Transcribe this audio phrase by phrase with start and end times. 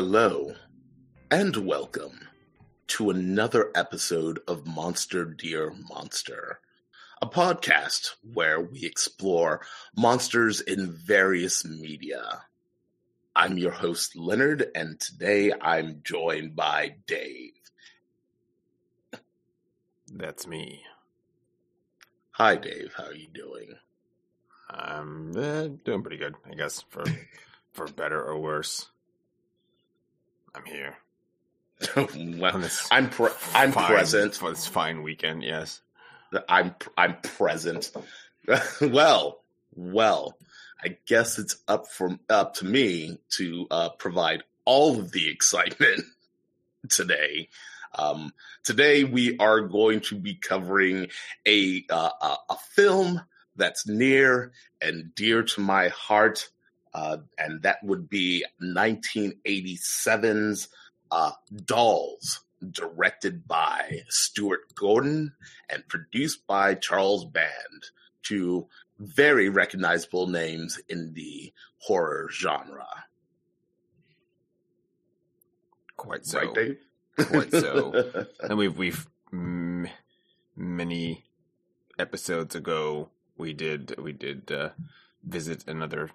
[0.00, 0.54] Hello,
[1.28, 2.20] and welcome
[2.86, 6.60] to another episode of Monster Dear Monster,
[7.20, 9.60] a podcast where we explore
[9.96, 12.44] monsters in various media.
[13.34, 17.54] I'm your host, Leonard, and today I'm joined by Dave.
[20.14, 20.84] That's me.
[22.30, 22.92] Hi, Dave.
[22.96, 23.74] How are you doing?
[24.70, 27.02] I'm uh, doing pretty good, I guess, for
[27.72, 28.86] for better or worse.
[30.54, 30.96] I'm here.
[31.96, 35.42] well, I'm pre- I'm fine, present for this fine weekend.
[35.42, 35.80] Yes,
[36.48, 37.92] I'm I'm present.
[38.80, 39.40] well,
[39.74, 40.36] well,
[40.82, 46.02] I guess it's up from up to me to uh, provide all of the excitement
[46.88, 47.48] today.
[47.94, 48.32] Um,
[48.64, 51.08] today we are going to be covering
[51.46, 53.22] a uh, a, a film
[53.56, 56.48] that's near and dear to my heart,
[56.94, 60.68] uh, and that would be 1987's
[61.10, 61.32] uh,
[61.64, 65.32] Dolls, directed by Stuart Gordon
[65.68, 67.90] and produced by Charles Band,
[68.22, 68.66] two
[68.98, 73.04] very recognizable names in the horror genre.
[75.96, 76.38] quite so.
[76.38, 76.78] Right, Dave?
[77.16, 78.26] Quite so.
[78.42, 79.88] and we've we've mm,
[80.56, 81.24] many
[81.98, 84.70] episodes ago we did we did uh,
[85.24, 86.10] visit another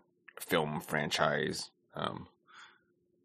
[0.48, 2.28] film franchise um,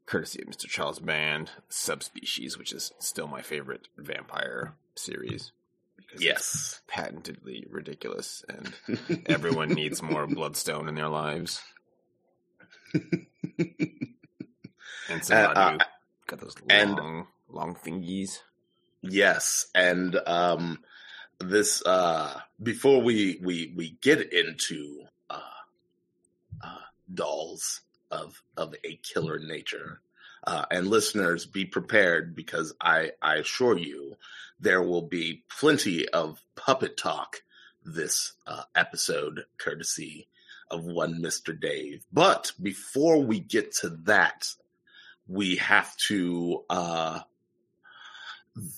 [0.06, 0.66] courtesy of Mr.
[0.66, 5.52] Charles Band, Subspecies, which is still my favorite vampire series
[5.97, 6.80] because it's yes.
[6.86, 8.72] patentedly ridiculous and
[9.27, 11.60] everyone needs more bloodstone in their lives.
[15.10, 15.78] And some Uh, uh,
[16.26, 18.38] got those and- long long thingies.
[19.00, 20.81] Yes, and um,
[21.38, 25.04] this uh, before we we we get into
[27.12, 27.80] dolls
[28.10, 30.00] of of a killer nature,
[30.44, 34.16] uh, and listeners, be prepared because I I assure you
[34.60, 37.42] there will be plenty of puppet talk
[37.84, 40.28] this uh, episode, courtesy
[40.70, 42.04] of one Mister Dave.
[42.12, 44.48] But before we get to that,
[45.26, 46.64] we have to.
[46.68, 47.20] Uh,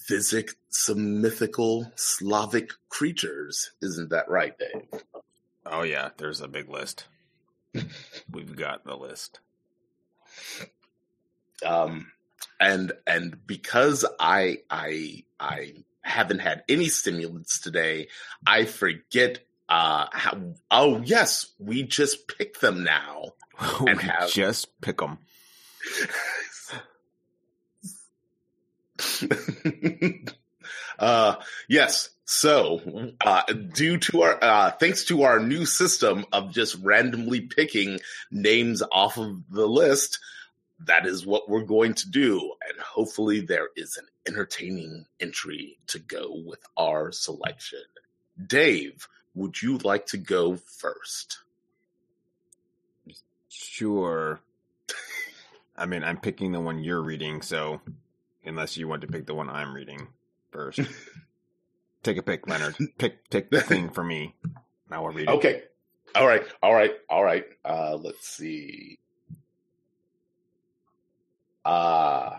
[0.09, 3.71] visit some mythical Slavic creatures.
[3.81, 5.03] Isn't that right, Dave?
[5.67, 7.07] Oh yeah, there's a big list.
[8.33, 9.41] We've got the list.
[11.65, 12.11] Um,
[12.59, 18.09] and and because I I I haven't had any stimulants today,
[18.47, 19.41] I forget.
[19.69, 20.37] Uh, how,
[20.71, 23.27] oh yes, we just pick them now.
[23.81, 25.19] we And have- just pick them.
[31.01, 31.37] uh,
[31.69, 32.11] yes.
[32.27, 33.43] So, uh,
[33.75, 37.99] due to our, uh, thanks to our new system of just randomly picking
[38.31, 40.21] names off of the list,
[40.87, 42.53] that is what we're going to do.
[42.69, 47.83] And hopefully there is an entertaining entry to go with our selection.
[48.47, 51.39] Dave, would you like to go first?
[53.49, 54.41] Sure.
[55.77, 57.81] I mean, I'm picking the one you're reading, so
[58.45, 60.07] unless you want to pick the one I'm reading
[60.51, 60.81] first,
[62.03, 62.77] take a pick, Leonard.
[62.99, 64.35] Pick pick the thing for me.
[64.91, 65.35] Now we're reading.
[65.37, 65.63] Okay.
[66.15, 66.43] All right.
[66.63, 66.93] All right.
[67.09, 67.45] All right.
[67.65, 68.99] Uh, let's see.
[71.65, 72.37] Uh,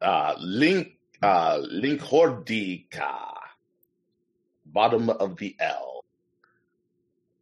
[0.00, 3.32] uh, link, uh, Linkhordica.
[4.66, 6.04] Bottom of the L.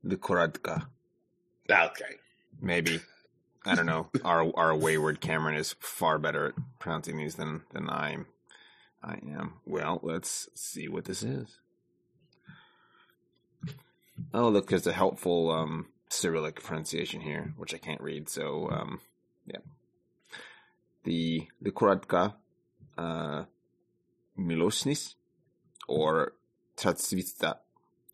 [0.04, 0.86] The Koradka.
[1.70, 2.16] Okay.
[2.60, 3.00] Maybe.
[3.64, 4.08] I don't know.
[4.24, 8.26] Our our wayward Cameron is far better at pronouncing these than than I'm.
[9.02, 9.54] I am.
[9.66, 11.58] Well, let's see what this is.
[14.32, 18.28] Oh, look, there's a helpful um, Cyrillic pronunciation here, which I can't read.
[18.28, 19.00] So, um,
[19.46, 19.58] yeah.
[21.04, 22.34] The Koradka,
[22.96, 23.44] uh,
[24.38, 25.14] Milosnis,
[25.88, 26.34] or
[26.76, 27.56] Tatsvista,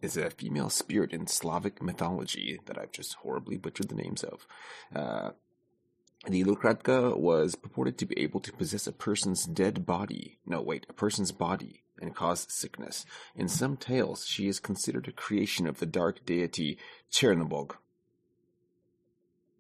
[0.01, 4.47] is a female spirit in Slavic mythology that I've just horribly butchered the names of.
[4.95, 5.31] Uh,
[6.27, 10.39] the Lukratka was purported to be able to possess a person's dead body.
[10.45, 13.05] No, wait, a person's body and cause sickness.
[13.35, 16.79] In some tales, she is considered a creation of the dark deity
[17.11, 17.77] Chernobog.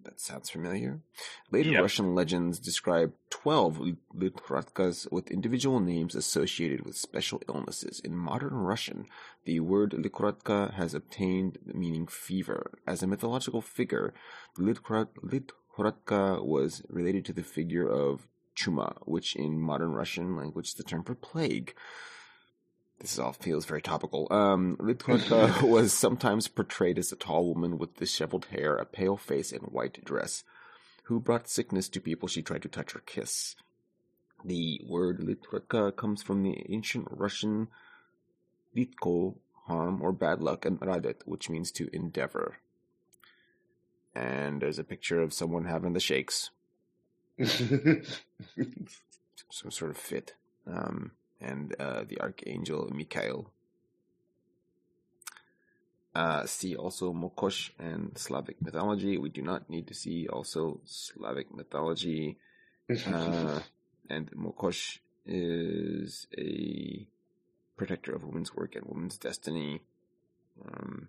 [0.04, 1.00] That sounds familiar.
[1.50, 1.82] Later Yep.
[1.82, 8.00] Russian legends describe 12 Lukratkas with individual names associated with special illnesses.
[8.00, 9.06] In modern Russian,
[9.44, 12.78] the word Likratka has obtained the meaning fever.
[12.86, 14.14] As a mythological figure,
[14.56, 15.08] Litkrat-
[15.78, 18.26] Likratka was related to the figure of
[18.56, 21.74] Chuma, which in modern Russian language is the term for plague.
[22.98, 24.26] this all feels very topical.
[24.30, 24.76] Um,
[25.62, 30.04] was sometimes portrayed as a tall woman with disheveled hair, a pale face, and white
[30.04, 30.42] dress,
[31.04, 33.54] who brought sickness to people she tried to touch or kiss.
[34.44, 37.68] The word Litvaka comes from the ancient Russian
[38.76, 39.36] Litko,
[39.66, 42.58] harm or bad luck, and Radet, which means to endeavor.
[44.18, 46.50] And there's a picture of someone having the shakes.
[47.38, 48.02] Some
[49.70, 50.34] sort of fit.
[50.66, 53.52] Um, and uh, the archangel Mikhail.
[56.16, 59.16] Uh, see also Mokosh and Slavic mythology.
[59.18, 62.38] We do not need to see also Slavic mythology.
[62.90, 63.60] Uh,
[64.08, 67.06] and Mokosh is a
[67.76, 69.82] protector of women's work and women's destiny.
[70.66, 71.08] Um,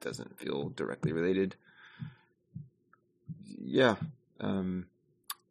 [0.00, 1.56] doesn't feel directly related.
[3.58, 3.96] Yeah.
[4.40, 4.86] Um,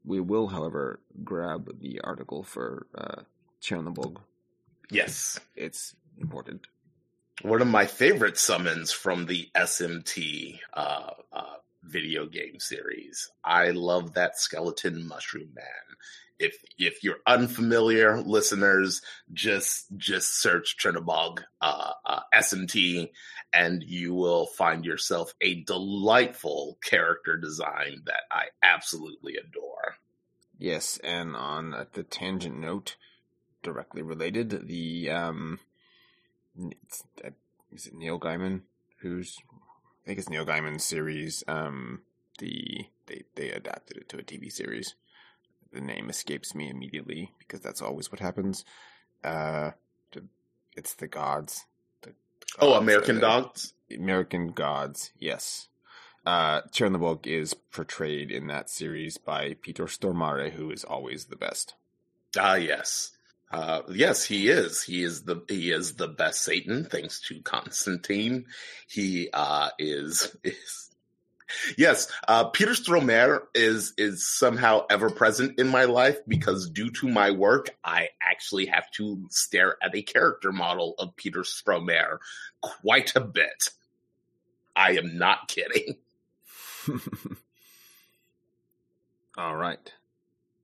[0.05, 3.21] we will, however, grab the article for uh,
[3.61, 4.17] Chernobog.
[4.89, 5.39] Yes.
[5.55, 6.67] It's important.
[7.41, 11.43] One of my favorite summons from the SMT uh, uh,
[11.83, 13.29] video game series.
[13.43, 15.65] I love that skeleton mushroom man.
[16.37, 19.01] If if you're unfamiliar, listeners,
[19.33, 23.09] just just search Chernobog uh, uh, SMT,
[23.51, 29.95] and you will find yourself a delightful character design that I absolutely adore.
[30.57, 32.95] Yes, and on the tangent note,
[33.61, 34.67] directly related.
[34.67, 35.59] The um,
[36.57, 37.31] uh,
[37.71, 38.61] is it Neil Gaiman
[38.99, 39.37] who's
[40.09, 41.43] I think it's Neil Gaiman's series.
[41.47, 42.01] Um,
[42.39, 44.95] the they they adapted it to a TV series.
[45.71, 48.65] The name escapes me immediately because that's always what happens.
[49.23, 49.69] Uh,
[50.75, 51.67] it's the gods.
[52.01, 52.13] The,
[52.57, 53.75] oh, American Gods.
[53.95, 55.11] American Gods.
[55.19, 55.67] Yes.
[56.25, 61.75] Uh, Chernobog is portrayed in that series by Peter Stormare, who is always the best.
[62.35, 63.11] Ah, yes.
[63.51, 64.83] Uh, yes, he is.
[64.83, 68.45] He is the he is the best Satan, thanks to Constantine.
[68.87, 70.91] He uh, is is
[71.75, 72.11] yes.
[72.27, 77.31] Uh, Peter Stormare is is somehow ever present in my life because due to my
[77.31, 82.19] work, I actually have to stare at a character model of Peter Stormare
[82.61, 83.69] quite a bit.
[84.75, 85.95] I am not kidding.
[89.37, 89.93] All right,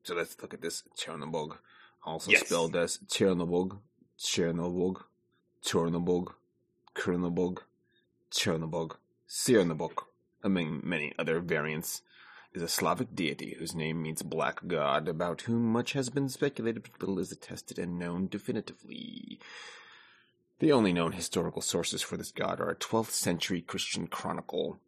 [0.04, 1.58] so let's look at this Chernobog
[2.06, 2.46] also yes.
[2.46, 3.80] spelled as Chernobog,
[4.18, 5.04] Chernobog,
[5.64, 6.34] Chernobog,
[6.96, 7.58] Chernobog,
[8.32, 8.96] Chernobog,
[9.28, 10.04] Cernobog,
[10.44, 12.02] among many other variants,
[12.54, 16.84] is a Slavic deity whose name means black god, about whom much has been speculated
[16.84, 19.40] but little is attested and known definitively.
[20.60, 24.80] The only known historical sources for this god are a 12th century Christian chronicle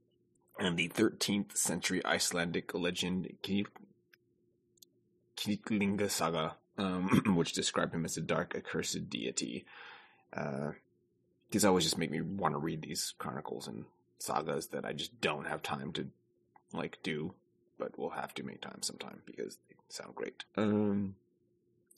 [0.58, 3.30] and the 13th century Icelandic legend
[5.36, 9.66] Knytlinga Saga um, which describe him as a dark, accursed deity.
[10.36, 10.72] Uh,
[11.52, 13.86] these always just make me want to read these chronicles and
[14.20, 16.08] sagas that I just don't have time to
[16.74, 17.34] like do,
[17.78, 20.44] but we'll have to make time sometime because they sound great.
[20.58, 21.16] Um,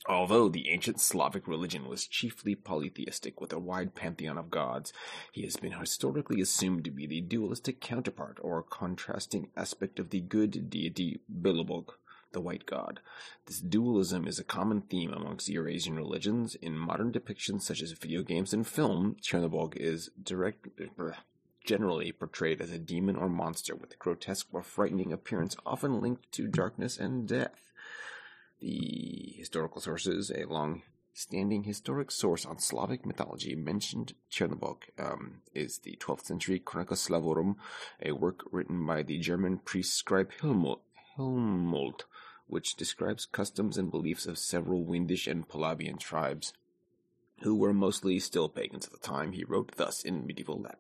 [0.08, 4.94] although the ancient Slavic religion was chiefly polytheistic with a wide pantheon of gods,
[5.32, 10.22] he has been historically assumed to be the dualistic counterpart or contrasting aspect of the
[10.22, 11.94] good deity Belobog
[12.32, 13.00] the white god.
[13.46, 16.56] This dualism is a common theme amongst Eurasian religions.
[16.56, 20.68] In modern depictions such as video games and film, Chernobog is direct,
[21.66, 26.32] generally portrayed as a demon or monster with a grotesque or frightening appearance, often linked
[26.34, 27.72] to darkness and death.
[28.60, 30.82] The historical sources, a long
[31.14, 37.56] standing historic source on Slavic mythology mentioned Chernobog um, is the 12th century Chronica Slavorum,
[38.02, 40.80] a work written by the German priest scribe Helmut,
[41.20, 42.06] Helmult,
[42.48, 46.54] which describes customs and beliefs of several Windish and Polabian tribes,
[47.42, 49.34] who were mostly still pagans at the time.
[49.34, 50.80] He wrote thus in medieval Latin.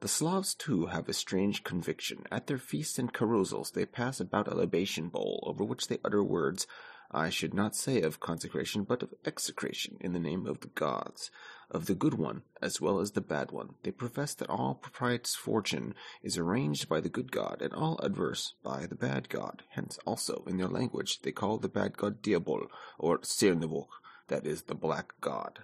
[0.00, 2.24] The Slavs, too, have a strange conviction.
[2.30, 6.22] At their feasts and carousals, they pass about a libation bowl, over which they utter
[6.24, 6.66] words
[7.10, 11.30] I should not say of consecration, but of execration in the name of the gods,
[11.70, 13.74] of the good one as well as the bad one.
[13.82, 18.54] They profess that all proprieties fortune is arranged by the good god, and all adverse
[18.62, 19.62] by the bad god.
[19.70, 23.88] Hence, also, in their language, they call the bad god Diabol, or Cernobog,
[24.28, 25.60] that is, the black god.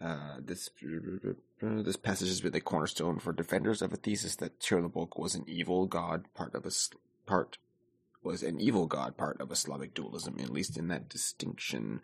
[0.00, 0.68] Uh, this
[1.62, 5.44] this passage has been the cornerstone for defenders of a thesis that Chernobog was an
[5.46, 6.70] evil god, part of a
[7.26, 7.58] part
[8.22, 12.00] was an evil god part of a Slavic dualism, at least in that distinction.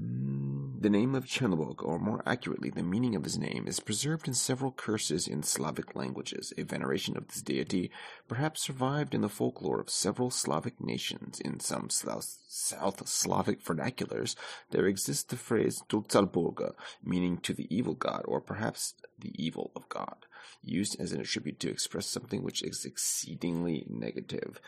[0.00, 4.28] Mm, The name of Chernobog, or more accurately, the meaning of his name, is preserved
[4.28, 6.52] in several curses in Slavic languages.
[6.58, 7.90] A veneration of this deity
[8.28, 11.40] perhaps survived in the folklore of several Slavic nations.
[11.40, 14.36] In some South Slavic vernaculars,
[14.70, 19.88] there exists the phrase Dulcalburga, meaning to the evil god, or perhaps the evil of
[19.88, 20.26] God,
[20.62, 24.60] used as an attribute to express something which is exceedingly negative.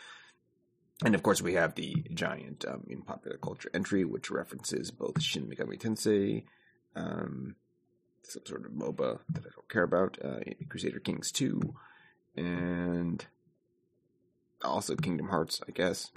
[1.03, 5.21] And of course, we have the giant um, in popular culture entry, which references both
[5.21, 6.43] Shin Megami Tensei,
[6.95, 7.55] um,
[8.23, 11.73] some sort of MOBA that I don't care about, uh, Crusader Kings 2,
[12.35, 13.25] and
[14.61, 16.11] also Kingdom Hearts, I guess.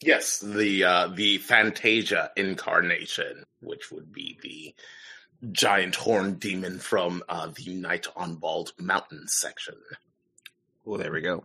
[0.00, 4.74] Yes, the uh, the Fantasia incarnation, which would be the
[5.52, 9.76] giant horned demon from uh, the Night on Bald Mountain section.
[10.84, 11.44] Well, there we go.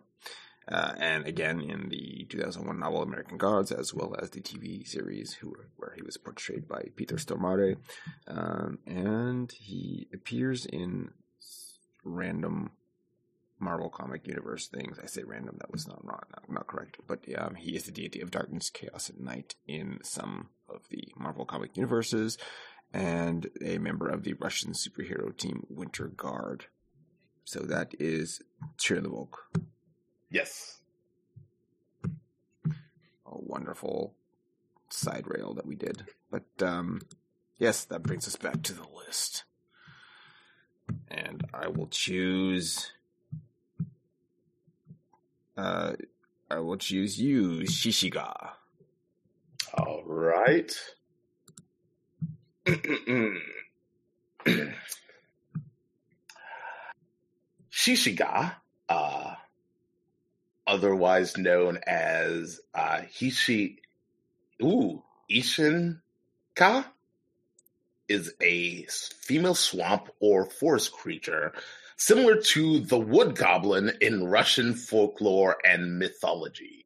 [0.67, 5.33] Uh, and again, in the 2001 novel American Gods, as well as the TV series,
[5.33, 7.77] who, where he was portrayed by Peter Stormare,
[8.27, 11.11] um, and he appears in
[12.03, 12.71] random
[13.59, 14.99] Marvel comic universe things.
[15.01, 16.97] I say random; that was not not, not correct.
[17.07, 21.07] But um, he is the deity of darkness, chaos, and night in some of the
[21.15, 22.37] Marvel comic universes,
[22.93, 26.65] and a member of the Russian superhero team Winter Guard.
[27.43, 28.41] So that is
[28.77, 29.29] Chernobog.
[30.29, 30.79] Yes.
[33.25, 34.13] a wonderful
[34.89, 36.05] side rail that we did.
[36.31, 37.01] But um,
[37.57, 39.43] yes, that brings us back to the list.
[41.09, 42.91] And I will choose.
[45.57, 45.93] Uh,
[46.49, 48.51] I will choose you, Shishiga.
[49.73, 50.73] All right.
[57.71, 58.53] Shishiga,
[58.89, 59.33] uh,
[60.67, 63.77] otherwise known as uh, Hishi,
[64.61, 66.85] ooh, Ishinka,
[68.07, 71.53] is a female swamp or forest creature
[71.97, 76.85] similar to the wood goblin in Russian folklore and mythology.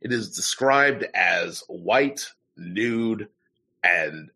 [0.00, 3.28] It is described as white, nude,
[3.82, 4.30] and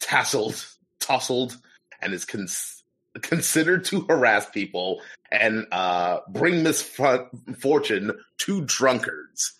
[0.00, 1.56] tasseled, tousled,
[2.00, 2.77] and is cons-
[3.22, 5.00] considered to harass people
[5.30, 9.52] and uh, bring misfortune to drunkards.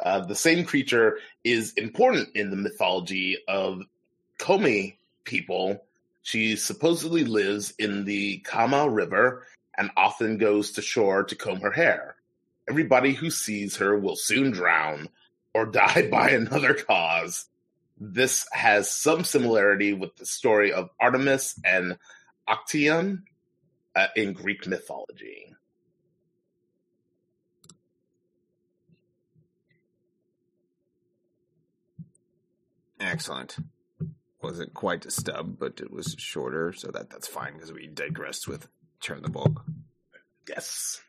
[0.00, 3.82] Uh, the same creature is important in the mythology of
[4.38, 5.82] Komi people.
[6.22, 9.44] She supposedly lives in the Kama River
[9.76, 12.16] and often goes to shore to comb her hair.
[12.68, 15.08] Everybody who sees her will soon drown
[15.54, 17.46] or die by another cause.
[18.00, 21.98] This has some similarity with the story of Artemis and
[22.48, 23.22] Actaeon
[23.96, 25.52] uh, in Greek mythology.
[33.00, 33.56] Excellent.
[34.42, 38.46] Wasn't quite a stub, but it was shorter, so that that's fine because we digressed
[38.46, 38.68] with
[39.00, 39.56] turn the Yes.
[40.48, 41.00] Yes.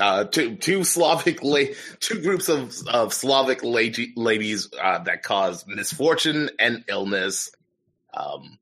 [0.00, 3.80] Uh, two two Slavic la- two groups of of Slavic la-
[4.16, 7.50] ladies uh, that cause misfortune and illness.
[8.14, 8.58] Um,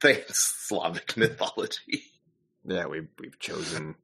[0.00, 2.04] thanks Slavic mythology.
[2.64, 3.94] Yeah, we've we've chosen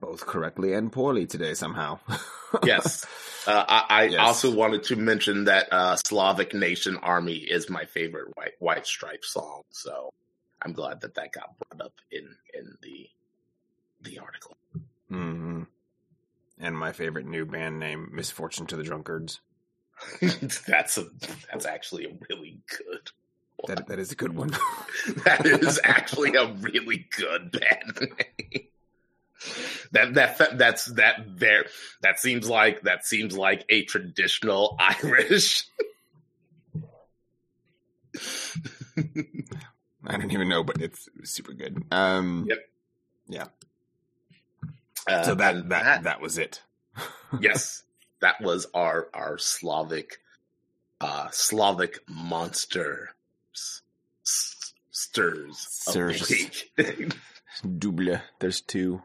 [0.00, 1.98] both correctly and poorly today somehow.
[2.64, 3.06] Yes.
[3.46, 4.20] Uh, I, I Yes.
[4.20, 9.24] also wanted to mention that uh, Slavic Nation Army is my favorite White White Stripe
[9.24, 9.62] song.
[9.70, 10.12] So
[10.60, 13.08] I'm glad that that got brought up in in the
[14.02, 14.56] the article.
[15.08, 15.62] hmm
[16.58, 19.40] And my favorite new band name, Misfortune to the Drunkards.
[20.66, 21.06] that's a
[21.50, 23.10] that's actually a really good.
[23.68, 24.50] That that is a good one.
[25.24, 28.68] That is actually a really good band name.
[29.92, 31.66] That that that's that there
[32.02, 35.64] that seems like that seems like a traditional Irish.
[40.04, 41.84] I don't even know, but it's super good.
[41.90, 42.48] Um,
[43.28, 43.54] Yep.
[45.08, 46.62] Uh, so that, and that that was it.
[47.40, 47.82] yes,
[48.20, 50.18] that was our our Slavic
[51.00, 53.10] uh Slavic monster
[53.54, 53.82] s-
[54.24, 57.14] s- stirs of the week.
[57.78, 58.20] Double.
[58.38, 59.02] There's two.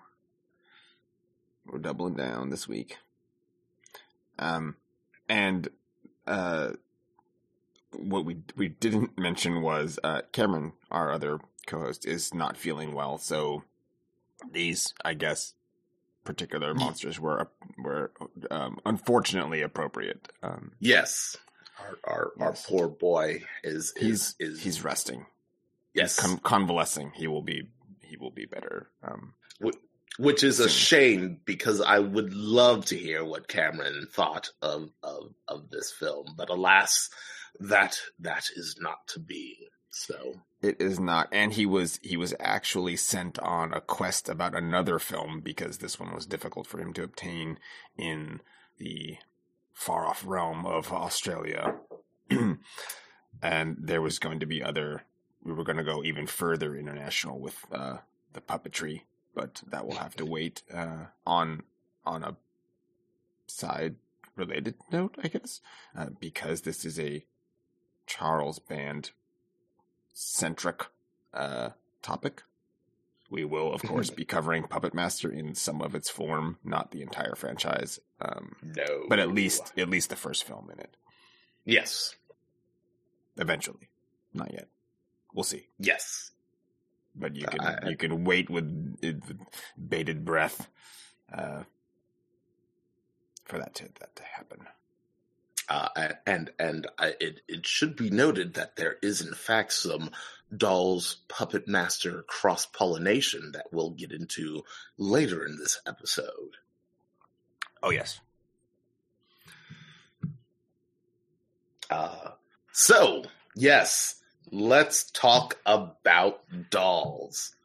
[1.65, 2.97] We're doubling down this week.
[4.39, 4.75] Um,
[5.27, 5.67] and
[6.25, 6.71] uh,
[7.91, 13.17] what we we didn't mention was uh, Cameron, our other co-host, is not feeling well.
[13.17, 13.63] So
[14.51, 15.53] these, I guess,
[16.27, 17.47] particular monsters were
[17.79, 18.11] were
[18.51, 20.27] um, unfortunately appropriate.
[20.43, 21.37] Um, yes,
[21.79, 25.25] our our, our poor boy is he's is, is he's resting.
[25.93, 26.19] yes.
[26.19, 27.13] He's con- convalescing.
[27.15, 27.69] He will be
[28.01, 28.89] he will be better.
[29.01, 29.33] Um,
[30.19, 35.33] which is a shame because I would love to hear what Cameron thought of of
[35.47, 37.09] of this film, but alas,
[37.59, 39.69] that that is not to be.
[39.89, 44.55] So It is not, and he was he was actually sent on a quest about
[44.55, 47.59] another film because this one was difficult for him to obtain
[47.95, 48.41] in
[48.79, 49.17] the
[49.71, 51.75] far off realm of Australia,
[53.41, 55.03] and there was going to be other.
[55.43, 57.97] We were going to go even further international with uh,
[58.33, 59.03] the puppetry,
[59.35, 61.61] but that will have to wait uh, on
[62.03, 62.35] on a
[63.45, 63.95] side
[64.35, 65.61] related note, I guess,
[65.95, 67.25] uh, because this is a
[68.07, 69.11] Charles Band
[70.19, 70.85] centric
[71.33, 71.69] uh,
[72.01, 72.41] topic.
[73.29, 77.01] We will, of course, be covering Puppet Master in some of its form, not the
[77.03, 80.95] entire franchise, um, no, but at least at least the first film in it.
[81.65, 82.15] yes,
[83.37, 83.89] Eventually,
[84.33, 84.67] not yet.
[85.33, 85.67] We'll see.
[85.77, 86.31] yes.
[87.15, 89.37] But you can I- you can wait with, with
[89.89, 90.67] bated breath
[91.33, 91.63] uh,
[93.45, 94.59] for that to that to happen.
[95.69, 95.89] Uh,
[96.25, 100.11] and and I, it it should be noted that there is in fact some
[100.55, 104.63] Dolls Puppet Master cross pollination that we'll get into
[104.97, 106.55] later in this episode.
[107.83, 108.21] Oh yes,
[111.89, 112.31] Uh,
[112.71, 113.23] so
[113.55, 114.15] yes,
[114.51, 117.55] let's talk about dolls.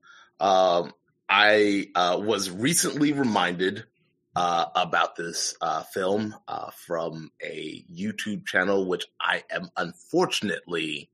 [0.40, 0.92] Um,
[1.28, 3.84] I uh, was recently reminded
[4.34, 11.10] uh, about this uh, film uh, from a YouTube channel, which I am unfortunately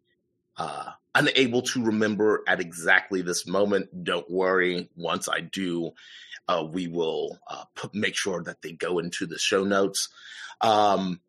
[0.56, 4.04] uh, unable to remember at exactly this moment.
[4.04, 5.92] Don't worry, once I do,
[6.46, 10.08] uh, we will uh, make sure that they go into the show notes.
[10.60, 11.20] Um,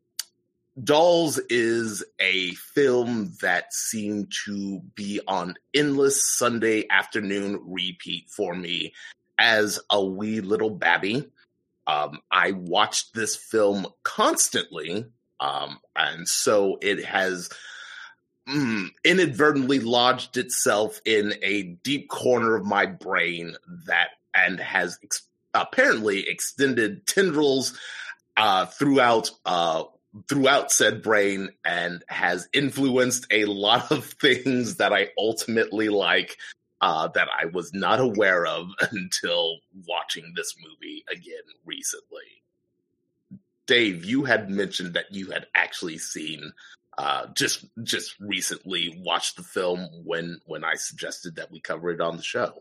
[0.82, 8.94] Dolls is a film that seemed to be on endless Sunday afternoon repeat for me
[9.38, 11.30] as a wee little babby.
[11.90, 15.06] Um, I watched this film constantly,
[15.40, 17.50] um, and so it has
[18.48, 23.56] mm, inadvertently lodged itself in a deep corner of my brain
[23.88, 27.76] that and has ex- apparently extended tendrils
[28.38, 29.84] uh, throughout uh,
[30.28, 36.38] throughout said brain and has influenced a lot of things that I ultimately like
[36.82, 42.44] uh, that I was not aware of until watching this movie again recently.
[43.66, 46.54] Dave, you had mentioned that you had actually seen
[46.98, 52.02] uh, just just recently watched the film when when I suggested that we cover it
[52.02, 52.54] on the show.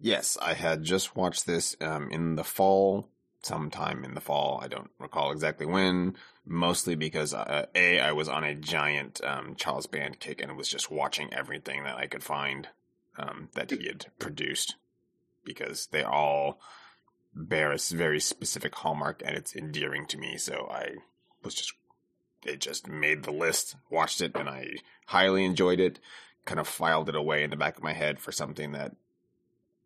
[0.00, 3.08] Yes, I had just watched this um, in the fall,
[3.42, 4.60] sometime in the fall.
[4.62, 6.16] I don't recall exactly when.
[6.44, 10.68] Mostly because uh, a I was on a giant um, Charles Band kick and was
[10.68, 12.68] just watching everything that I could find
[13.18, 14.76] um, that he had produced
[15.44, 16.60] because they all
[17.34, 20.36] bear a very specific hallmark and it's endearing to me.
[20.36, 20.96] So I
[21.42, 21.72] was just
[22.44, 24.76] it just made the list, watched it, and I
[25.06, 25.98] highly enjoyed it.
[26.44, 28.94] Kind of filed it away in the back of my head for something that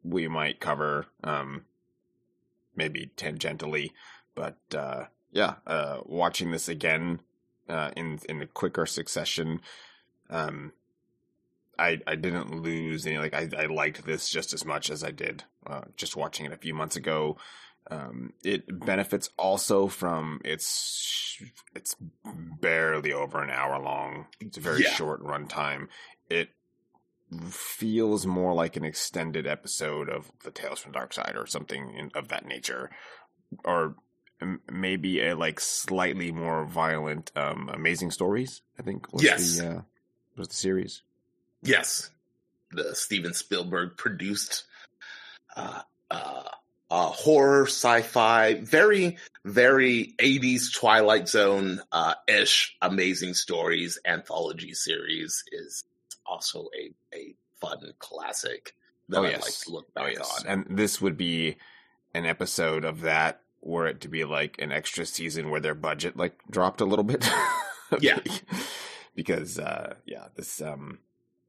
[0.05, 1.65] we might cover um
[2.75, 3.93] maybe tangentially
[4.35, 7.21] but uh yeah uh watching this again
[7.69, 9.61] uh in in a quicker succession
[10.31, 10.73] um
[11.83, 15.11] i i didn't lose any like i i liked this just as much as i
[15.11, 17.37] did uh just watching it a few months ago
[17.91, 21.37] um it benefits also from its
[21.75, 21.97] it's
[22.61, 24.93] barely over an hour long it's a very Yeah.
[24.95, 25.89] short runtime
[26.31, 26.49] it
[27.51, 32.11] feels more like an extended episode of the Tales from Dark Side or something in,
[32.15, 32.91] of that nature,
[33.65, 33.95] or
[34.71, 38.61] maybe a like slightly more violent, um, Amazing Stories.
[38.79, 39.59] I think was Yes.
[39.59, 39.81] the uh,
[40.37, 41.03] was the series.
[41.63, 42.11] Yes,
[42.73, 44.65] the Steven Spielberg produced
[45.57, 46.43] uh, uh,
[46.91, 55.85] uh, horror, sci-fi, very, very '80s Twilight Zone uh, ish, amazing stories anthology series is
[56.27, 58.75] also a a fun classic
[59.09, 59.43] that Oh, yes.
[59.43, 60.47] like to look Oh back yes, on.
[60.47, 61.57] and this would be
[62.15, 66.17] an episode of that were it to be like an extra season where their budget
[66.17, 67.29] like dropped a little bit.
[68.01, 68.21] Yeah.
[69.15, 70.99] because uh, yeah, this um,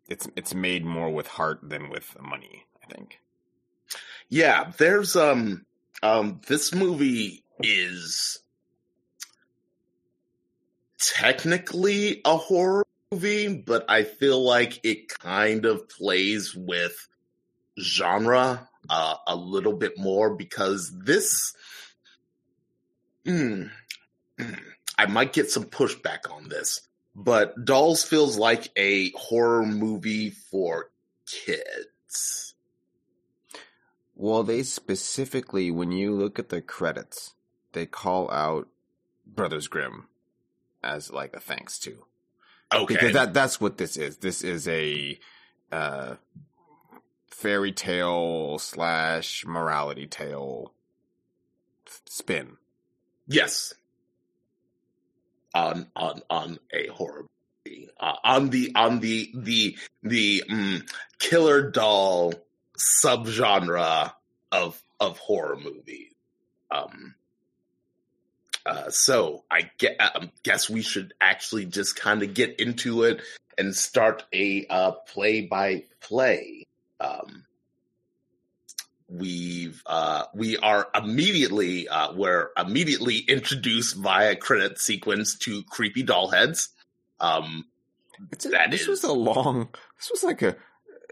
[0.08, 2.66] it's it's made more with heart than with money.
[2.84, 3.20] I think.
[4.30, 5.66] Yeah, there's um
[6.02, 8.40] um this movie is
[11.00, 17.08] technically a horror movie, but I feel like it kind of plays with
[17.80, 21.54] genre uh, a little bit more because this.
[23.26, 23.68] Hmm.
[24.98, 26.82] I might get some pushback on this,
[27.16, 30.90] but Dolls feels like a horror movie for
[31.26, 32.54] kids.
[34.16, 37.34] Well, they specifically, when you look at the credits,
[37.74, 38.68] they call out
[39.26, 40.08] Brothers Grimm
[40.84, 42.06] as like a thanks to.
[42.74, 42.94] Okay.
[42.94, 44.18] Because that that's what this is.
[44.18, 45.20] This is a
[45.72, 46.16] uh,
[47.28, 50.74] fairy tale slash morality tale
[52.06, 52.58] spin.
[53.28, 53.74] Yes.
[55.54, 57.26] On on on a horror
[57.66, 57.90] movie.
[58.00, 60.90] Uh, on the on the the the mm,
[61.20, 62.34] killer doll
[62.78, 64.12] subgenre
[64.52, 66.12] of of horror movies.
[66.72, 67.16] Um
[68.66, 73.22] uh, so I get, um, guess we should actually just kind of get into it
[73.58, 76.66] and start a uh, play by play.
[77.00, 77.44] Um,
[79.14, 86.30] we've uh, we are immediately uh, we're immediately introduced via credit sequence to creepy doll
[86.30, 86.70] heads.
[87.20, 87.66] Um,
[88.32, 89.70] a, That this is- was a long.
[90.00, 90.56] This was like a,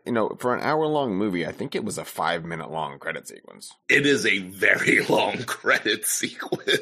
[0.05, 1.45] you know, for an hour long movie.
[1.45, 3.71] I think it was a five minute long credit sequence.
[3.87, 6.79] it is a very long credit sequence.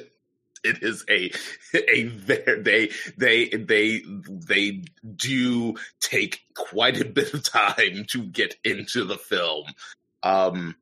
[0.63, 1.32] It is a
[1.73, 4.84] a very they they they they
[5.15, 9.65] do take quite a bit of time to get into the film.
[10.21, 10.75] Um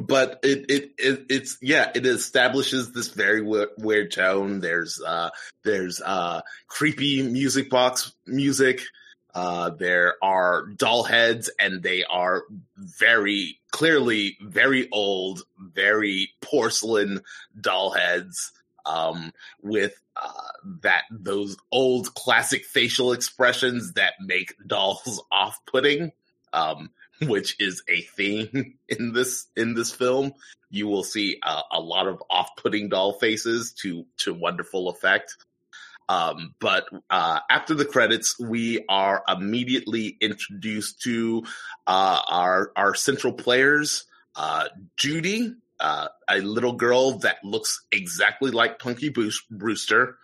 [0.00, 4.60] but it, it it it's yeah it establishes this very weird, weird tone.
[4.60, 5.30] There's uh
[5.62, 8.82] there's uh creepy music box music.
[9.34, 12.42] Uh there are doll heads and they are
[12.76, 17.20] very clearly very old very porcelain
[17.60, 18.52] doll heads
[18.86, 20.30] um with uh
[20.82, 26.10] that those old classic facial expressions that make dolls off-putting.
[26.52, 26.90] Um
[27.28, 30.34] which is a theme in this in this film.
[30.70, 35.36] You will see a lot of off-putting doll faces to to wonderful effect.
[36.08, 41.44] Um, but uh, after the credits, we are immediately introduced to
[41.86, 44.04] uh, our our central players,
[44.36, 50.18] uh, Judy, uh, a little girl that looks exactly like Punky Brewster, Brewster,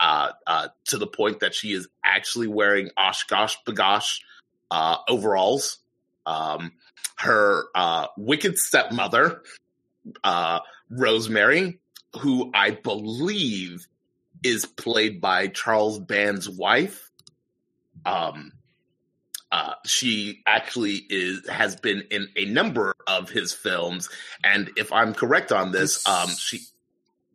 [0.00, 4.20] uh, uh, to the point that she is actually wearing OshKosh B'gosh
[4.70, 5.78] uh, overalls
[6.26, 6.72] um,
[7.16, 9.42] her uh, wicked stepmother,
[10.24, 10.60] uh,
[10.90, 11.78] Rosemary,
[12.20, 13.86] who I believe
[14.42, 17.10] is played by Charles Band's wife.
[18.04, 18.52] Um,
[19.50, 24.10] uh, she actually is has been in a number of his films,
[24.44, 26.60] and if I'm correct on this, This- um, she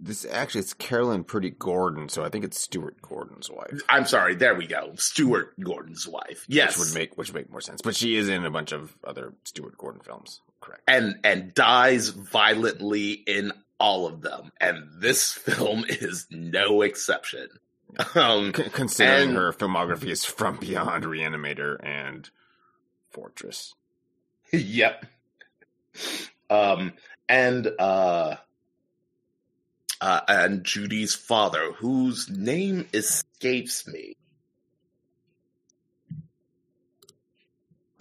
[0.03, 3.81] This actually it's Carolyn Purdy Gordon, so I think it's Stuart Gordon's wife.
[3.87, 6.43] I'm sorry, there we go, Stuart Gordon's wife.
[6.47, 7.81] Yes, Which would make which would make more sense.
[7.83, 10.41] But she is in a bunch of other Stuart Gordon films.
[10.59, 10.81] Correct.
[10.87, 17.47] and and dies violently in all of them and this film is no exception
[18.13, 22.29] um C- considering and- her filmography is From Beyond, Reanimator, and
[23.09, 23.73] Fortress.
[24.53, 25.05] yep
[26.49, 26.93] um
[27.27, 28.35] and uh
[30.01, 34.15] uh and judy's father whose name escapes me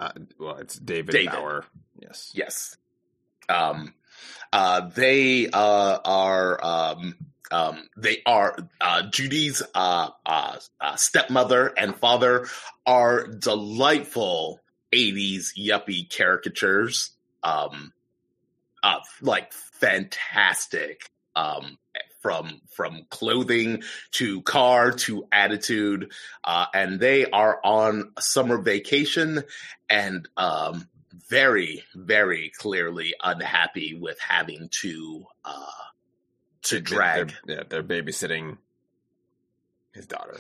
[0.01, 1.31] Uh, well, it's David, David.
[1.33, 1.65] Bower.
[2.01, 2.31] Yes.
[2.33, 2.77] Yes.
[3.51, 3.93] Um,
[4.51, 7.17] uh, they uh, are um,
[7.51, 12.47] um, they are uh, Judy's uh, uh, uh, stepmother and father
[12.87, 14.61] are delightful
[14.93, 17.11] '80s yuppie caricatures.
[17.43, 17.93] Um,
[18.83, 21.11] uh, like fantastic.
[21.37, 21.77] Um,
[22.21, 26.13] from from clothing to car to attitude,
[26.45, 29.43] uh, and they are on summer vacation
[29.89, 30.89] and um,
[31.29, 35.67] very, very clearly unhappy with having to uh,
[36.63, 37.35] to drag.
[37.47, 38.59] They're, yeah, they're babysitting
[39.93, 40.39] his daughter.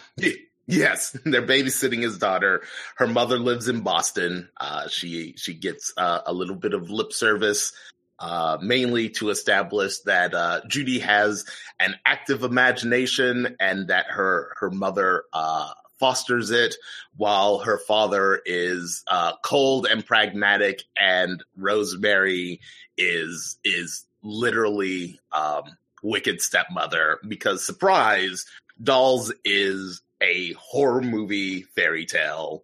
[0.67, 2.63] Yes, they're babysitting his daughter.
[2.97, 4.49] Her mother lives in Boston.
[4.57, 7.73] Uh, she she gets uh, a little bit of lip service,
[8.21, 11.45] uh, mainly to establish that uh, Judy has
[11.79, 16.75] an active imagination and that her her mother uh, fosters it,
[17.17, 22.61] while her father is uh, cold and pragmatic, and Rosemary
[22.97, 28.47] is is literally um, wicked stepmother because surprise,
[28.83, 32.63] Dolls is a horror movie fairy tale.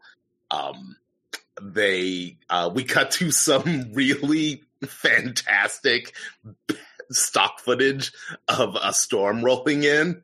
[0.51, 0.97] Um,
[1.61, 6.15] they uh, we cut to some really fantastic
[7.11, 8.13] stock footage
[8.49, 10.23] of a storm rolling in.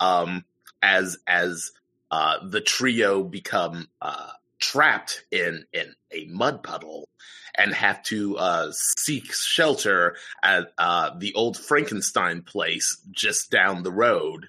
[0.00, 0.44] Um,
[0.82, 1.72] as as
[2.10, 7.08] uh, the trio become uh, trapped in in a mud puddle
[7.54, 13.92] and have to uh, seek shelter at uh, the old Frankenstein place just down the
[13.92, 14.48] road.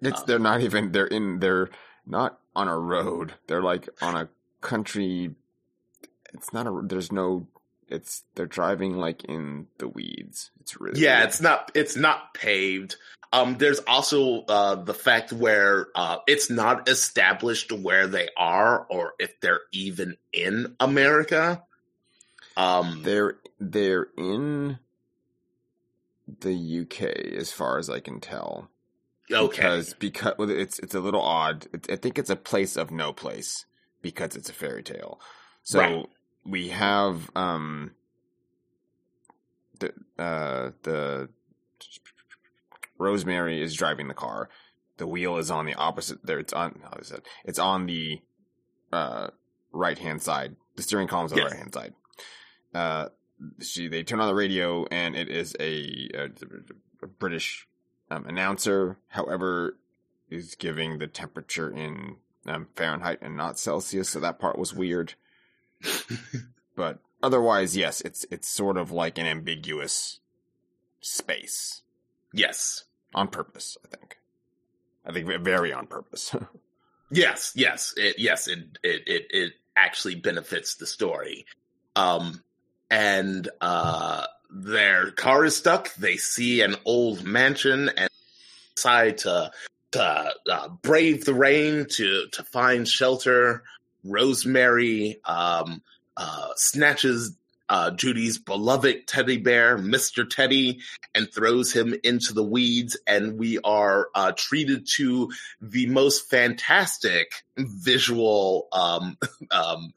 [0.00, 1.70] It's Um, they're not even they're in they're
[2.06, 3.34] not on a road.
[3.46, 4.28] They're like on a
[4.60, 5.34] country.
[6.34, 6.82] It's not a.
[6.84, 7.46] There's no
[7.88, 10.50] it's they're driving like in the weeds.
[10.60, 11.28] It's really yeah, weird.
[11.28, 12.96] it's not it's not paved.
[13.32, 19.12] Um, there's also uh, the fact where uh, it's not established where they are or
[19.18, 21.62] if they're even in America.
[22.56, 24.78] Um, they're they're in
[26.40, 27.02] the UK
[27.36, 28.70] as far as I can tell.
[29.30, 31.66] okay, Because because well, it's it's a little odd.
[31.72, 33.66] It, I think it's a place of no place
[34.02, 35.20] because it's a fairy tale.
[35.62, 36.06] So Right.
[36.48, 37.92] We have um
[39.80, 41.28] the uh the
[42.98, 44.48] Rosemary is driving the car.
[44.96, 47.24] The wheel is on the opposite there it's on how is it?
[47.44, 48.20] It's on the
[48.92, 49.28] uh
[49.72, 50.56] right hand side.
[50.76, 51.48] The steering column's on Yes.
[51.50, 51.94] the right hand side.
[52.74, 53.08] Uh
[53.60, 56.24] she they turn on the radio and it is a, a,
[57.02, 57.68] a British
[58.10, 59.78] um, announcer, however,
[60.30, 65.14] is giving the temperature in um, Fahrenheit and not Celsius, so that part was weird.
[66.76, 70.20] But otherwise, yes, it's it's sort of like an ambiguous
[71.00, 71.82] space
[72.32, 73.76] yes, on purpose.
[73.84, 74.18] I think.
[75.06, 76.34] I think very on purpose.
[77.10, 78.48] yes, yes, it, yes.
[78.48, 81.46] It, it it it actually benefits the story.
[81.96, 82.42] Um,
[82.90, 85.94] and uh, their car is stuck.
[85.94, 88.10] They see an old mansion and
[88.74, 89.50] decide to
[89.92, 93.62] to uh, brave the rain to to find shelter.
[94.04, 95.82] Rosemary um,
[96.16, 97.32] uh, snatches
[97.68, 100.80] uh, Judy's beloved teddy bear, Mister Teddy,
[101.14, 102.96] and throws him into the weeds.
[103.06, 105.30] And we are uh, treated to
[105.60, 109.18] the most fantastic visual um,
[109.50, 109.92] um,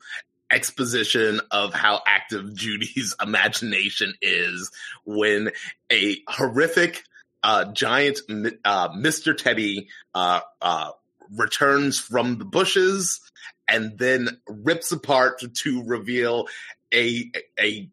[0.51, 4.71] exposition of how active Judy's imagination is
[5.05, 5.51] when
[5.91, 7.03] a horrific
[7.43, 8.19] uh, giant
[8.65, 9.35] uh, Mr.
[9.35, 10.91] Teddy uh, uh,
[11.35, 13.19] returns from the bushes
[13.71, 16.47] and then rips apart to reveal
[16.93, 17.89] a a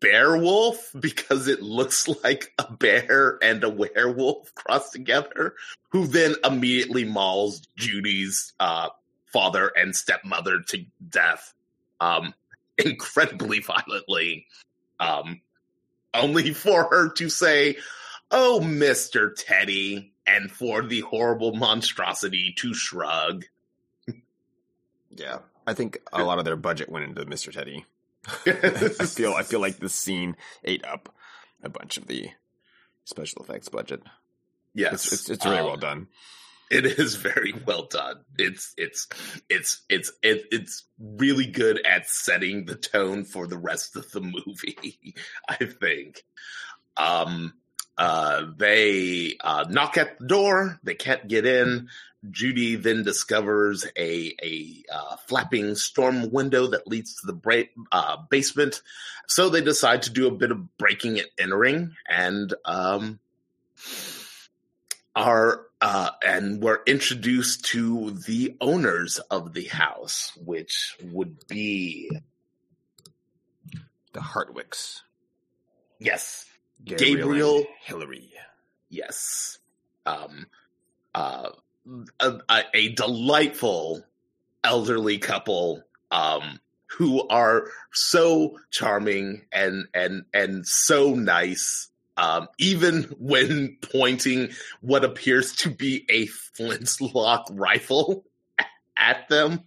[0.00, 5.54] bear wolf because it looks like a bear and a werewolf crossed together
[5.90, 8.88] who then immediately mauls Judy's uh,
[9.26, 11.52] father and stepmother to death
[12.00, 12.32] um,
[12.78, 14.46] incredibly violently
[15.00, 15.40] um,
[16.14, 17.76] only for her to say
[18.30, 23.44] oh mr teddy and for the horrible monstrosity to shrug
[25.16, 27.84] yeah, I think a lot of their budget went into Mister Teddy.
[28.46, 31.14] I feel I feel like this scene ate up
[31.62, 32.30] a bunch of the
[33.04, 34.02] special effects budget.
[34.74, 36.08] yes It's it's, it's really um, well done.
[36.68, 38.24] It is very well done.
[38.38, 39.06] It's it's
[39.48, 44.20] it's it's it, it's really good at setting the tone for the rest of the
[44.20, 45.14] movie.
[45.48, 46.24] I think.
[46.96, 47.52] Um,
[47.98, 50.78] uh, they uh, knock at the door.
[50.82, 51.88] They can't get in.
[52.30, 58.16] Judy then discovers a a uh, flapping storm window that leads to the bra- uh,
[58.28, 58.82] basement.
[59.28, 63.20] So they decide to do a bit of breaking and entering, and um,
[65.14, 72.10] are uh, and we're introduced to the owners of the house, which would be
[74.12, 75.02] The Hartwickes,
[75.98, 76.46] yes,
[76.84, 78.32] Gabriel, Gabriel- Hillary.
[78.88, 79.58] yes,
[80.04, 80.46] um,
[81.14, 81.50] uh,
[82.20, 84.02] a, a, a delightful
[84.64, 91.88] elderly couple, um, who are so charming and and and so nice.
[92.18, 94.48] Um, even when pointing
[94.80, 98.24] what appears to be a flintlock rifle
[98.96, 99.60] at them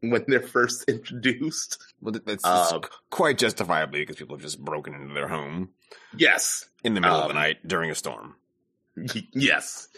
[0.00, 1.80] when they're first introduced.
[2.04, 5.70] Well, th- that's Uh, it's quite justifiably because people have just broken into their home
[6.16, 8.36] Yes, in the middle of the Um, night during a storm.
[9.32, 9.88] Yes.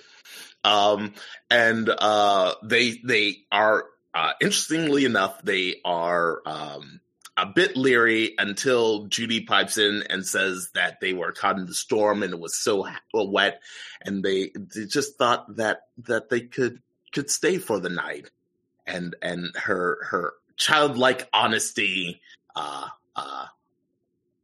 [0.64, 1.12] Um
[1.50, 7.00] and uh they they are uh interestingly enough they are um
[7.36, 11.74] a bit leery until Judy pipes in and says that they were caught in the
[11.74, 13.60] storm and it was so wet.
[14.00, 16.80] And they, they just thought that that they could
[17.12, 18.30] could stay for the night.
[18.86, 22.20] And and her her childlike honesty
[22.54, 23.46] uh uh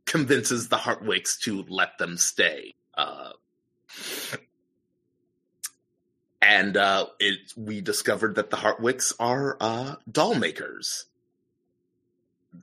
[0.06, 3.30] convinces the Hartwickes to let them stay uh
[6.42, 11.06] and uh, it we discovered that the Hartwickes are uh, doll makers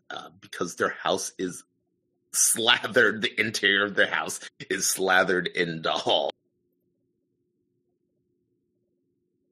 [0.09, 1.63] uh, because their house is
[2.33, 3.21] slathered.
[3.21, 6.31] The interior of their house is slathered in doll.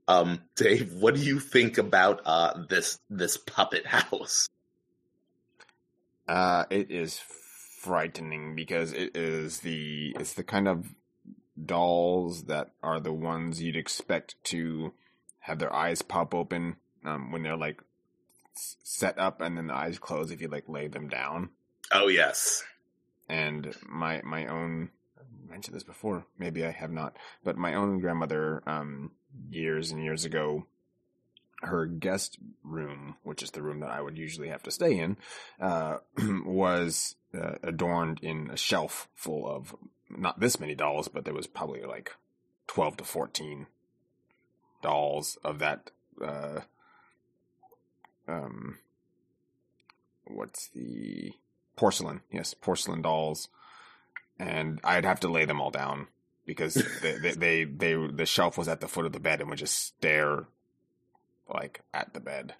[0.07, 4.47] Um, Dave, what do you think about uh, this this puppet house?
[6.27, 7.19] Uh, it is
[7.81, 10.87] frightening because it is the it's the kind of
[11.63, 14.93] dolls that are the ones you'd expect to
[15.39, 17.81] have their eyes pop open um, when they're like
[18.55, 21.49] set up and then the eyes close if you like lay them down.
[21.91, 22.63] Oh yes.
[23.29, 27.99] And my my own I mentioned this before, maybe I have not, but my own
[27.99, 29.11] grandmother, um,
[29.49, 30.65] years and years ago,
[31.61, 35.17] her guest room, which is the room that I would usually have to stay in,
[35.59, 35.97] uh,
[36.45, 39.75] was uh, adorned in a shelf full of
[40.09, 42.15] not this many dolls, but there was probably like
[42.67, 43.67] 12 to 14
[44.81, 45.91] dolls of that,
[46.23, 46.61] uh,
[48.27, 48.77] um,
[50.25, 51.33] what's the
[51.75, 52.21] porcelain?
[52.31, 53.49] Yes, porcelain dolls.
[54.39, 56.07] And I'd have to lay them all down
[56.47, 59.49] because they, they, they, they, the shelf was at the foot of the bed and
[59.49, 60.45] would just stare
[61.47, 62.55] like at the bed.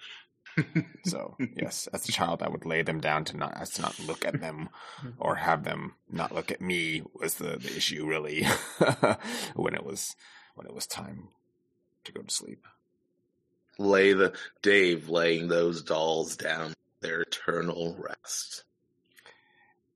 [1.06, 3.98] so yes, as a child, I would lay them down to not as to not
[4.00, 4.70] look at them
[5.20, 8.44] or have them not look at me was the, the issue really
[9.56, 10.16] when it was
[10.56, 11.30] when it was time
[12.04, 12.66] to go to sleep.
[13.80, 18.64] Lay the Dave laying those dolls down their eternal rest.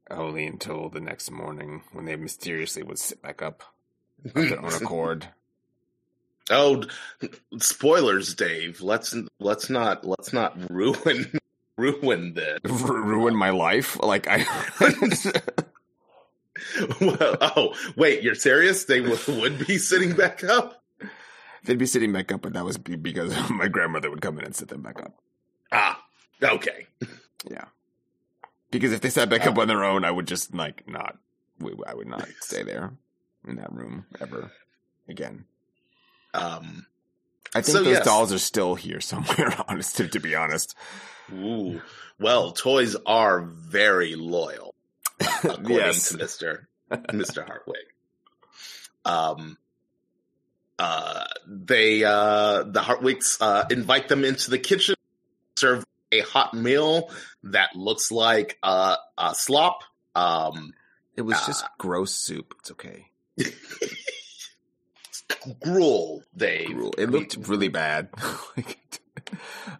[0.09, 3.63] Only until the next morning when they mysteriously would sit back up
[4.25, 5.27] of their own accord.
[6.49, 6.83] Oh,
[7.59, 8.81] spoilers, Dave.
[8.81, 11.31] Let's let's not let's not ruin
[11.77, 12.59] ruin this.
[12.65, 13.97] R- ruin my life?
[14.01, 14.45] Like I.
[16.99, 18.85] well, oh, wait, you're serious?
[18.85, 20.83] They would, would be sitting back up?
[21.63, 24.55] They'd be sitting back up, but that was because my grandmother would come in and
[24.55, 25.13] sit them back up.
[25.71, 26.03] Ah,
[26.41, 26.87] okay.
[27.49, 27.65] Yeah.
[28.71, 31.17] Because if they sat back up on their own, I would just like not.
[31.85, 32.93] I would not stay there
[33.47, 34.51] in that room ever
[35.07, 35.45] again.
[36.33, 36.85] Um,
[37.53, 38.05] I think So, those yes.
[38.05, 39.55] dolls are still here somewhere.
[39.67, 40.75] Honest, to, to be honest.
[41.33, 41.81] ooh,
[42.19, 44.73] well, toys are very loyal,
[45.19, 46.09] according Yes.
[46.09, 46.67] to Mister
[47.13, 47.91] Mister Hartwicke.
[49.03, 49.57] Um,
[50.79, 54.95] uh, they uh, the Hartwickes uh, invite them into the kitchen,
[55.57, 57.09] serve a hot meal
[57.43, 59.83] that looks like uh, uh slop.
[60.15, 60.73] Um,
[61.15, 62.53] It was just gross soup.
[62.59, 63.07] It's okay.
[65.59, 66.67] Gruel, Dave.
[66.67, 66.93] Gruel.
[66.97, 68.09] It looked really bad.
[68.57, 68.77] Like,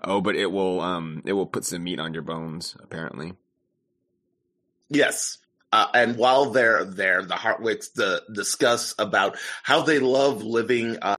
[0.03, 0.79] oh, but it will.
[0.79, 2.77] Um, it will put some meat on your bones.
[2.81, 3.33] Apparently.
[4.89, 5.39] Yes.
[5.73, 11.15] Uh, and while they're there, the Hartwickes the, discuss about how they love living uh,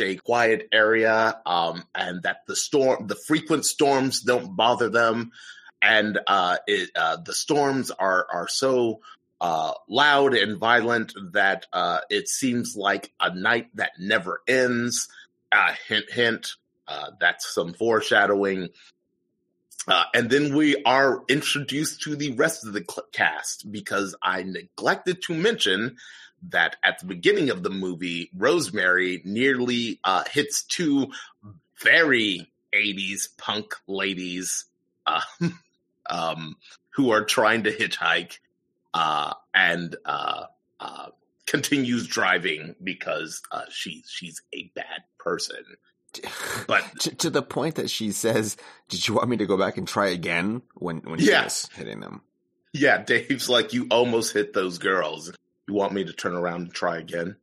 [0.00, 5.32] a quiet area, um, and that the storm, the frequent storms, don't bother them,
[5.80, 9.00] and uh, it, uh, the storms are are so
[9.40, 15.08] uh, loud and violent that uh, it seems like a night that never ends.
[15.52, 16.48] Uh, hint, hint.
[16.88, 18.68] Uh, that's some foreshadowing.
[19.88, 25.22] Uh, and then we are introduced to the rest of the cast because I neglected
[25.22, 25.96] to mention
[26.50, 31.08] that at the beginning of the movie, Rosemary nearly uh, hits two
[31.82, 34.64] very 80s punk ladies
[36.10, 36.56] um,
[36.90, 38.38] who are trying to hitchhike
[38.96, 40.44] uh, and uh,
[40.80, 41.08] uh,
[41.46, 45.62] continues driving because uh, she, she's a bad person.
[46.66, 48.56] But to, to the point that she says,
[48.88, 51.44] "Did you want me to go back and try again?" When when she Yeah.
[51.44, 52.22] was hitting them.
[52.72, 55.30] Yeah, Dave's like, you almost hit those girls.
[55.68, 57.36] You want me to turn around and try again?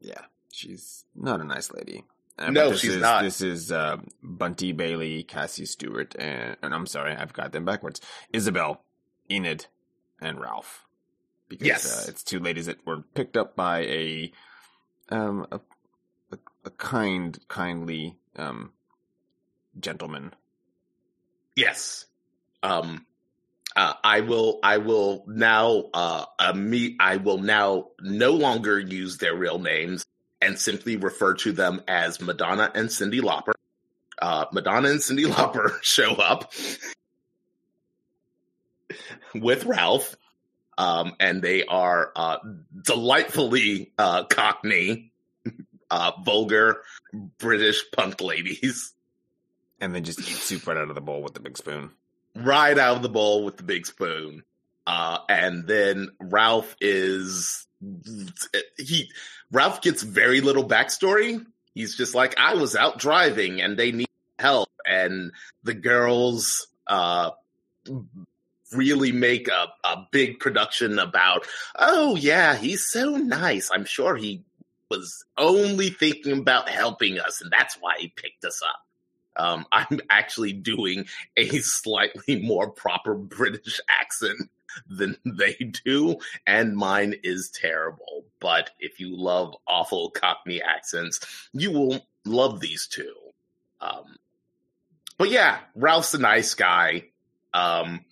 [0.00, 2.04] Yeah, she's not a nice lady.
[2.38, 3.22] Uh, No, she's is, not.
[3.22, 8.00] This is uh, Bunty Bailey, Cassie Stuart, and, and I'm sorry, I've got them backwards.
[8.32, 8.82] Isabel,
[9.30, 9.66] Enid,
[10.20, 10.84] and Ralph.
[11.48, 12.06] Because Yes.
[12.06, 14.32] uh, it's two ladies that were picked up by a
[15.08, 15.60] um a
[16.32, 18.72] a, a kind, kindly um
[19.78, 20.34] gentleman.
[21.56, 22.06] Yes.
[22.62, 23.06] Um,
[23.76, 24.58] uh, I will.
[24.62, 25.84] I will now.
[25.94, 26.96] Uh, uh, me.
[27.00, 30.04] I will now no longer use their real names
[30.42, 33.52] and simply refer to them as Madonna and Cyndi Lauper.
[34.20, 36.52] Uh, Madonna and Cyndi Lauper show up
[39.34, 40.16] with Ralph,
[40.78, 42.38] um, and they are uh,
[42.82, 45.12] delightfully uh, Cockney,
[45.90, 46.82] uh, vulgar
[47.38, 48.92] British punk ladies.
[49.80, 51.90] And then just eat soup right out of the bowl with the big spoon.
[52.34, 54.42] right out of the bowl with the big spoon.
[54.86, 57.66] Uh, and then Ralph is
[58.76, 59.10] he
[59.50, 61.44] Ralph gets very little backstory.
[61.74, 65.32] He's just like, I was out driving and they need help, and
[65.62, 67.30] the girls uh
[68.72, 71.46] really make a, a big production about,
[71.76, 73.70] oh yeah, he's so nice.
[73.72, 74.44] I'm sure he
[74.90, 78.86] was only thinking about helping us, and that's why he picked us up.
[79.36, 81.06] Um, I'm actually doing
[81.36, 84.50] a slightly more proper British accent
[84.88, 85.54] than they
[85.84, 88.24] do, and mine is terrible.
[88.40, 91.20] But if you love awful Cockney accents,
[91.52, 93.14] you will love these two.
[93.80, 94.16] Um,
[95.18, 97.08] but yeah, Ralph's a nice guy.
[97.52, 98.04] Um,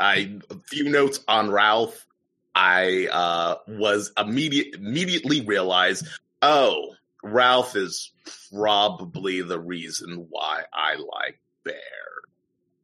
[0.00, 2.06] I a few notes on Ralph.
[2.54, 6.06] I uh, was immediate immediately realized,
[6.42, 8.10] oh, Ralph is
[8.52, 11.76] probably the reason why I like Bear.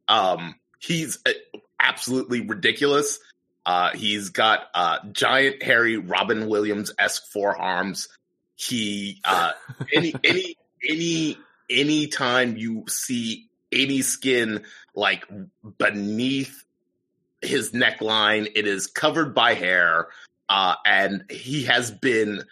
[0.07, 1.31] Um, he's uh,
[1.79, 3.19] absolutely ridiculous.
[3.65, 8.07] Uh, he's got uh, giant, hairy Robin Williams esque forearms.
[8.55, 9.51] He uh,
[9.93, 10.57] any any
[10.87, 11.37] any
[11.69, 14.63] any time you see any skin
[14.95, 15.25] like
[15.77, 16.63] beneath
[17.41, 20.07] his neckline, it is covered by hair,
[20.49, 22.43] uh, and he has been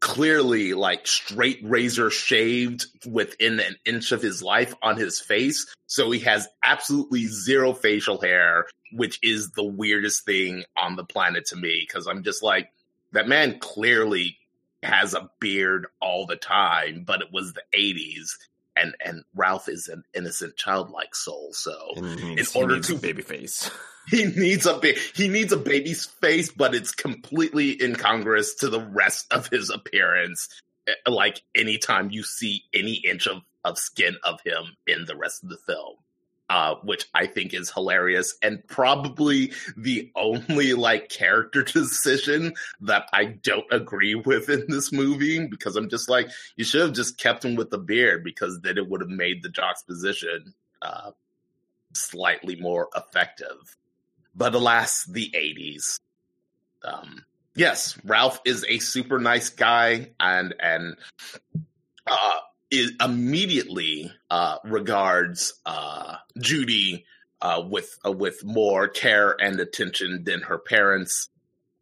[0.00, 5.72] clearly like straight razor shaved within an inch of his life on his face.
[5.86, 11.46] So he has absolutely zero facial hair, which is the weirdest thing on the planet
[11.46, 11.86] to me.
[11.86, 12.72] Cause I'm just like,
[13.12, 14.38] that man clearly
[14.82, 18.30] has a beard all the time, but it was the 80s.
[18.76, 21.50] And and Ralph is an innocent childlike soul.
[21.52, 23.70] So in order to baby face.
[24.10, 28.80] he needs a ba- he needs a baby's face, but it's completely incongruous to the
[28.80, 30.48] rest of his appearance.
[30.88, 35.44] Eh, Like anytime you see any inch of, of skin of him in the rest
[35.44, 35.96] of the film,
[36.52, 43.24] uh, which I think is hilarious and probably the only like character decision that I
[43.24, 47.42] don't agree with in this movie because I'm just like you should have just kept
[47.42, 51.12] him with the beard because then it would have made the juxtaposition uh,
[51.94, 53.76] slightly more effective
[54.34, 56.00] but alas, the 80s.
[56.84, 57.24] Um,
[57.54, 60.96] yes, Ralph is a super nice guy and, and,
[62.06, 62.40] uh,
[62.72, 67.04] is immediately, uh, regards, uh, Judy,
[67.42, 71.28] uh, with, uh, with more care and attention than her parents,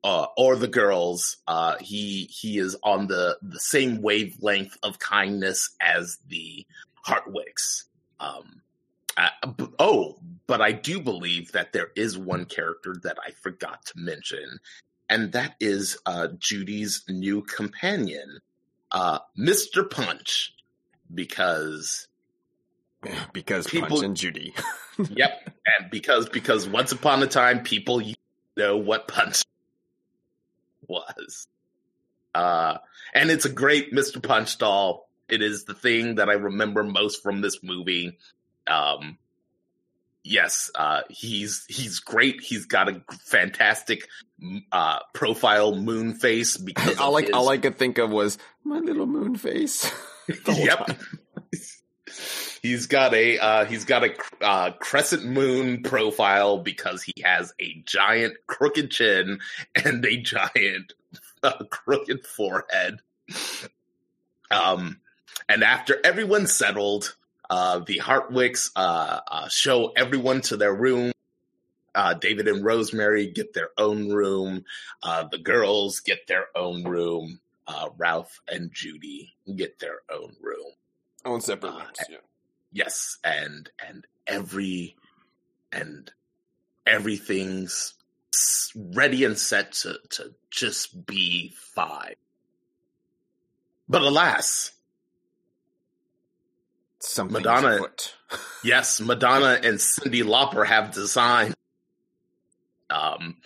[0.02, 1.36] uh, or the girls.
[1.46, 6.66] Uh, he, he is on the, the same wavelength of kindness as the
[7.06, 7.84] Hartwickes.
[8.18, 8.60] Um,
[9.78, 10.18] oh,
[10.48, 14.58] but I do believe that there is one character that I forgot to mention,
[15.08, 15.98] and that is
[16.38, 18.40] Judy's new companion,
[18.92, 19.88] Mr.
[19.88, 20.54] Punch,
[21.12, 22.08] because
[23.32, 24.54] because People- Punch and Judy.
[25.10, 28.02] yep, and because because once upon a time people
[28.56, 29.42] know what Punch
[30.86, 31.46] was,
[32.34, 32.78] uh,
[33.14, 34.22] and it's a great Mr.
[34.22, 35.08] Punch doll.
[35.28, 38.18] It is the thing that I remember most from this movie.
[38.66, 39.16] Um,
[40.24, 42.40] yes, uh, he's he's great.
[42.40, 44.08] He's got a fantastic
[44.72, 49.06] uh, profile moon face because all I all I could think of was my little
[49.06, 49.90] moon face.
[50.48, 50.90] yep.
[52.62, 57.82] he's got a uh, he's got a uh, crescent moon profile because he has a
[57.84, 59.40] giant crooked chin
[59.74, 60.92] and a giant
[61.42, 63.00] uh, crooked forehead.
[64.50, 64.98] Um,
[65.48, 67.16] and after everyone's settled,
[67.48, 71.12] uh, the Hartwickes uh, uh, show everyone to their room.
[71.92, 74.64] Uh, David and Rosemary get their own room.
[75.02, 77.40] Uh, the girls get their own room.
[77.72, 80.72] Uh, Ralph and Judy get their own room.
[81.24, 81.98] Own separate Uh, rooms.
[82.08, 82.16] Yeah.
[82.72, 84.96] Yes, and and every
[85.70, 86.10] and
[86.84, 87.94] everything's
[88.74, 92.14] ready and set to to just be fine.
[93.88, 94.72] But alas,
[96.98, 97.86] Something's Madonna-
[98.64, 101.54] yes, Madonna and Cyndi Lauper have designed.
[102.90, 103.36] Um,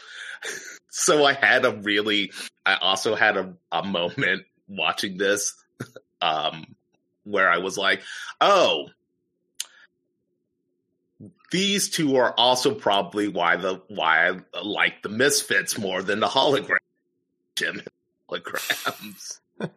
[0.96, 2.30] so I had a really,
[2.64, 5.52] I also had a, a moment watching this,
[6.22, 6.76] um,
[7.24, 8.00] where I was like,
[8.40, 8.86] oh,
[11.50, 16.28] these two are also probably why the why I like the Misfits more than the
[16.28, 16.76] hologram
[17.56, 17.82] Jem
[18.30, 19.40] holograms.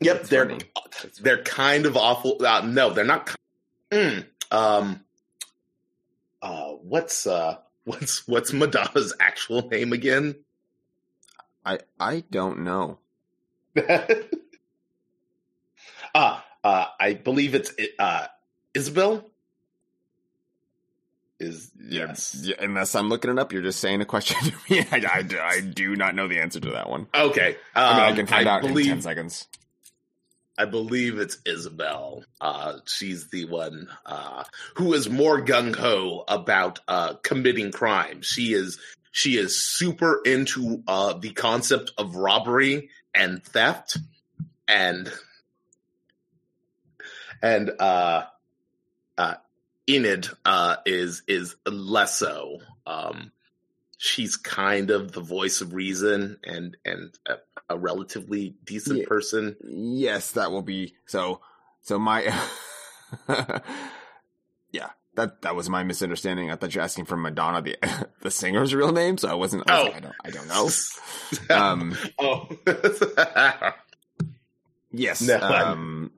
[0.00, 0.60] yep, That's they're funny.
[1.20, 2.38] they're kind of awful.
[2.42, 3.34] Uh, no, they're not.
[3.90, 5.04] Mm, um,
[6.88, 10.36] what's uh, what's what's Madonna's actual name again?
[11.64, 12.98] I I don't know.
[16.18, 18.26] Ah, uh, I believe it's uh,
[18.72, 19.28] Isabel.
[21.38, 22.40] Is Yeah, yes.
[22.42, 24.80] yeah, unless I'm looking it up, you're just saying a question to me.
[24.90, 27.06] I, I, I do not know the answer to that one.
[27.14, 29.46] Okay, um, I mean, I can find out believe, in ten seconds.
[30.58, 32.24] I believe it's Isabel.
[32.40, 34.44] Uh, she's the one uh,
[34.74, 38.22] who is more gung ho about uh, committing crime.
[38.22, 38.78] She is
[39.12, 43.98] she is super into uh, the concept of robbery and theft,
[44.66, 45.12] and
[47.42, 48.24] and uh,
[49.18, 49.34] uh,
[49.88, 50.28] Enid
[50.86, 52.60] is is less so.
[52.86, 53.30] Um,
[53.98, 57.14] she's kind of the voice of reason and and
[57.68, 59.04] a, relatively decent Yeah.
[59.06, 59.56] person.
[59.64, 61.40] Yes, that will be so.
[61.82, 62.22] So my
[64.72, 66.50] Yeah, that that was my misunderstanding.
[66.50, 67.76] I thought you're asking for Madonna, the
[68.22, 69.68] the singer's real name, so I wasn't.
[69.70, 69.92] I, was Oh.
[69.92, 70.70] like, I don't, I don't know.
[71.50, 72.48] Um, oh.
[74.92, 75.22] yes.
[75.22, 76.12] No, um,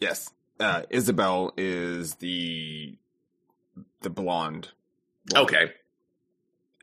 [0.00, 0.30] yes.
[0.58, 2.96] Uh, Isabel is the
[4.00, 4.70] the blonde,
[5.34, 5.72] woman, okay.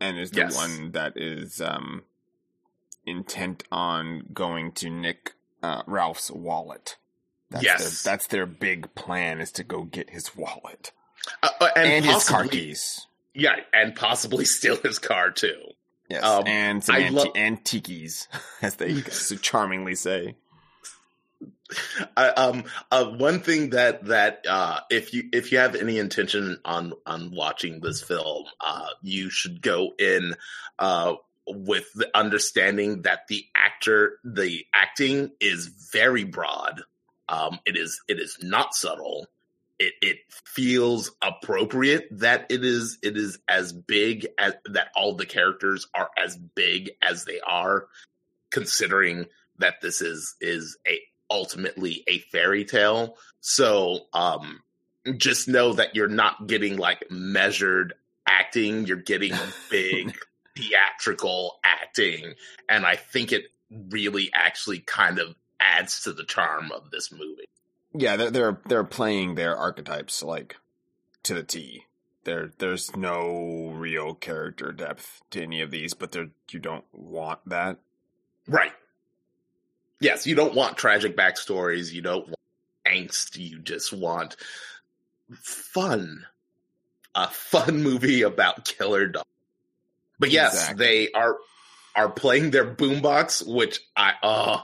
[0.04, 0.56] And is the Yes.
[0.56, 2.04] one that is um
[3.06, 6.98] intent on going to nick uh, Ralph's wallet.
[7.50, 8.04] That's Yes.
[8.04, 10.92] their, that's their big plan is to go get his wallet
[11.42, 13.08] Uh, uh, and and, his car keys.
[13.34, 15.62] Yeah, and possibly steal his car too.
[16.10, 18.28] Yes, Um, and some anti- lo- antiques,
[18.62, 20.36] as they so charmingly say.
[22.18, 26.60] I, um, uh, one thing that that uh, if you if you have any intention
[26.66, 30.36] on on watching this film, uh, you should go in
[30.80, 31.16] uh,
[31.48, 36.82] with the understanding that the actor, the acting is very broad.
[37.30, 39.28] Um, it is it is not subtle.
[39.80, 45.26] It it feels appropriate that it is it is as big as that all the
[45.26, 47.88] characters are as big as they are,
[48.52, 49.26] considering
[49.60, 51.00] that this is is a
[51.34, 53.18] ultimately a fairy tale.
[53.42, 54.62] So um
[55.18, 57.94] just know that you're not getting like measured
[58.26, 59.34] acting, you're getting
[59.70, 60.16] big
[60.56, 62.36] theatrical acting
[62.70, 63.46] and I think it
[63.90, 67.48] really actually kind of adds to the charm of this movie.
[67.94, 70.56] Yeah, they're they're, they're playing their archetypes like
[71.24, 71.86] to the T.
[72.26, 77.40] There, there's no real character depth to any of these, but there you don't want
[77.48, 77.80] that.
[78.48, 78.72] Right.
[80.04, 82.36] Yes, you don't want tragic backstories, you don't want
[82.86, 84.36] angst, you just want
[85.34, 86.26] fun.
[87.16, 89.26] A fun movie about killer dogs.
[90.20, 90.86] But yes, Exactly.
[90.86, 91.38] they are
[91.96, 94.64] are playing their boombox, which I oh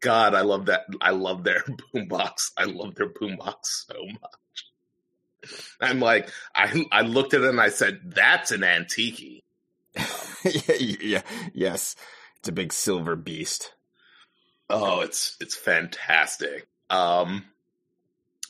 [0.00, 0.86] God, I love that.
[1.00, 1.60] I love their
[1.94, 2.52] boombox.
[2.56, 5.52] I love their boombox so much.
[5.80, 9.42] I'm like, I I looked at it and I said, "That's an antique."
[10.44, 11.22] yeah, yeah,
[11.52, 11.96] yes,
[12.38, 13.72] it's a big silver beast.
[14.70, 16.66] Oh, it's it's fantastic.
[16.88, 17.44] Um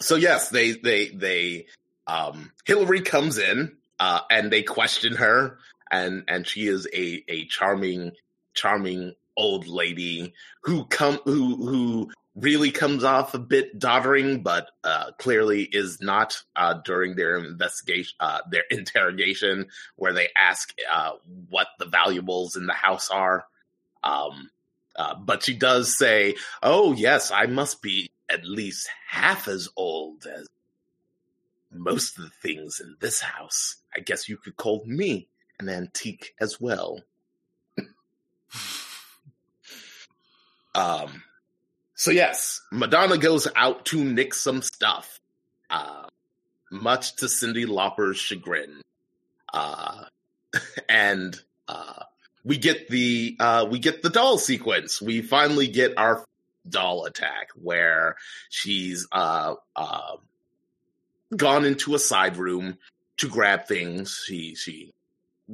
[0.01, 1.67] so yes, they they they
[2.07, 5.59] um Hillary comes in uh and they question her
[5.91, 8.13] and and she is a a charming
[8.55, 15.11] charming old lady who come who who really comes off a bit doddering but uh
[15.19, 19.67] clearly is not uh during their investigation uh their interrogation
[19.97, 21.13] where they ask uh
[21.49, 23.45] what the valuables in the house are
[24.05, 24.51] um
[25.01, 30.27] uh, but she does say, "Oh yes, I must be at least half as old
[30.27, 30.47] as
[31.73, 33.77] most of the things in this house.
[33.97, 35.29] I guess you could call me
[35.59, 37.01] an antique as well."
[40.75, 41.23] um.
[41.95, 45.19] So yes, Madonna goes out to nick some stuff,
[45.71, 46.09] uh,
[46.71, 48.83] much to Cyndi Lauper's chagrin,
[49.55, 50.05] uh,
[50.91, 52.05] and uh,
[52.45, 55.01] we get the uh we get the doll sequence.
[55.01, 56.25] We finally get our
[56.69, 58.17] doll attack where
[58.49, 60.17] she's uh uh
[61.37, 62.79] gone into a side room
[63.19, 64.23] to grab things.
[64.27, 64.93] She she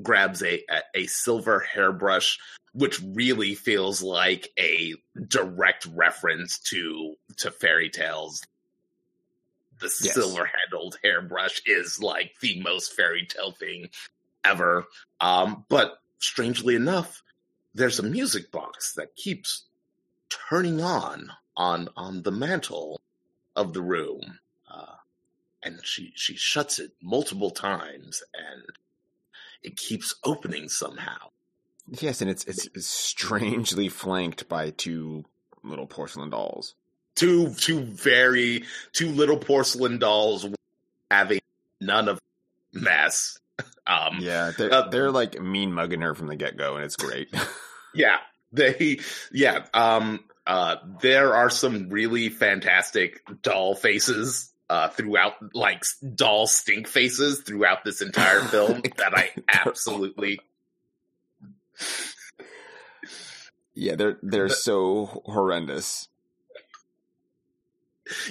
[0.03, 0.63] grabs a
[0.95, 2.39] a, silver hairbrush
[2.75, 4.95] which really feels like a
[5.29, 8.43] direct reference to to fairy tales.
[9.81, 10.15] The Yes.
[10.15, 13.89] silver handled hairbrush is like the most fairy tale thing
[14.45, 14.87] ever.
[15.21, 17.23] Um, but strangely enough,
[17.75, 19.65] there's a music box that keeps
[20.29, 23.01] turning on on on the mantle
[23.55, 24.39] of the room,
[24.71, 24.97] uh,
[25.63, 28.63] and she she shuts it multiple times, and
[29.63, 31.31] it keeps opening somehow.
[31.89, 35.25] Yes, and it's it's, strangely flanked by two
[35.63, 36.75] little porcelain dolls.
[37.15, 40.47] Two two very two little porcelain dolls
[41.11, 41.41] having
[41.81, 42.21] none of
[42.73, 43.39] mess.
[43.89, 46.97] Um, Yeah, they're Uh, they're like mean mugging her from the get go, and it's
[46.97, 47.29] great.
[47.95, 48.19] Yeah,
[48.53, 48.99] they
[49.33, 55.83] yeah, um uh there are some really fantastic doll faces uh throughout like
[56.15, 60.41] doll stink faces throughout this entire film that I absolutely
[63.75, 66.09] yeah, they're they're so horrendous.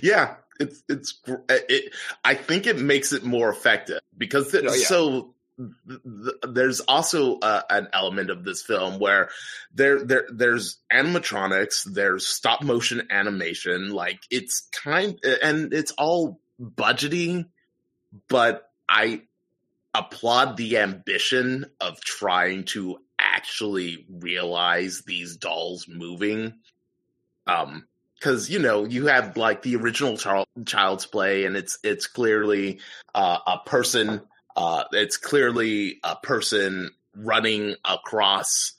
[0.04, 1.94] yeah, it's it's uh, it
[2.24, 4.86] I think it makes it more effective because Oh, yeah.
[4.86, 9.30] so th- th- there's also uh, an element of this film where
[9.74, 17.46] there there there's animatronics, there's stop motion animation, like it's kind and it's all budgety,
[18.30, 19.24] but I
[19.94, 26.54] applaud the ambition of trying to actually realize these dolls moving.
[27.48, 27.86] Um
[28.20, 30.18] because you know you have like the original
[30.66, 32.80] Child's Play, and it's it's clearly
[33.14, 34.22] uh, a person.
[34.56, 38.74] Uh, it's clearly a person running across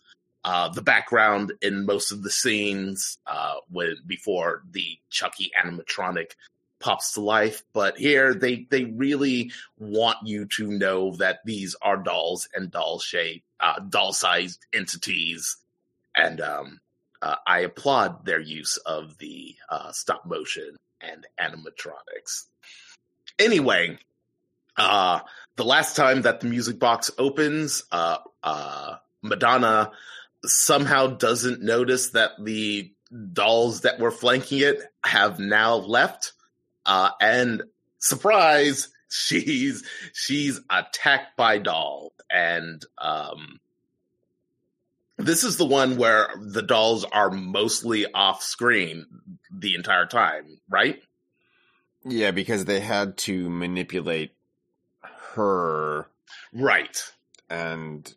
[0.44, 6.32] uh, the background in most of the scenes uh, when before the Chucky animatronic
[6.78, 7.62] pops to life.
[7.72, 12.98] But here they they really want you to know that these are dolls and doll
[12.98, 15.56] shape, uh, doll sized entities,
[16.14, 16.80] and um,
[17.26, 22.44] uh, I applaud their use of the uh, stop motion and animatronics.
[23.38, 23.98] Anyway,
[24.76, 25.20] uh,
[25.56, 29.90] the last time that the music box opens, uh, uh, Madonna
[30.44, 32.92] somehow doesn't notice that the
[33.32, 36.32] dolls that were flanking it have now left,
[36.84, 37.64] uh, and
[37.98, 43.58] surprise, she's she's attacked by dolls, and um,
[45.26, 49.06] this is the one where the dolls are mostly off screen
[49.52, 51.02] the entire time, right?
[52.04, 54.32] Yeah, because they had to manipulate
[55.34, 56.08] her.
[56.52, 57.02] Right.
[57.50, 58.14] And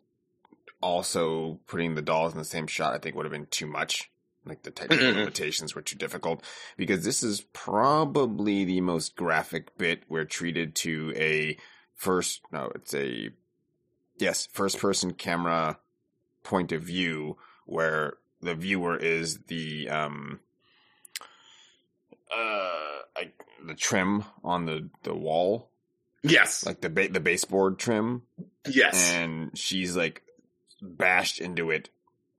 [0.80, 4.10] also putting the dolls in the same shot, I think would have been too much.
[4.46, 5.16] Like the technical Mm-mm.
[5.16, 6.42] limitations were too difficult
[6.78, 11.58] because this is probably the most graphic bit we're treated to a
[11.94, 13.30] first, no, it's a,
[14.16, 15.78] yes, first person camera
[16.42, 17.36] point of view
[17.66, 20.40] where the viewer is the, um,
[22.32, 23.32] uh, I,
[23.66, 25.68] the trim on the, the wall,
[26.22, 26.66] Yes.
[26.66, 28.22] like the ba- the baseboard trim,
[28.68, 29.10] yes.
[29.12, 30.22] and she's like
[30.82, 31.88] bashed into it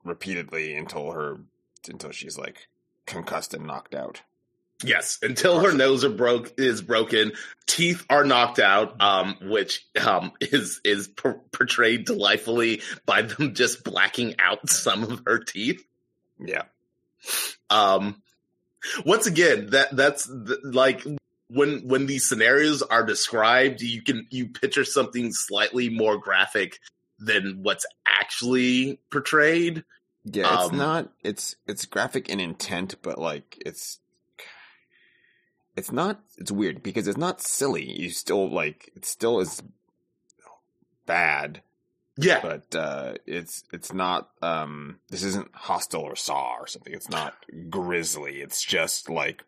[0.03, 1.39] repeatedly until her
[1.87, 2.67] until she's like
[3.07, 4.21] concussed and knocked out.
[4.83, 7.33] Yes, until her nose are broke is broken,
[7.67, 13.83] teeth are knocked out, um, which um is is per- portrayed delightfully by them just
[13.83, 15.83] blacking out some of her teeth.
[16.39, 16.63] Yeah,
[17.69, 18.21] Um,
[19.05, 21.03] once again, that that's the, like
[21.49, 26.79] when when these scenarios are described, you can you picture something slightly more graphic
[27.19, 29.83] than what's actually portrayed.
[30.25, 30.53] yeah.
[30.63, 31.11] It's Um, not.
[31.23, 33.99] It's it's graphic in intent, but like it's
[35.75, 36.19] it's not.
[36.37, 37.89] It's weird because it's not silly.
[37.89, 39.05] You still like it.
[39.05, 39.61] Still is
[41.05, 41.61] bad,
[42.17, 44.29] Yeah, but uh, it's it's not.
[44.41, 46.93] Um, this isn't Hostel or saw or something.
[46.93, 47.33] It's not
[47.69, 48.41] grisly.
[48.41, 49.43] It's just like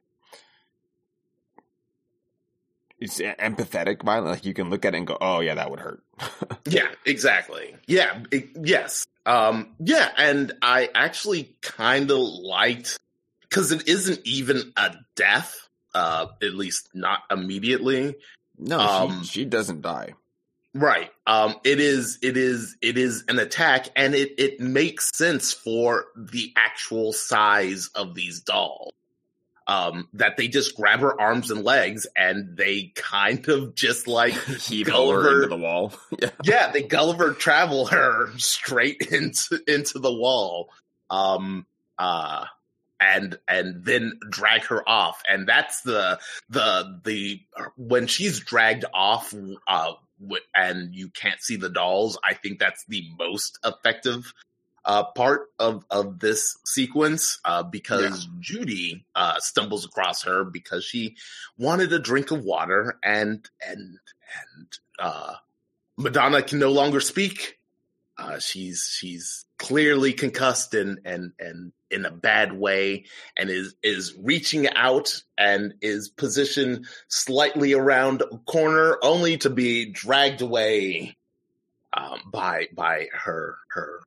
[2.99, 4.37] it's empathetic violence.
[4.37, 6.03] Like you can look at it and go, "Oh yeah, that would hurt."
[6.65, 7.75] Yeah, exactly.
[7.87, 9.05] Yeah, it- yes.
[9.25, 12.97] Um, yeah, and I actually kind of liked
[13.41, 15.62] because it isn't even a death,
[15.93, 18.15] uh, at least not immediately.
[18.57, 20.13] no, Um, she, she doesn't die.
[20.75, 21.11] Right.
[21.27, 26.05] Um, it is, it is, it is an attack and it, it makes sense for
[26.15, 28.91] the actual size of these dolls.
[29.65, 34.33] Um, that they just grab her arms and legs and they kind of just like
[34.59, 35.93] Heave Gulliver- over into the wall.
[36.19, 40.69] yeah, yeah, they Gulliver travel her straight into into the wall,
[41.09, 41.65] um,
[41.97, 42.43] uh,
[42.99, 46.19] and and then drag her off, and that's the
[46.49, 47.41] the the
[47.77, 49.33] when she's dragged off,
[49.67, 49.93] uh,
[50.55, 52.17] and you can't see the dolls.
[52.23, 54.33] I think that's the most effective.
[54.85, 61.15] Uh, part of of this sequence, uh, because Judy uh, stumbles across her because she
[61.57, 63.97] wanted a drink of water, and and
[64.57, 64.67] and
[64.99, 65.35] uh,
[65.97, 67.59] Madonna can no longer speak.
[68.17, 73.05] Uh, she's she's clearly concussed and and and in a bad way,
[73.37, 79.85] and is is reaching out and is positioned slightly around a corner, only to be
[79.91, 81.15] dragged away
[81.93, 84.01] um, by by her her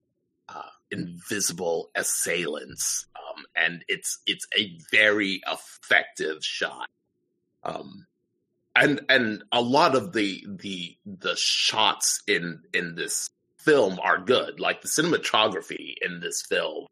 [0.48, 3.06] uh, invisible assailants.
[3.14, 6.88] Um, and it's it's a very effective shot.
[7.62, 8.06] Um,
[8.76, 14.60] and and a lot of the the the shots in in this film are good
[14.60, 16.86] like the cinematography in this film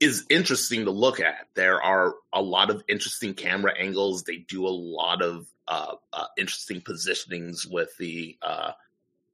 [0.00, 4.66] is interesting to look at there are a lot of interesting camera angles they do
[4.66, 8.72] a lot of uh, uh interesting positionings with the uh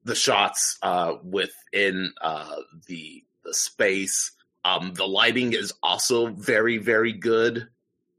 [0.05, 2.57] the shots uh within uh
[2.87, 4.33] the the space
[4.65, 7.67] um the lighting is also very very good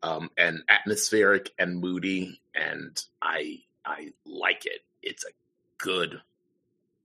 [0.04, 4.82] um and atmospheric and moody and I I like it.
[5.02, 5.32] It's a
[5.78, 6.22] good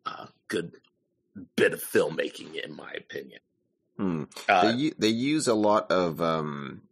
[0.05, 0.73] uh good
[1.57, 3.41] bit of filmmaking in my opinion.
[3.97, 4.25] Hmm.
[4.49, 6.83] Uh, they they use a lot of um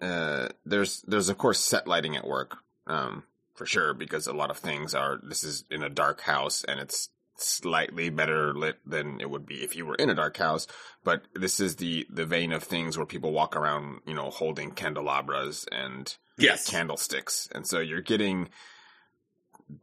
[0.00, 3.24] uh there's there's of course set lighting at work um
[3.54, 6.78] for sure because a lot of things are this is in a dark house and
[6.78, 10.66] it's slightly better lit than it would be if you were in a dark house.
[11.04, 14.70] But this is the the vein of things where people walk around, you know, holding
[14.70, 16.68] candelabras and Yes.
[16.70, 18.50] candlesticks, and so you're getting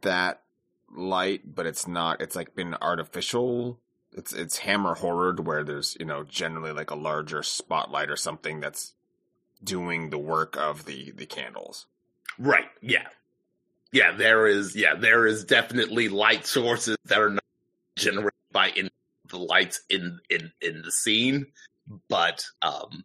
[0.02, 0.42] that
[0.94, 2.20] light, but it's not.
[2.20, 3.80] It's like been artificial.
[4.14, 8.60] It's it's hammer horror where there's you know generally like a larger spotlight or something
[8.60, 8.94] that's
[9.62, 11.86] doing the work of the the candles.
[12.38, 12.68] Right.
[12.80, 13.06] Yeah.
[13.92, 14.12] Yeah.
[14.12, 14.76] There is.
[14.76, 14.94] Yeah.
[14.94, 17.44] There is definitely light sources that are not
[17.96, 18.90] generated by in
[19.28, 21.46] the lights in in in the scene,
[22.08, 23.04] but um,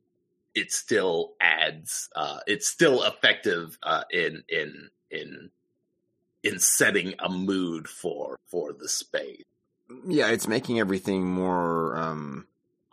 [0.55, 2.10] it still adds.
[2.16, 5.49] Uh, it's still effective uh, in in in
[6.43, 9.43] in setting a mood for for the space.
[10.05, 12.47] Yeah, it's making everything more um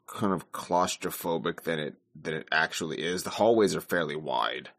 [0.06, 3.22] kind of claustrophobic than it than it actually is.
[3.22, 4.70] The hallways are fairly wide.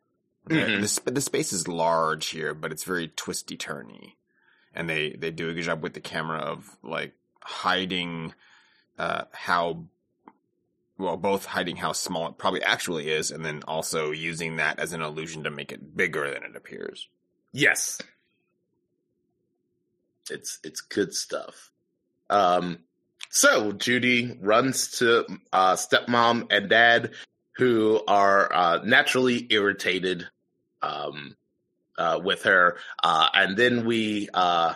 [0.46, 1.04] The, Mhm.
[1.06, 4.14] the, the space is large here, but it's very twisty turny,
[4.74, 8.34] and they they do a good job with the camera of like hiding
[8.98, 9.86] uh how
[10.98, 14.94] well both hiding how small it probably actually is, and then also using that as
[14.94, 17.10] an illusion to make it bigger than it appears.
[17.52, 18.00] Yes.
[20.30, 21.72] It's it's good stuff.
[22.30, 22.80] Um
[23.30, 27.12] so Judy runs to uh stepmom and dad
[27.56, 30.28] who are uh naturally irritated
[30.82, 31.36] um
[31.98, 32.78] uh with her.
[33.04, 34.74] Uh and then we uh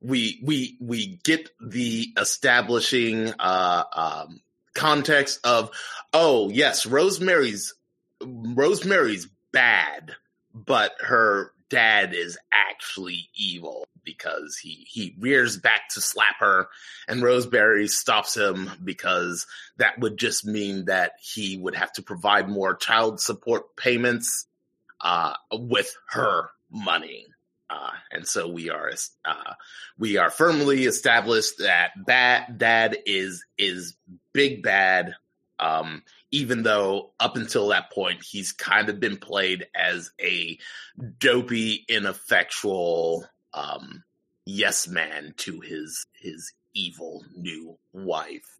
[0.00, 4.40] we we we get the establishing uh um
[4.74, 5.70] context of
[6.12, 7.74] oh yes Rosemary's
[8.22, 10.12] Rosemary's bad
[10.54, 13.86] but her dad is actually evil
[14.16, 16.68] because he he rears back to slap her
[17.06, 19.46] and Rosemary stops him because
[19.76, 24.46] that would just mean that he would have to provide more child support payments
[25.00, 27.26] uh with her money.
[27.68, 28.90] Uh and so we are
[29.24, 29.52] uh
[29.96, 33.94] we are firmly established that bad dad is is
[34.32, 35.14] big bad
[35.60, 36.02] um
[36.32, 40.58] even though up until that point he's kind of been played as a
[41.18, 44.04] dopey, ineffectual um,
[44.46, 48.58] yes man to his his evil new wife.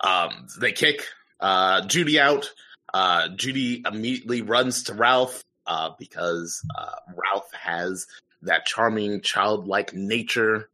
[0.00, 1.04] Um, they kick
[1.40, 2.50] uh, Judy out.
[2.94, 8.06] Uh, Judy immediately runs to Ralph uh, because uh, Ralph has
[8.42, 10.70] that charming childlike nature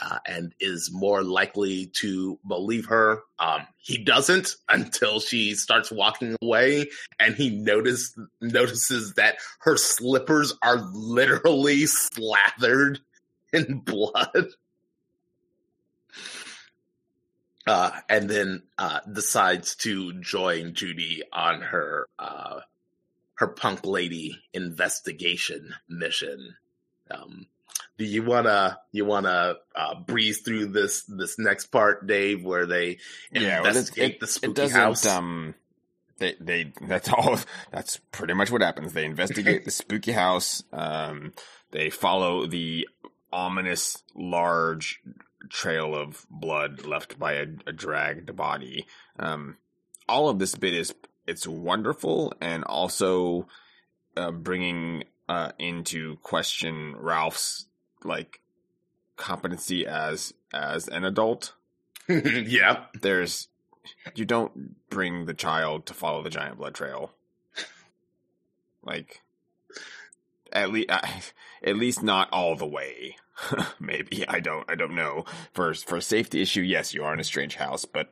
[0.00, 3.22] uh, and is more likely to believe her.
[3.38, 10.54] Um, he doesn't until she starts walking away, and he notice notices that her slippers
[10.62, 13.00] are literally slathered
[13.52, 14.48] in blood.
[17.66, 22.60] Uh, and then uh, decides to join Judy on her uh,
[23.34, 26.56] her punk lady investigation mission.
[27.10, 27.46] Um,
[28.00, 32.96] do you wanna you wanna uh, breeze through this this next part, Dave, where they
[33.30, 34.80] Yeah, investigate it, the spooky it doesn't.
[34.80, 35.04] house?
[35.04, 35.54] Um,
[36.16, 37.38] they they that's all.
[37.70, 38.94] That's pretty much what happens.
[38.94, 40.64] They investigate the spooky house.
[40.72, 41.34] Um,
[41.72, 42.88] they follow the
[43.30, 45.02] ominous large
[45.50, 48.86] trail of blood left by a, a dragged body.
[49.18, 49.58] Um,
[50.08, 50.94] all of this bit is
[51.26, 53.46] it's wonderful and also
[54.16, 57.66] uh, bringing uh, into question Ralph's
[58.04, 58.40] like
[59.16, 61.54] competency as as an adult.
[62.08, 63.46] Yeah, there's
[64.16, 67.12] you don't bring the child to follow the giant blood trail.
[68.82, 69.20] Like
[70.52, 73.16] at least at least not all the way.
[73.80, 75.24] Maybe i don't i don't know.
[75.52, 78.10] For for a safety issue yes you are in a strange house but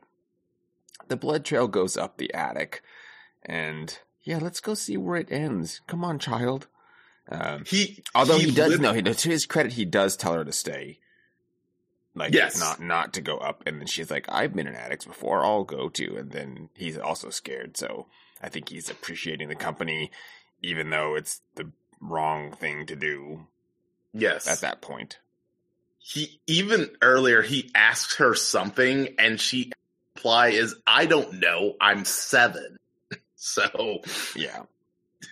[1.09, 2.81] the blood trail goes up the attic.
[3.43, 5.81] And yeah let's go see where it ends.
[5.87, 6.67] Come on child
[7.29, 10.43] um, he Although he, does lit- know, he, to his credit, he does tell her
[10.45, 10.99] to stay.
[12.15, 12.59] Like, Yes.
[12.59, 13.63] not not to go up.
[13.65, 15.43] And then she's like, "I've been in attics before.
[15.45, 17.77] I'll go too." And then he's also scared.
[17.77, 18.07] So
[18.41, 20.11] I think he's appreciating the company,
[20.61, 21.71] even though it's the
[22.01, 23.47] wrong thing to do
[24.13, 25.19] Yes, at that point.
[25.99, 29.71] he even earlier he asks her something, and she
[30.15, 31.75] reply is, "I don't know.
[31.79, 32.77] I'm seven.
[33.41, 34.01] So
[34.35, 34.63] Yeah,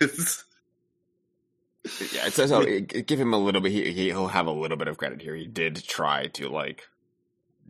[2.12, 2.28] yeah.
[2.28, 3.72] So, it- give him a little bit.
[3.72, 5.34] He he'll have a little bit of credit here.
[5.34, 6.88] He did try to like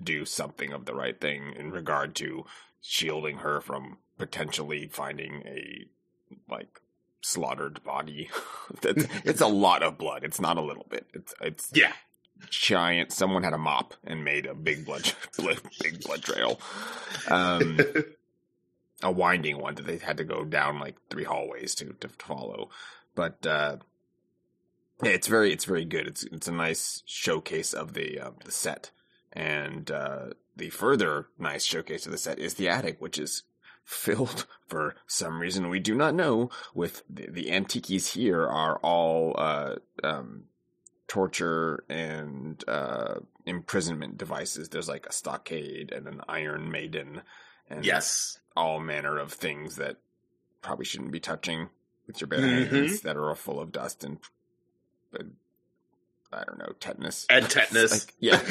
[0.03, 2.45] do something of the right thing in regard to
[2.81, 5.87] shielding her from potentially finding a
[6.51, 6.81] like
[7.21, 8.31] slaughtered body.
[8.83, 10.25] It's a lot of blood.
[10.25, 11.07] It's not a little bit.
[11.15, 11.93] It's it's yeah,
[12.51, 13.13] giant.
[13.13, 15.11] Someone had a mop and made a big blood
[15.81, 16.61] big blood trail.
[17.29, 17.79] Um,
[19.03, 22.69] a winding one that they had to go down like three hallways to to follow.
[23.15, 23.77] But uh,
[25.03, 26.07] yeah, it's very it's very good.
[26.07, 28.90] It's it's a nice showcase of the uh, the set
[29.32, 30.26] And uh,
[30.57, 33.44] the further nice showcase of the set is the attic, which is
[33.84, 39.34] filled for some reason we do not know with the, the antiques here are all
[39.38, 40.44] uh, um,
[41.07, 43.14] torture and uh,
[43.46, 44.68] imprisonment devices.
[44.68, 47.22] There's like a stockade and an iron maiden,
[47.70, 48.38] and Yes.
[48.57, 49.96] all manner of things that
[50.61, 51.70] probably shouldn't be touching
[52.07, 52.68] with your bare Mhm.
[52.70, 54.18] hands that are all full of dust and,
[55.15, 57.27] I don't know, tetanus.
[57.31, 58.07] And tetanus.
[58.07, 58.43] Like, yeah.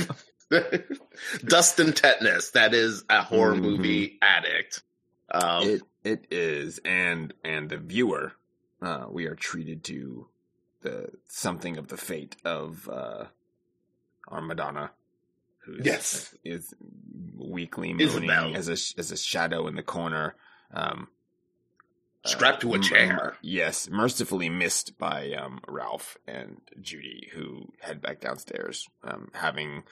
[1.45, 2.51] Dust and tetanus.
[2.51, 3.61] That is a horror Mhm.
[3.61, 4.81] movie addict.
[5.29, 8.31] Um, it it is, and and the viewer,
[8.81, 10.27] uh, we are treated to
[10.81, 13.25] the something of the fate of uh,
[14.29, 14.91] our Madonna,
[15.65, 16.33] who Yes.
[16.45, 16.73] is
[17.35, 18.21] weakly Isabel.
[18.43, 20.35] moaning as a as a shadow in the corner,
[20.73, 21.09] um,
[22.27, 23.27] Strapped to a chair.
[23.27, 29.83] m- yes, mercifully missed by um, Ralph and Judy, who head back downstairs, um, having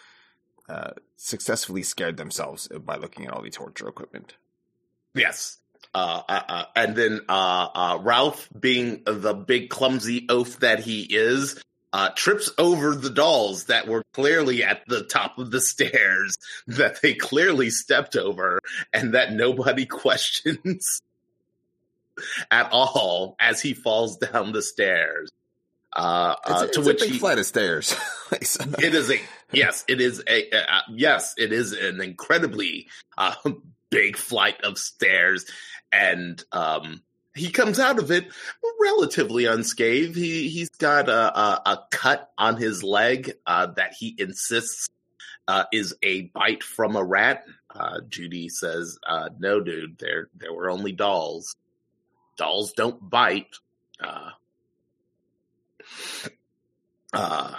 [0.68, 4.36] uh, successfully scared themselves by looking at all the torture equipment.
[5.14, 5.58] Yes.
[5.94, 11.04] Uh, uh, uh, and then uh, uh, Ralph, being the big clumsy oaf that he
[11.04, 11.62] is,
[11.94, 16.36] uh, trips over the dolls that were clearly at the top of the stairs
[16.68, 18.60] that they clearly stepped over,
[18.92, 21.02] and that nobody questions
[22.52, 25.32] at all as he falls down the stairs.
[25.94, 27.96] Uh, It's, uh, a- to it's which big he, flight of stairs.
[28.32, 29.20] Like, so- it is a
[29.54, 32.88] yes it is a uh, yes it is an incredibly
[33.20, 33.36] uh,
[33.92, 35.46] big flight of stairs
[35.94, 37.04] and um
[37.36, 38.26] he comes out of it
[38.82, 44.16] relatively unscathed he he's got a a, a cut on his leg uh that he
[44.18, 44.90] insists
[45.48, 47.44] uh, is a bite from a rat.
[47.70, 51.56] Uh, Judy says, uh, "No, dude, there there were only dolls.
[52.38, 53.56] Dolls don't bite."
[54.00, 54.32] Uh,
[57.14, 57.54] uh,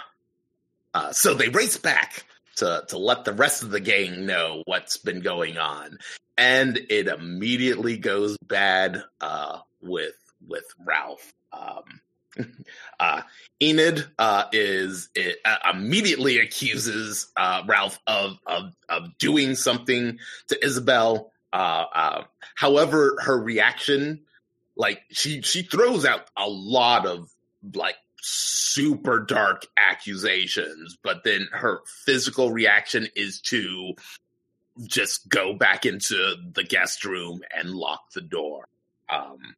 [0.93, 2.25] uh, so they race back
[2.57, 5.97] to to let the rest of the gang know what's been going on,
[6.37, 10.15] and it immediately goes bad uh, with
[10.47, 11.33] with Ralph.
[11.51, 12.01] Um,
[12.99, 13.21] uh,
[13.61, 20.19] Enid uh, is it, uh, immediately accuses uh, Ralph of, of of doing something
[20.49, 21.31] to Isabel.
[21.53, 22.23] Uh, uh,
[22.55, 24.21] however, her reaction,
[24.77, 27.29] like she she throws out a lot of
[27.73, 33.93] like super dark accusations, but then her physical reaction is to
[34.83, 38.67] just go back into the guest room and lock the door.
[39.09, 39.55] Um,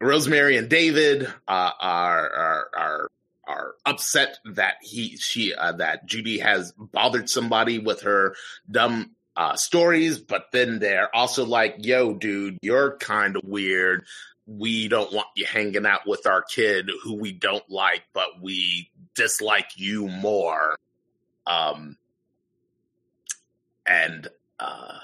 [0.00, 3.10] Rosemary and David uh, are, are are
[3.48, 8.34] are upset that he she uh, that Judy has bothered somebody with her
[8.70, 14.04] dumb uh, stories, but then they're also like, "Yo, dude, you're kind of weird.
[14.46, 18.90] We don't want you hanging out with our kid who we don't like, but we
[19.14, 20.76] dislike you more."
[21.46, 21.96] Um,
[23.86, 24.28] and
[24.58, 24.98] uh,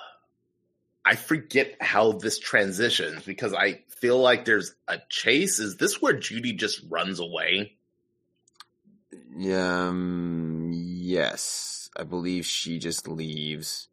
[1.04, 5.58] I forget how this transitions because I feel like there's a chase.
[5.58, 7.76] Is this where Judy just runs away?
[9.52, 13.88] Um, yes, I believe she just leaves.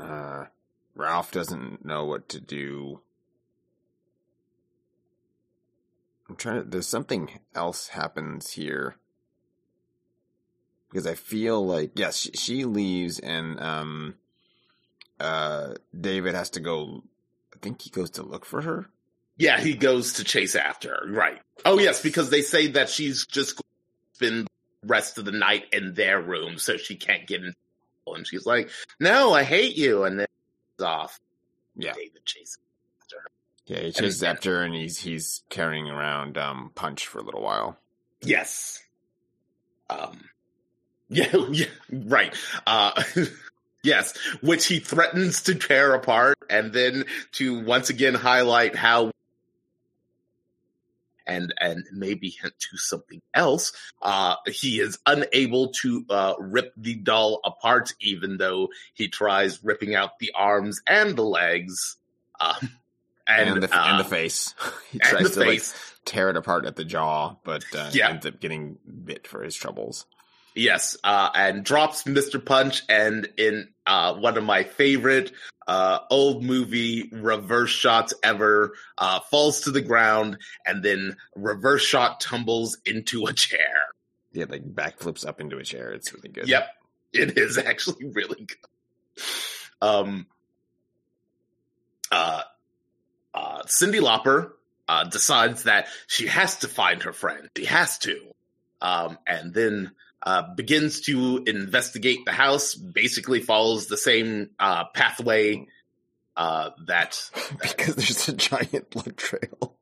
[0.00, 0.46] Uh,
[0.94, 3.00] Ralph doesn't know what to do.
[6.28, 8.96] I'm trying to, there's something else happens here.
[10.88, 14.14] Because I feel like, yes, she, she leaves and, um,
[15.18, 17.04] uh, David has to go,
[17.54, 18.86] I think he goes to look for her.
[19.36, 21.06] Yeah, he goes to chase after her.
[21.08, 21.40] Right.
[21.64, 23.60] Oh, yes, because they say that she's just
[24.14, 24.48] spend
[24.84, 27.54] rest of the night in their room so she can't get in.
[28.14, 30.04] And she's like, no, I hate you.
[30.04, 30.26] And then
[30.74, 31.18] it's off.
[31.76, 31.92] Yeah.
[31.94, 32.58] David chases
[33.02, 33.28] after her.
[33.66, 37.42] Yeah, he chases after her and he's, he's carrying around, um, Punch for a little
[37.42, 37.76] while.
[38.22, 38.82] Yes.
[39.88, 40.20] Um.
[41.12, 41.34] Yeah.
[41.50, 41.66] Yeah.
[41.90, 42.32] Right.
[42.68, 43.02] Uh.
[43.82, 44.16] yes.
[44.42, 49.09] Which he threatens to tear apart, and then to once again highlight how.
[51.30, 53.72] And and maybe hint to something else.
[54.02, 59.94] Uh, he is unable to uh, rip the doll apart, even though he tries ripping
[59.94, 61.96] out the arms and the legs.
[62.40, 62.54] Um,
[63.28, 64.54] and, And, the, uh, and the face.
[64.90, 65.72] he tries to face.
[65.72, 68.08] like tear it apart at the jaw, but uh, Yeah.
[68.10, 70.06] ends up getting bit for his troubles.
[70.60, 72.44] Yes, uh, and drops Mr.
[72.44, 75.32] Punch, and in uh, one of my favorite
[75.66, 80.36] uh, old movie reverse shots ever, uh, falls to the ground,
[80.66, 83.74] and then reverse shot tumbles into a chair.
[84.32, 85.92] Yeah, like backflips up into a chair.
[85.92, 86.46] It's really good.
[86.46, 86.68] Yep,
[87.14, 89.24] it is actually really good.
[89.80, 90.26] Um,
[92.12, 92.42] uh,
[93.32, 94.50] uh, Cyndi Lauper
[94.86, 97.48] uh, decides that she has to find her friend.
[97.56, 98.20] She has to.
[98.82, 99.92] Um, and then
[100.22, 102.74] uh, begins to investigate the house.
[102.74, 105.66] Basically, follows the same uh, pathway
[106.36, 107.30] uh, that
[107.62, 109.76] because there's a giant blood trail.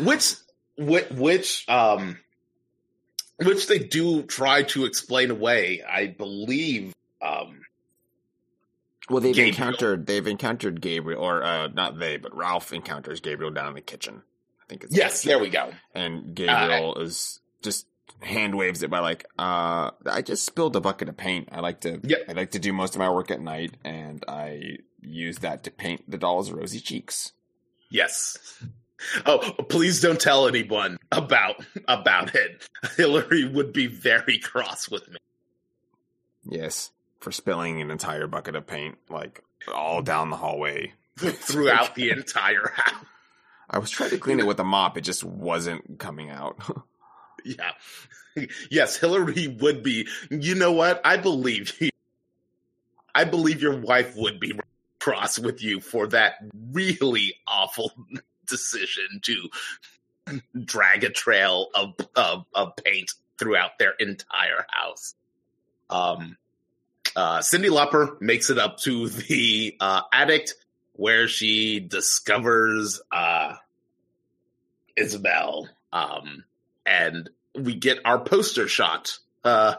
[0.00, 0.34] which
[0.76, 2.18] which which um
[3.36, 5.82] which they do try to explain away.
[5.88, 6.92] I believe.
[7.22, 7.62] Um,
[9.08, 9.48] Well, they've Gabriel.
[9.48, 13.80] encountered they've encountered Gabriel, or uh, not they, but Ralph encounters Gabriel down in the
[13.80, 14.22] kitchen.
[14.62, 15.70] I think it's yes, there we go.
[15.94, 17.86] and Gabriel is just
[18.20, 21.48] hand waves it by like, uh, I just spilled a bucket of paint.
[21.52, 22.18] I like to, Yep.
[22.28, 25.70] I like to do most of my work at night, and I use that to
[25.70, 27.32] paint the doll's rosy cheeks.
[27.90, 28.38] Yes.
[29.26, 29.38] Oh,
[29.68, 32.66] please don't tell anyone about about it.
[32.96, 35.18] Hillary would be very cross with me.
[36.48, 36.90] Yes,
[37.20, 39.42] for spilling an entire bucket of paint, like
[39.72, 40.92] all down the hallway.
[41.18, 43.04] throughout the entire house.
[43.70, 46.58] I was trying to clean it with a mop; it just wasn't coming out.
[48.36, 48.46] Yeah.
[48.68, 50.08] Yes, Hillary would be.
[50.28, 51.00] You know what?
[51.04, 51.90] I believe you.
[53.14, 54.58] I believe your wife would be
[54.98, 56.36] cross with you for that
[56.72, 57.92] really awful
[58.46, 65.14] decision to drag a trail of of, of paint throughout their entire house.
[65.90, 66.36] Um,
[67.14, 70.48] uh, Cyndi Lauper makes it up to the uh, attic
[70.94, 73.54] where she discovers uh,
[74.96, 75.68] Isabel.
[75.92, 76.44] Um,
[76.86, 79.74] and we get our poster shot uh,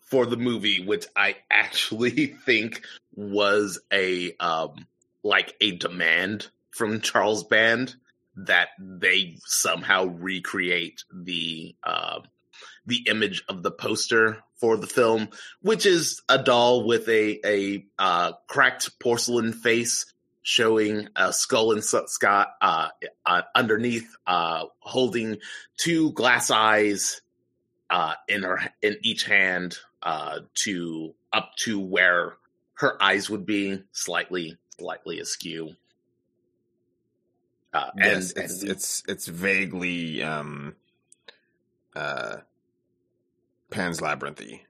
[0.00, 2.82] for the movie, which I actually think
[3.14, 4.86] was a um,
[5.22, 7.94] like a demand from Charles Band
[8.36, 12.20] that they somehow recreate the uh,
[12.86, 15.28] the image of the poster for the film,
[15.62, 20.06] which is a doll with a a uh, cracked porcelain face
[20.42, 22.88] showing a skull and Scott uh,
[23.26, 25.38] uh, underneath, uh, holding
[25.76, 27.20] two glass eyes
[27.90, 32.36] uh, in her in each hand uh, to up to where
[32.74, 35.74] her eyes would be, slightly slightly askew.
[37.72, 40.74] Uh, yes, and, it's and it's it's vaguely um,
[41.94, 42.38] uh,
[43.70, 44.60] Pan's Labyrinthy.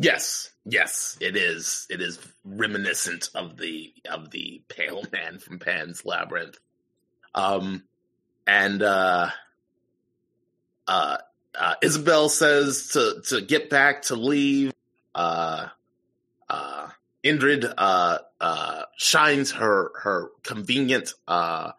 [0.00, 1.86] Yes, yes, it is.
[1.90, 6.56] It is reminiscent of the of the pale man from Pan's Labyrinth.
[7.34, 7.82] Um,
[8.46, 9.30] and uh,
[10.86, 11.16] uh,
[11.58, 14.72] uh, Isabel says to to get back to leave.
[15.14, 15.66] Uh,
[16.48, 16.88] uh,
[17.24, 21.72] Enid uh, uh, shines her her convenient uh,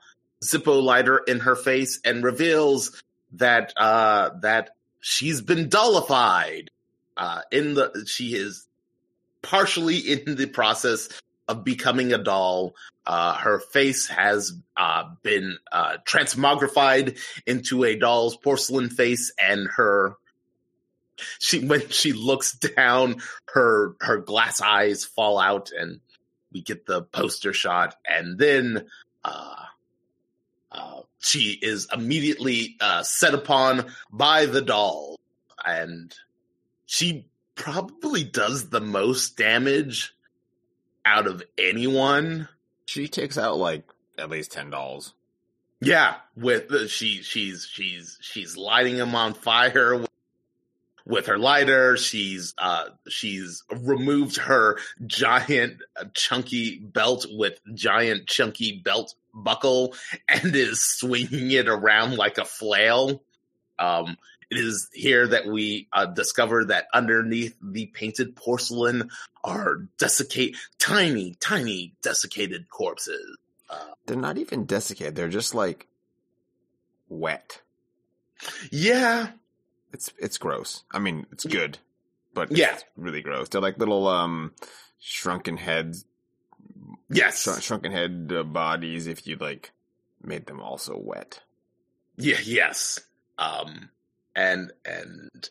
[0.43, 3.01] Zippo lighter in her face and reveals
[3.33, 6.69] that uh, that she's been dullified
[7.19, 8.65] uh, in the she is
[9.43, 11.09] partially in the process
[11.47, 12.73] of becoming a doll.
[13.05, 20.15] Uh, her face has uh, been uh, transmogrified into a doll's porcelain face, and her
[21.39, 23.21] she when she looks down,
[23.53, 25.99] her her glass eyes fall out, and
[26.53, 28.87] we get the poster shot, and then.
[29.23, 29.55] Uh,
[30.71, 35.19] uh, she is immediately uh, set upon by the doll,
[35.65, 36.15] and
[36.89, 40.15] she probably does the most damage
[41.05, 42.49] out of anyone.
[42.87, 43.83] She takes out like
[44.17, 45.13] at least ten dolls.
[45.81, 50.09] Yeah, with she she's she's she's lighting him on fire with,
[51.05, 51.95] with her lighter.
[51.95, 59.93] She's uh she's removed her giant uh, chunky belt with giant chunky belt buckle
[60.27, 63.21] and is swinging it around like a flail.
[63.77, 64.17] Um
[64.51, 69.09] it is here that we uh, discover that underneath the painted porcelain
[69.43, 73.37] are desiccate tiny tiny desiccated corpses.
[74.05, 75.15] They're not even desiccated.
[75.15, 75.87] They're just like
[77.07, 77.61] wet.
[78.71, 79.31] Yeah,
[79.93, 80.83] It's it's gross.
[80.91, 81.77] I mean, it's good,
[82.33, 82.77] but Yeah.
[82.95, 83.49] really gross.
[83.49, 84.53] They're like little um
[84.99, 86.05] shrunken heads,
[87.09, 87.43] yes.
[87.45, 89.07] shr- shrunken head uh, bodies.
[89.07, 89.71] If you like
[90.23, 91.41] made them also wet.
[92.17, 92.99] Yeah, yes.
[93.37, 93.89] Um
[94.39, 95.49] and and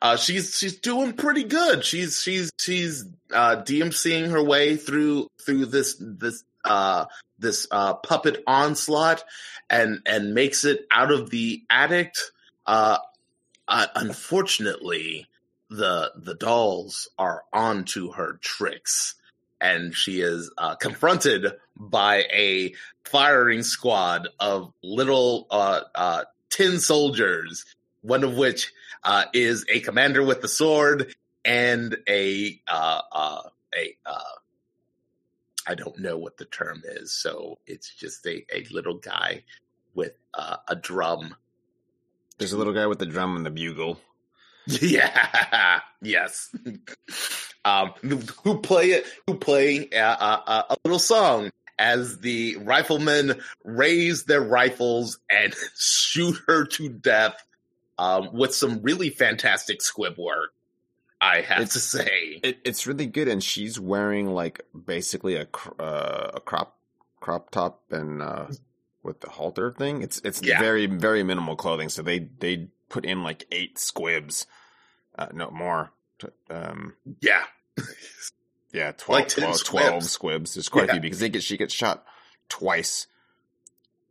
[0.00, 1.84] uh she's she's doing pretty good.
[1.84, 7.06] She's she's she's uh DMCing her way through through this this uh
[7.38, 9.24] this uh puppet onslaught
[9.68, 12.14] and and makes it out of the attic.
[12.64, 12.98] Uh,
[13.66, 15.26] uh unfortunately
[15.68, 19.16] the the dolls are onto her tricks
[19.60, 22.72] and she is uh, confronted by a
[23.04, 27.64] firing squad of little uh, uh, tin soldiers,
[28.02, 28.72] one of which
[29.04, 33.42] uh, is a commander with the sword and a uh, uh,
[33.74, 34.20] a uh,
[35.66, 39.44] I don't know what the term is, so it's just a, a little guy
[39.94, 41.34] with uh, a drum.
[42.38, 44.00] There's a little guy with the drum and the bugle.
[44.66, 45.80] Yeah.
[46.02, 46.54] yes.
[47.64, 47.92] Um,
[48.44, 49.04] who play it?
[49.26, 56.36] Who play a, a, a little song as the riflemen raise their rifles and shoot
[56.46, 57.44] her to death
[57.98, 60.50] um, with some really fantastic squib work.
[61.20, 65.46] I have It's- to say, It, it's really good, and she's wearing like basically a
[65.46, 66.78] cr- uh, a crop
[67.20, 68.46] crop top and uh,
[69.02, 70.02] with the halter thing.
[70.02, 70.60] It's it's Yeah.
[70.60, 71.88] very very minimal clothing.
[71.88, 74.46] So they they put in like eight squibs,
[75.18, 75.90] uh, no more.
[76.50, 77.44] Um, yeah,
[78.72, 80.10] yeah, 12, Like 10 12, 12 squibs.
[80.10, 80.54] squibs.
[80.54, 82.04] There's quite a few because they get she gets shot
[82.48, 83.08] twice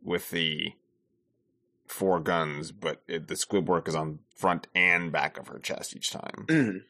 [0.02, 0.72] with the
[1.88, 5.96] four guns, but it, the squib work is on front and back of her chest
[5.96, 6.44] each time.
[6.48, 6.82] Mhm.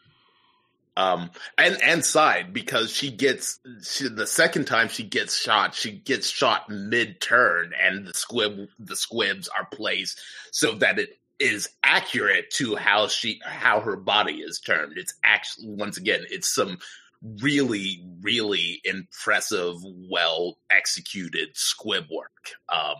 [0.97, 5.93] Um, and and side because she gets she, the second time she gets shot, she
[5.93, 10.21] gets shot mid turn, and the squib the squibs are placed
[10.51, 14.99] so that it is accurate to how she how her body is turned.
[14.99, 16.79] It's actually once again, it's some
[17.23, 19.77] really really impressive,
[20.11, 22.51] well executed squib work.
[22.69, 22.97] Um,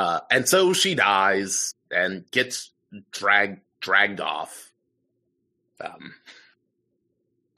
[0.00, 2.70] uh, and so she dies and gets
[3.12, 4.72] dragged dragged off.
[5.78, 6.14] Um,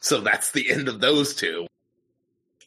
[0.01, 1.69] so that's the end of those two.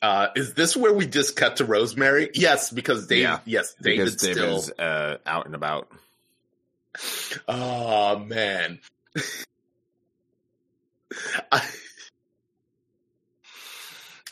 [0.02, 2.30] Uh, is this where we just cut to Rosemary?
[2.34, 3.24] Yes, because David.
[3.24, 4.76] Yeah, yes, because David's still.
[4.80, 5.92] Uh, out and about.
[7.46, 8.80] Oh man.
[11.52, 11.68] I,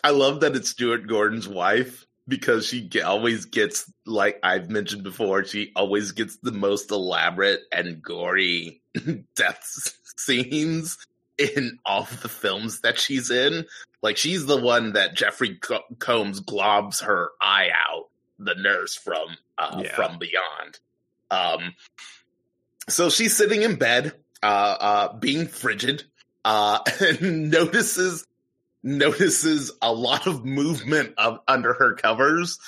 [0.05, 5.43] I love that it's Stuart Gordon's wife because she always gets like I've mentioned before,
[5.45, 8.81] she always gets the most elaborate and gory
[9.35, 10.97] death scenes
[11.37, 13.65] in all of the films that she's in.
[14.01, 15.59] Like she's the one that Jeffrey
[15.99, 18.09] Combs globs her eye out,
[18.39, 19.95] the nurse from uh, Yeah.
[19.95, 20.79] from Beyond.
[21.31, 21.73] Um,
[22.89, 24.13] so she's sitting in bed,
[24.43, 24.45] uh,
[24.79, 26.03] uh, being frigid,
[26.45, 28.25] uh, and notices
[28.83, 32.59] notices a lot of movement of under her covers,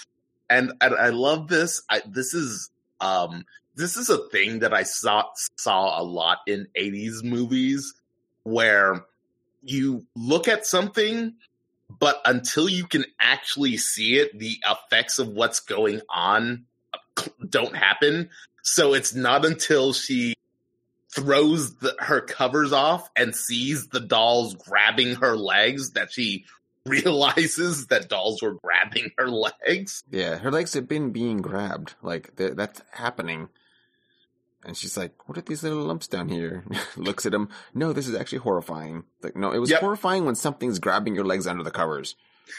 [0.50, 1.82] and, and I love this.
[1.90, 2.70] I, this is
[3.02, 3.46] um,
[3.76, 5.26] this is a thing that I saw
[5.58, 7.94] saw a lot in '80s movies,
[8.44, 9.06] where
[9.64, 11.34] you look at something,
[12.00, 16.66] but until you can actually see it, the effects of what's going on
[17.50, 18.30] don't happen.
[18.64, 20.36] So it's not until she
[21.16, 26.46] throws the, her covers off and sees the dolls grabbing her legs that she
[26.86, 30.04] realizes that dolls were grabbing her legs.
[30.12, 31.96] Yeah, her legs have been being grabbed.
[32.02, 33.50] Like th- that's happening.
[34.64, 36.64] And she's like, "What are these little lumps down here?"
[36.98, 37.50] Looks at him.
[37.76, 39.04] No, this is actually horrifying.
[39.22, 39.80] Like, no, it was Yep.
[39.82, 42.16] horrifying when something's grabbing your legs under the covers.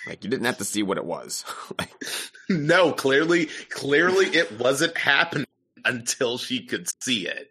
[0.07, 1.45] Like, you didn't have to see what it was.
[1.79, 1.91] like,
[2.49, 5.47] No, clearly, clearly it wasn't happening
[5.85, 7.51] until she could see it.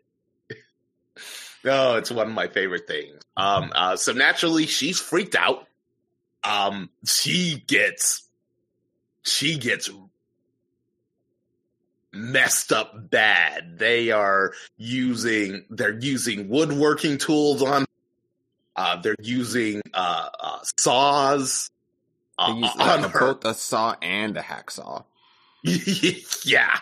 [1.65, 3.21] Oh, it's one of my favorite things.
[3.35, 5.67] Um, uh, so naturally she's freaked out.
[6.43, 8.27] Um, she gets,
[9.23, 9.89] she gets
[12.13, 13.79] messed up bad.
[13.79, 17.85] They are using, they're using woodworking tools on,
[18.75, 21.71] uh, they're using, uh, uh saws,
[22.37, 23.19] they uh, use on her.
[23.19, 25.03] both a saw and a hacksaw.
[25.63, 26.77] yeah.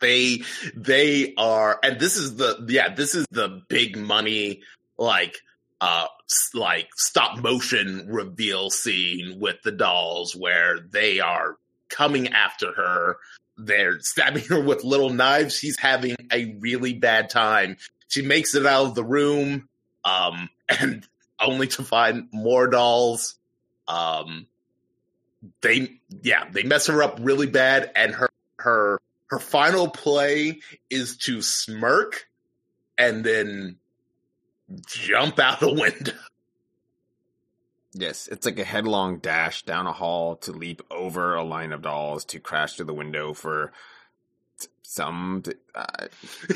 [0.00, 0.42] They
[0.74, 4.62] they are and this is the yeah, this is the big money
[4.98, 5.36] like
[5.80, 6.06] uh
[6.54, 11.56] like stop motion reveal scene with the dolls where they are
[11.88, 13.16] coming after her.
[13.56, 15.56] They're stabbing her with little knives.
[15.56, 17.76] She's having a really bad time.
[18.08, 19.68] She makes it out of the room
[20.04, 21.06] um and
[21.40, 23.36] only to find more dolls.
[23.88, 24.46] Um
[25.60, 31.16] they yeah they mess her up really bad and her her her final play is
[31.16, 32.28] to smirk
[32.98, 33.76] and then
[34.86, 36.12] jump out a window
[37.98, 41.80] Yes, it's like a headlong dash down a hall to leap over a line of
[41.80, 43.72] dolls to crash through the window for
[44.82, 45.42] some.
[45.74, 46.08] Uh,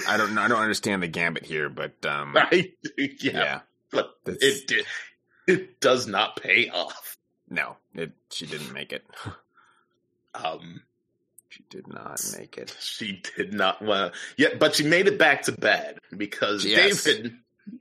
[0.07, 0.43] I don't know.
[0.43, 3.61] I don't understand the gambit here, but um, yeah, yeah,
[3.91, 4.87] but it
[5.47, 7.17] it does not pay off
[7.51, 8.13] no, it.
[8.31, 9.05] She didn't make it.
[10.35, 10.83] um
[11.61, 12.75] She did not make it.
[12.81, 17.05] she did not well yeah but she made it back to bed because Yes.
[17.05, 17.37] david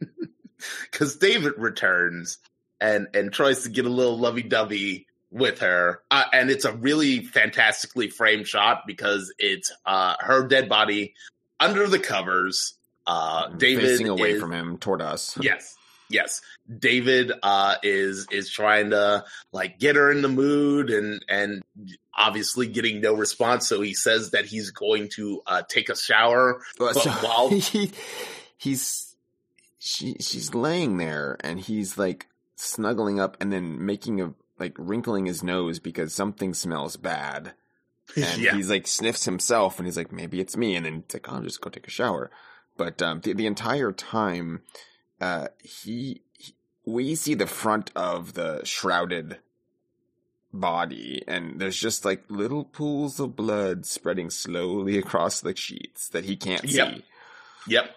[0.91, 2.38] because david returns
[2.81, 7.23] and and tries to get a little lovey-dovey with her uh, and it's a really
[7.23, 11.14] fantastically framed shot because it's uh her dead body
[11.60, 12.73] under the covers
[13.07, 15.38] uh david facing away is- from him toward us.
[15.39, 15.76] yes
[16.10, 16.41] yes
[16.80, 21.64] david uh is is trying to like get her in the mood and and
[22.18, 26.61] obviously getting no response so he says that he's going to uh take a shower
[26.77, 27.91] But so while- he,
[28.57, 29.15] he's
[29.77, 35.26] she she's laying there and he's like snuggling up and then making a like wrinkling
[35.26, 37.53] his nose because something smells bad.
[38.18, 38.56] And yeah.
[38.56, 40.76] he's like sniffs himself and he's like, maybe it's me.
[40.76, 42.31] And then it's like, I'll just go take a shower.
[42.76, 44.61] But um, the, the entire time,
[45.21, 46.53] uh, he, he,
[46.85, 49.37] we see the front of the shrouded
[50.51, 56.25] body and there's just like little pools of blood spreading slowly across the sheets that
[56.25, 56.95] he can't Yep.
[56.95, 57.03] see.
[57.67, 57.95] Yep.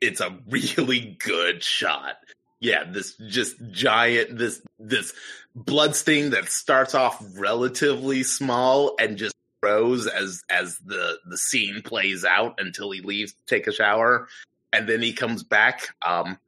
[0.00, 2.16] It's a really good shot.
[2.60, 5.12] Yeah, this just giant this this
[5.56, 11.82] blood stain that starts off relatively small and just grows as as the the scene
[11.82, 14.28] plays out until he leaves to take a shower
[14.72, 16.38] and then he comes back um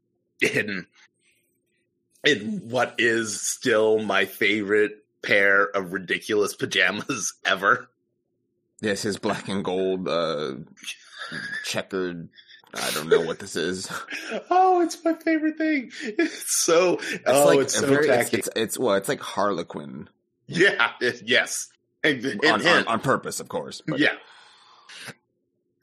[0.40, 0.86] in
[2.24, 7.88] in what is still my favorite pair of ridiculous pajamas ever.
[8.80, 10.54] Yes, his black and gold, uh,
[11.64, 12.28] checkered.
[12.74, 13.88] I don't know what this is.
[14.50, 15.90] Oh, it's my favorite thing.
[16.02, 18.36] It's so It's oh, like it's so very, it's, tacky.
[18.38, 20.08] it's it's well, it's like Harlequin
[20.46, 21.68] yeah, it- yes,
[22.02, 23.80] and, and- on, on, on purpose, of course.
[23.86, 24.14] But yeah.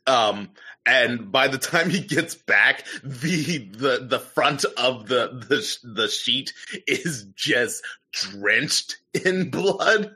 [0.07, 0.49] Um,
[0.85, 6.07] and by the time he gets back, the the the front of the the the
[6.07, 6.53] sheet
[6.87, 10.15] is just drenched in blood.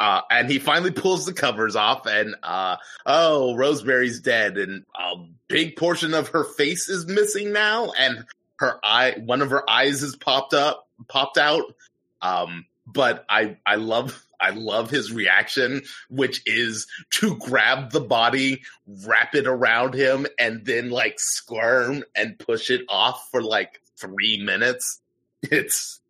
[0.00, 5.16] Uh, and he finally pulls the covers off, and uh, oh, Rosemary's dead, and a
[5.48, 8.24] big portion of her face is missing now, and
[8.60, 11.74] her eye, one of her eyes is popped up, popped out.
[12.22, 18.62] Um, but I, I love, I love his reaction, which is to grab the body,
[19.06, 24.42] wrap it around him, and then like squirm and push it off for like three
[24.42, 25.00] minutes.
[25.42, 26.00] It's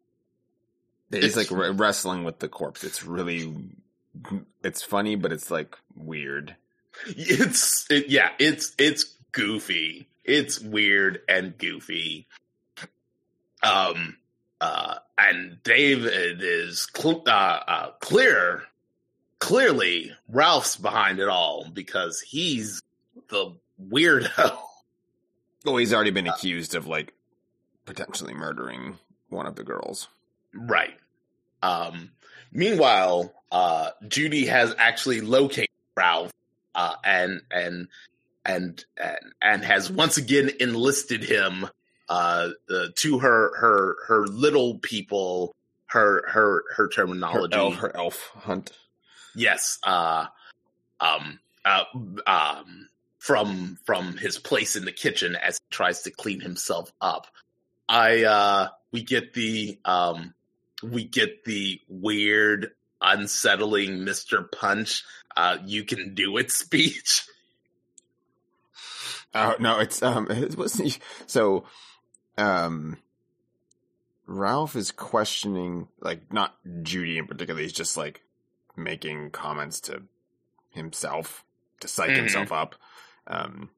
[1.11, 2.83] he's like re- wrestling with the corpse.
[2.83, 3.55] It's really,
[4.63, 6.57] it's funny, but it's like weird.
[7.07, 12.27] it's it, yeah it's it's goofy it's weird and goofy
[13.63, 14.17] um
[14.61, 18.63] uh and david is cl- uh, uh clear
[19.39, 22.83] clearly ralph's behind it all because he's
[23.29, 23.53] the
[23.91, 24.59] weirdo
[25.67, 27.13] Oh, he's already been accused of like
[27.85, 28.99] potentially murdering
[29.29, 30.09] one of the girls.
[30.55, 30.95] right
[31.63, 32.11] um
[32.53, 36.33] meanwhile uh judy has actually located ralph
[36.75, 37.89] uh and and
[38.47, 41.67] and and, and has once again enlisted him
[42.09, 45.55] uh, uh to her her her little people
[45.87, 48.73] her her her Her terminology elf, her elf hunt.
[49.35, 50.27] yes uh
[51.01, 51.85] um uh
[52.27, 57.27] um from from his place in the kitchen as he tries to clean himself up
[57.89, 60.35] i uh we get the um
[60.83, 62.71] we get the weird
[63.01, 65.05] unsettling mr punch
[65.37, 67.25] uh you can do it speech
[69.35, 71.65] Oh no, it's um, it wasn't so.
[72.39, 72.99] Um,
[74.27, 77.61] Ralph is questioning, like not Judy in particular.
[77.61, 78.23] He's just like
[78.77, 80.03] making comments to
[80.71, 81.45] himself
[81.81, 82.17] to psych Mhm.
[82.17, 82.75] himself up.
[83.27, 83.71] Um,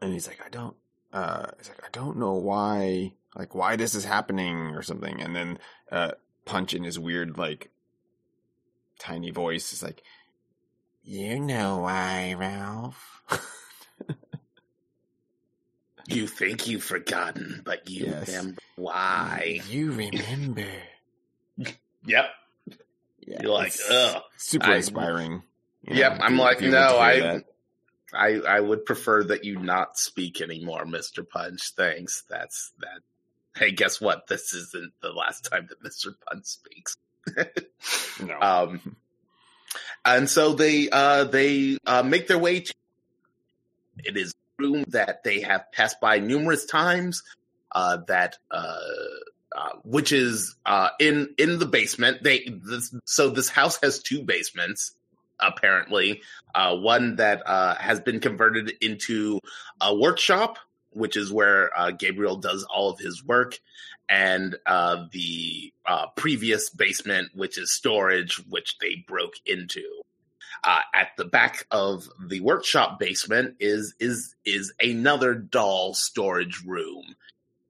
[0.00, 0.76] and he's like, I don't.
[1.12, 5.20] Uh, he's like, I don't know why, like why this is happening or something.
[5.20, 5.58] And then
[5.90, 6.12] uh,
[6.44, 7.70] Punch in his weird like
[8.98, 10.02] tiny voice is like,
[11.02, 13.22] you know why, Ralph.
[16.08, 18.28] you think you've forgotten but you Yes.
[18.28, 20.66] remember why You remember.
[22.06, 22.26] yep
[23.26, 24.22] Yeah, You're like, it's ugh.
[24.36, 25.42] Super I- inspiring.
[25.82, 27.44] you Yep, if I'm you- like, if no, were to hear I, that.
[28.14, 31.72] I, I would prefer that you not speak anymore, Mister Punch.
[31.76, 32.24] Thanks.
[32.30, 33.00] That's that.
[33.54, 34.26] Hey, guess what?
[34.28, 36.96] This isn't the last time that Mister Punch speaks.
[38.22, 38.38] No.
[38.40, 38.96] Um,
[40.06, 42.72] and so they uh, they uh, make their way to.
[43.98, 47.22] It is a room that they have passed by numerous times.
[47.72, 48.78] Uh, that uh,
[49.54, 52.22] uh, which is uh, in in the basement.
[52.22, 54.92] They this, so this house has two basements
[55.40, 56.22] apparently.
[56.54, 59.40] Uh, one that uh, has been converted into
[59.80, 60.58] a workshop,
[60.90, 63.58] which is where uh, Gabriel does all of his work,
[64.08, 69.97] and uh, the uh, previous basement, which is storage, which they broke into.
[70.64, 77.14] Uh, at the back of the workshop basement is is is another doll storage room,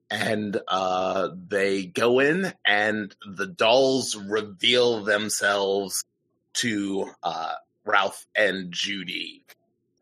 [0.09, 6.03] and uh, they go in, and the dolls reveal themselves
[6.53, 7.53] to uh,
[7.85, 9.45] Ralph and Judy.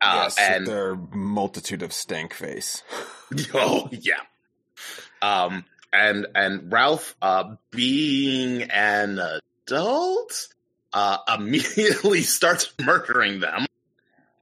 [0.00, 2.82] Uh, yes, and their multitude of stank face.
[3.54, 4.20] Oh yeah.
[5.20, 9.20] Um and and Ralph uh being an
[9.66, 10.48] adult
[10.92, 13.66] uh immediately starts murdering them.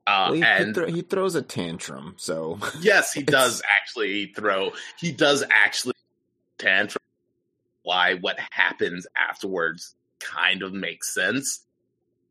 [0.07, 4.33] Uh, Well, he, he and thro- he throws a tantrum, so yes, he does actually
[4.37, 4.73] throw.
[4.99, 5.95] He does actually
[6.59, 7.03] tantrum.
[7.83, 11.61] Why what happens afterwards kind of makes sense.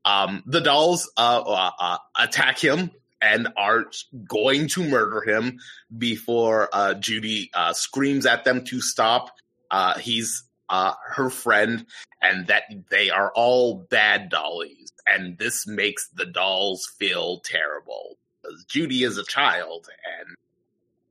[0.04, 3.86] Um, the dolls uh, uh, uh, attack him and are
[4.28, 5.60] going to murder him
[5.98, 9.32] before uh, Judy uh, screams at them to stop.
[9.72, 11.86] Uh, he's uh, her friend,
[12.22, 18.18] and that they are all bad dollies, and this makes the dolls feel terrible.
[18.42, 19.88] Because Judy is a child,
[20.20, 20.36] and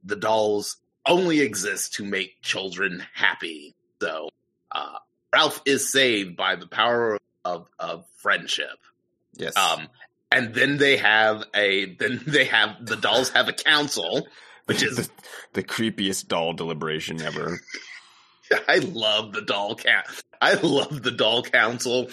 [0.04, 0.76] the dolls
[1.06, 3.74] only exist to make children happy.
[4.00, 4.30] So
[4.72, 4.98] uh,
[5.32, 8.78] Ralph is saved by the power of, of friendship.
[9.34, 9.88] yes, Um,
[10.30, 14.26] and then they have a then they have the dolls have a council,
[14.66, 15.10] which is the,
[15.52, 17.60] the creepiest doll deliberation ever.
[18.68, 20.06] I love the doll cat.
[20.40, 22.08] I love the doll council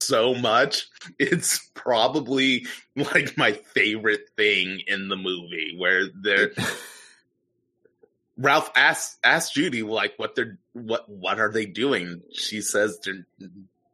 [0.00, 0.88] so much.
[1.18, 2.66] It's probably
[2.96, 6.52] like my favorite thing in the movie where they're
[8.36, 12.22] Ralph asks asks Judy like what they're what what are they doing?
[12.32, 13.26] She says they're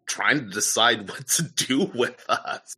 [0.07, 2.75] trying to decide what to do with us.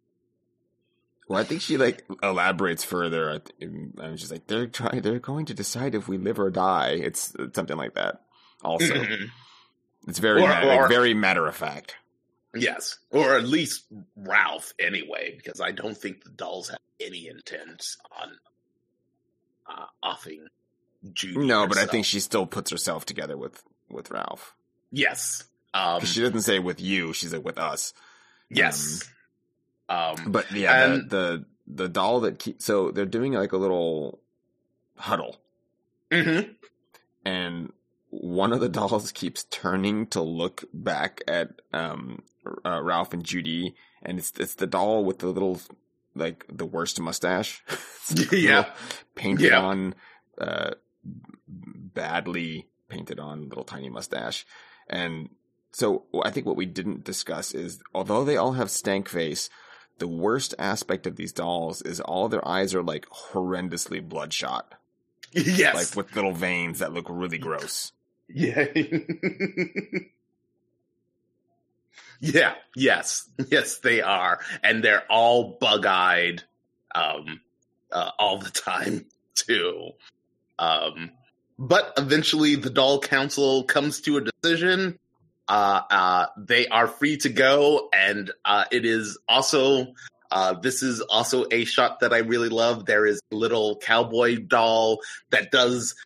[1.29, 3.31] Well, I think she like elaborates further.
[3.31, 3.65] I
[4.03, 5.03] I'm just like they're trying.
[5.03, 6.99] They're going to decide if we live or die.
[7.01, 8.23] It's something like that.
[8.63, 9.07] Also,
[10.09, 11.97] it's very Or- ma- like, very matter of fact.
[12.55, 13.85] Yes, or at least
[14.17, 18.33] Ralph anyway, because I don't think the dolls have any intent on
[19.69, 20.47] uh, offing
[21.13, 21.47] Judy.
[21.47, 24.55] No, but I think she still puts herself together with with Ralph.
[24.91, 27.13] yes, um, she doesn't say with you.
[27.13, 27.95] She's like with us.
[28.49, 29.09] yes,
[29.89, 31.45] um, But yeah, And- the, the
[31.85, 34.19] the doll that keep so they're doing like a little
[34.97, 35.37] huddle,
[36.11, 36.53] mhm.
[37.25, 37.73] and
[38.11, 42.23] one of the dolls keeps turning to look back at um
[42.65, 45.61] uh, Ralph and Judy, and it's it's the doll with the little
[46.15, 47.63] like the worst mustache.
[48.33, 48.65] Yeah.
[49.15, 49.61] painted Yeah.
[49.61, 49.95] on,
[50.37, 50.73] uh,
[51.47, 54.45] badly painted on little tiny mustache,
[54.89, 55.29] and
[55.73, 59.49] so I think what we didn't discuss is although they all have stank face.
[59.99, 64.75] The worst aspect of these dolls is all their eyes are like horrendously bloodshot,
[65.33, 67.93] yes, like with little veins that look really gross.
[68.35, 68.67] Yeah,
[72.21, 76.43] yeah, yes, yes, they are, and they're all bug-eyed,
[76.95, 77.41] um,
[77.91, 79.91] uh, all the time too.
[80.59, 81.11] Um,
[81.59, 84.99] but eventually, the doll council comes to a decision.
[85.49, 89.95] Uh, uh, they are free to go, and uh, it is also.
[90.33, 92.87] Uh, this is also a shot that I really love.
[92.87, 95.01] There is a little cowboy doll
[95.31, 95.97] that does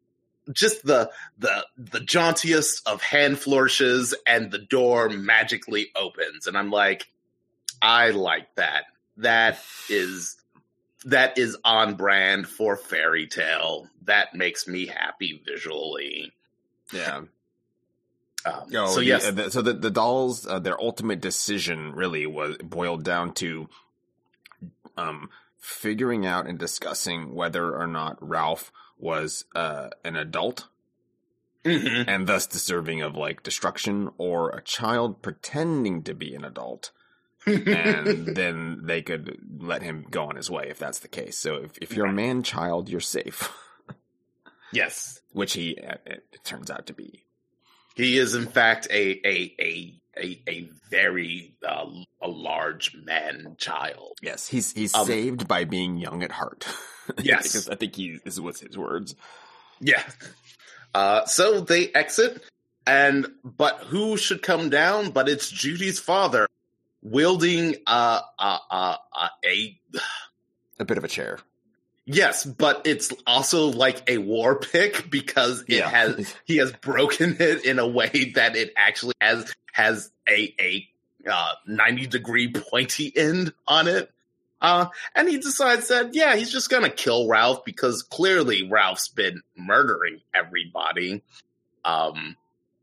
[0.53, 6.71] just the the the jauntiest of hand flourishes, and the door magically opens, and I'm
[6.71, 7.09] like,
[7.81, 8.85] I like that.
[9.19, 9.59] That
[9.89, 10.37] is
[11.07, 13.89] that is on brand for fairy tale.
[14.05, 16.33] That makes me happy visually.
[16.93, 17.17] Yeah.
[17.17, 17.29] Um,
[18.47, 22.27] Oh, so the- yes, uh, the, so the the dolls, uh, their ultimate decision really
[22.27, 23.69] was boiled down to
[24.99, 28.71] um figuring out and discussing whether or not Ralph
[29.05, 30.67] was uh, an adult
[31.65, 32.05] Mhm.
[32.09, 36.91] and thus deserving of like destruction, or a child pretending to be an adult,
[37.47, 41.39] and then they could let him go on his way if that's the case.
[41.39, 43.51] So if if you're a man child, you're safe,
[44.73, 46.01] yes, which he it,
[46.33, 47.25] it turns out to be.
[47.95, 51.87] he is in fact a a a a, a very uh,
[52.23, 54.19] a large man child.
[54.23, 56.67] Yes, he's he's Um, saved by being young at heart.
[57.23, 57.43] Yes.
[57.43, 59.15] because I think he this was his words.
[59.79, 60.03] Yeah.
[60.95, 62.43] Uh, so they exit,
[62.87, 65.11] and but who should come down?
[65.11, 66.47] But it's Judy's father,
[67.03, 69.79] wielding uh, uh, uh, uh, a
[70.81, 71.41] A bit of a chair.
[72.07, 75.89] Yes, but it's also like a war pick because it Yeah.
[75.89, 80.89] has he has broken it in a way that it actually has has a a
[81.31, 84.11] uh, ninety degree pointy end on it.
[84.61, 89.43] Uh, and he decides that yeah, he's just gonna kill Ralph because clearly Ralph's been
[89.57, 91.23] murdering everybody.
[91.85, 92.37] Um,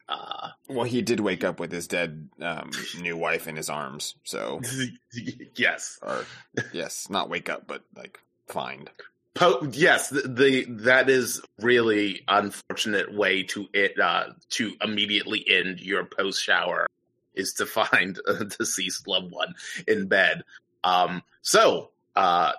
[0.07, 2.69] uh, Well, he did wake up with his dead um,
[2.99, 4.15] new wife in his arms.
[4.25, 4.61] So,
[5.55, 6.25] yes, or
[6.73, 8.89] yes, not wake up, but like find.
[9.33, 15.79] Po- yes, the, the that is really unfortunate way to it uh, to immediately end
[15.79, 16.87] your post shower
[17.33, 19.55] is to find a deceased loved one
[19.87, 20.43] in bed.
[20.83, 22.53] Um, so uh,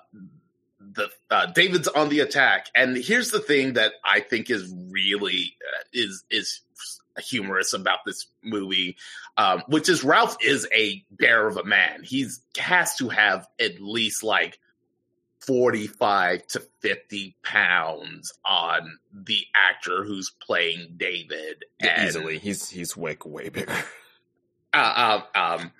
[0.81, 5.57] the uh, David's on the attack, and here's the thing that I think is really
[5.63, 6.61] uh, is is
[7.19, 8.97] humorous about this movie,
[9.37, 12.03] um, which is Ralph is a bear of a man.
[12.03, 14.59] He's has to have at least like
[15.47, 21.65] 45 to 50 pounds on the actor who's playing David.
[21.81, 22.39] And, Easily.
[22.39, 23.77] He's he's way way bigger.
[24.75, 25.71] Uh, uh, um,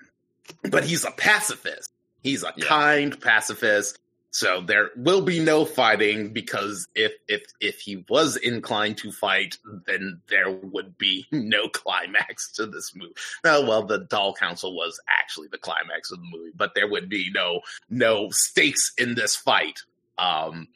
[0.69, 1.91] but he's a pacifist.
[2.21, 2.65] He's a yeah.
[2.65, 3.97] kind pacifist.
[4.33, 9.59] So there will be no fighting because if if if he was inclined to fight,
[9.85, 13.13] then there would be no climax to this movie.
[13.43, 17.29] Well, the Doll Council was actually the climax of the movie, but there would be
[17.31, 17.61] no
[17.91, 19.81] no stakes in this fight.
[20.17, 20.67] Um,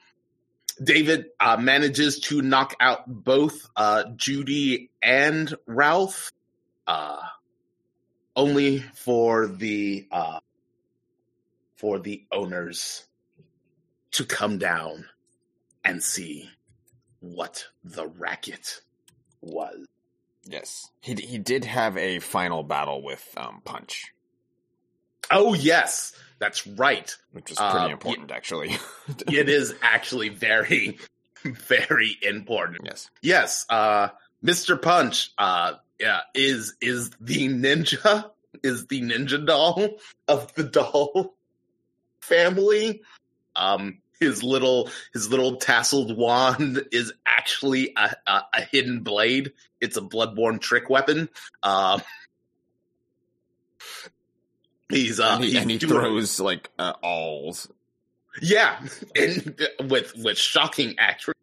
[0.82, 6.32] David uh, manages to knock out both uh, Judy and Ralph,
[6.86, 7.22] uh,
[8.36, 10.42] only for the uh,
[11.78, 13.08] for the owners
[14.18, 15.06] to come down
[15.86, 16.50] and see
[17.20, 18.82] what the racket
[19.42, 19.86] was.
[20.44, 24.12] Yes, he he did have a final battle with um, Punch.
[25.30, 27.16] Oh yes, that's right.
[27.32, 28.76] Which is pretty uh, important, actually.
[29.28, 30.98] it is actually very,
[31.44, 32.82] very important.
[32.86, 33.66] Yes, yes.
[33.70, 34.10] Uh,
[34.44, 34.82] Mr.
[34.82, 38.32] Punch, uh, yeah, is is the ninja
[38.64, 41.36] is the ninja doll of the doll
[42.22, 43.02] family.
[43.56, 49.54] Um, his little his little tasseled wand is actually a, a, a hidden blade.
[49.80, 51.30] It's a bloodborne trick weapon.
[51.64, 52.02] Um,
[54.90, 57.70] he's uh, and he, he's and he doing, throws like uh, awls.
[58.42, 58.80] Yeah,
[59.16, 61.38] and with with shocking accuracy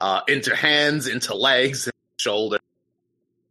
[0.00, 2.58] uh, into hands, into legs, shoulder.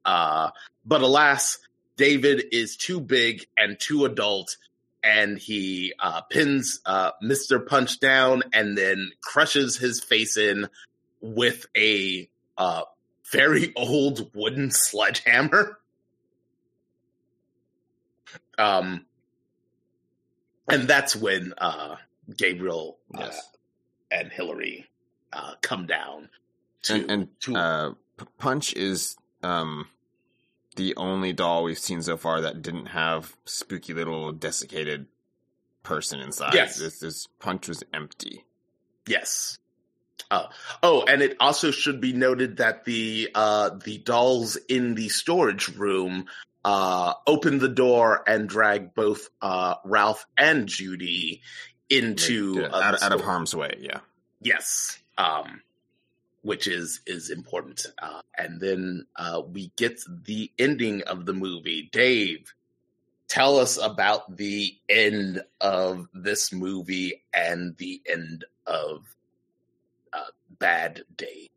[0.06, 0.52] Uh,
[0.86, 1.60] but alas,
[1.98, 4.58] David is too big and too adult
[5.04, 7.66] and he uh, pins uh, Mr.
[7.66, 10.68] Punch down and then crushes his face in
[11.22, 12.84] with a uh,
[13.32, 15.78] very old wooden sledgehammer.
[18.58, 19.06] Um,
[20.70, 21.98] and that's when uh,
[22.36, 23.50] Gabriel uh, yes.
[24.10, 24.88] and Hillary
[25.34, 26.30] uh, come down.
[26.84, 27.98] To, and, and to...
[28.38, 29.88] Punch is um,
[30.74, 35.08] the only doll we've seen so far that didn't have spooky little desiccated
[35.84, 36.54] person inside.
[36.54, 36.78] Yes.
[36.78, 38.46] This, this punch was empty.
[39.08, 39.60] Yes.
[40.32, 40.48] Uh,
[40.82, 45.68] oh, and it also should be noted that the uh, the dolls in the storage
[45.76, 46.26] room
[46.66, 51.42] uh, open the door and drag both uh, Ralph and Judy
[51.90, 53.78] into out, out, of harm's way.
[53.80, 54.00] Yeah.
[54.42, 54.98] Yes.
[55.18, 55.62] Um,
[56.44, 57.86] which is is important.
[58.02, 61.90] Uh, and then uh, we get the ending of the movie.
[61.92, 62.54] Dave,
[63.28, 69.16] tell us about the end of this movie and the end of
[70.14, 71.50] uh, Bad David.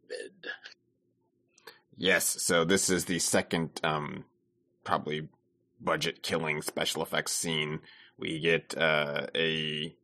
[1.99, 4.25] Yes, so this is the second, um,
[4.85, 5.29] probably
[5.81, 7.81] budget killing special effects scene.
[8.19, 9.95] We get uh, a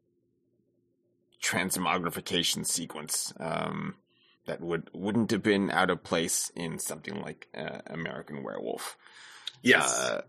[1.42, 3.32] transmogrification sequence.
[3.38, 3.96] Um,
[4.46, 8.96] that would wouldn't have been out of place in something like uh, American Werewolf.
[9.62, 10.22] Yes, uh,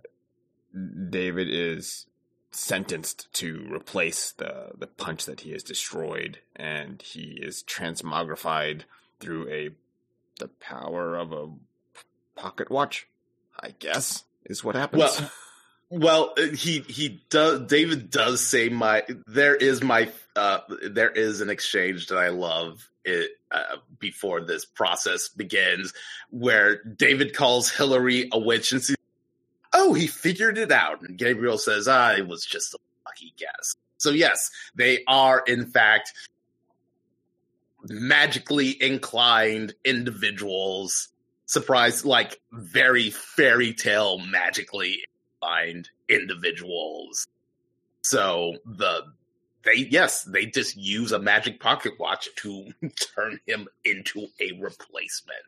[1.09, 2.05] David is
[2.51, 8.81] sentenced to replace the the punch that he has destroyed, and he is transmogrified
[9.19, 9.69] through a
[10.39, 11.49] the power of a
[12.35, 13.07] pocket watch.
[13.59, 15.01] I guess is what happens.
[15.01, 15.31] Well,
[15.89, 17.61] well, uh, he he does.
[17.67, 19.03] David does say my.
[19.27, 20.11] There is my.
[20.35, 20.59] Uh,
[20.89, 25.93] there is an exchange that I love it uh, before this process begins,
[26.29, 28.95] where David calls Hillary a witch, and says,
[29.73, 33.75] "Oh, he figured it out." And Gabriel says, "Ah, it was just a lucky guess."
[33.97, 36.13] So yes, they are in fact
[37.83, 41.09] magically inclined individuals.
[41.45, 45.03] Surprise, like very fairy tale magically
[45.39, 47.27] find individuals.
[48.01, 49.13] So the
[49.63, 52.71] they yes, they just use a magic pocket watch to
[53.15, 55.45] turn him into a replacement.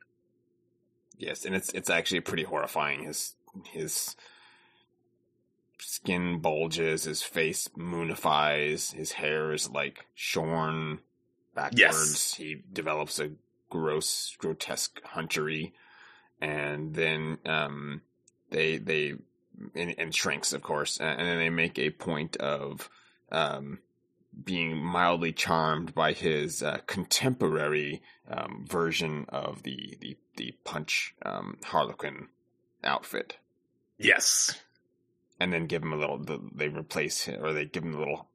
[1.18, 3.04] Yes, and it's it's actually pretty horrifying.
[3.04, 3.36] His
[3.66, 4.16] his
[5.80, 11.00] skin bulges, his face moonifies, his hair is like shorn
[11.54, 11.80] backwards.
[11.80, 12.34] Yes.
[12.36, 13.32] He develops a
[13.70, 15.74] gross, grotesque hunchery,
[16.42, 18.02] and then um,
[18.52, 19.16] they they
[19.74, 22.90] and, and shrinks, of course, and, then they make a point of
[23.32, 23.80] um,
[24.44, 31.58] being mildly charmed by his uh, contemporary um, version of the the, the punch um,
[31.66, 32.28] Harlequin
[32.84, 33.38] outfit.
[33.98, 34.62] Yes,
[35.40, 36.18] and then give him a little.
[36.54, 38.28] They replace him, or they give him a little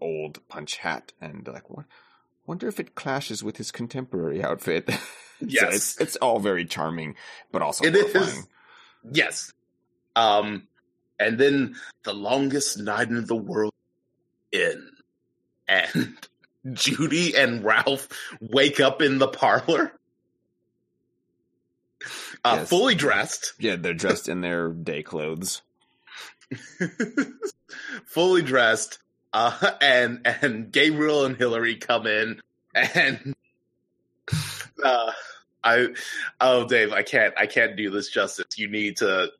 [0.00, 1.86] old punch hat, and like, what?
[2.46, 4.90] Wonder if it clashes with his contemporary outfit.
[5.40, 7.14] Yes, so it's it's all very charming,
[7.52, 7.94] but also it.
[7.94, 8.46] Is.
[9.12, 9.52] Yes,
[10.16, 10.66] um,
[11.18, 13.72] and then the longest night in the world
[14.52, 14.88] in,
[15.68, 16.16] and
[16.72, 18.08] Judy and Ralph
[18.40, 19.92] wake up in the parlor,
[22.44, 22.68] uh, Yes.
[22.68, 25.62] fully dressed, Yeah, they're dressed in their day clothes.
[28.06, 28.98] fully dressed,
[29.32, 32.40] uh, and and Gabriel and Hillary come in,
[32.74, 33.34] and
[34.84, 35.12] uh,
[35.62, 35.88] I,
[36.40, 38.46] oh Dave, I can't, I can't do this justice.
[38.56, 39.30] You need to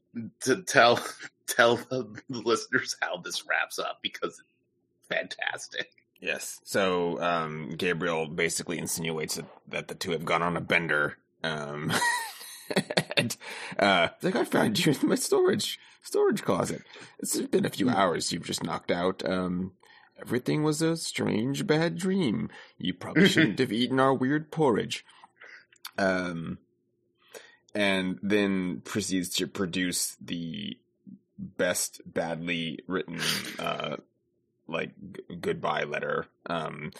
[0.42, 0.98] to tell
[1.46, 5.90] tell the listeners how this wraps up because it's fantastic.
[6.24, 6.58] Yes.
[6.64, 11.18] So um, Gabriel basically insinuates that, that the two have gone on a bender.
[11.42, 11.92] Um,
[13.18, 13.36] and
[13.78, 16.80] uh, like I found you in my storage storage closet.
[17.18, 18.32] It's been a few hours.
[18.32, 19.22] You've just knocked out.
[19.28, 19.72] Um,
[20.18, 22.48] everything was a strange bad dream.
[22.78, 25.04] You probably shouldn't have eaten our weird porridge.
[25.98, 26.56] Um,
[27.74, 30.78] and then proceeds to produce the
[31.36, 33.20] best badly written
[33.58, 33.96] uh
[34.66, 36.90] like g- goodbye letter um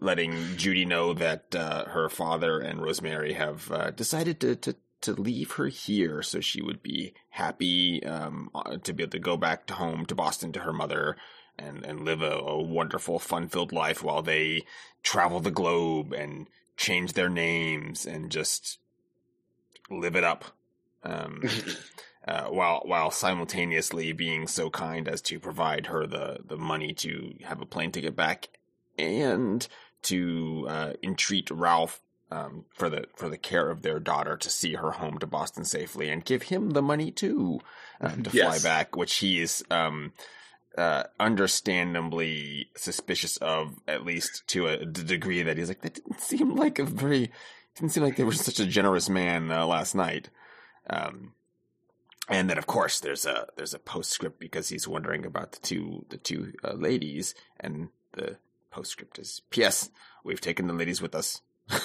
[0.00, 5.12] letting Judy know that uh, her father and Rosemary have uh, decided to, to to
[5.12, 9.36] leave her here so she would be happy um uh, to be able to go
[9.36, 11.16] back to home to Boston to her mother
[11.58, 14.64] and and live a, a wonderful fun-filled life while they
[15.02, 18.78] travel the globe and change their names and just
[19.90, 20.44] live it up.
[21.02, 21.42] Um
[22.28, 27.34] uh, while while simultaneously being so kind as to provide her the the money to
[27.44, 28.48] have a plane ticket back
[28.98, 29.66] and
[30.02, 32.00] to uh, entreat Ralph
[32.30, 35.64] um, for the for the care of their daughter to see her home to Boston
[35.64, 37.60] safely and give him the money too
[38.00, 38.44] um, to Yes.
[38.62, 40.12] fly back, which he is um,
[40.76, 46.20] uh, understandably suspicious of, at least to a d- degree that he's like that didn't
[46.20, 47.30] seem like a very
[47.74, 50.30] didn't seem like they were such a generous man uh, last night.
[50.90, 51.32] Um,
[52.28, 56.04] and then of course there's a there's a postscript because he's wondering about the two
[56.10, 58.36] the two uh, ladies and the
[58.70, 59.90] postscript is P.S.
[60.24, 61.40] We've taken the ladies with us.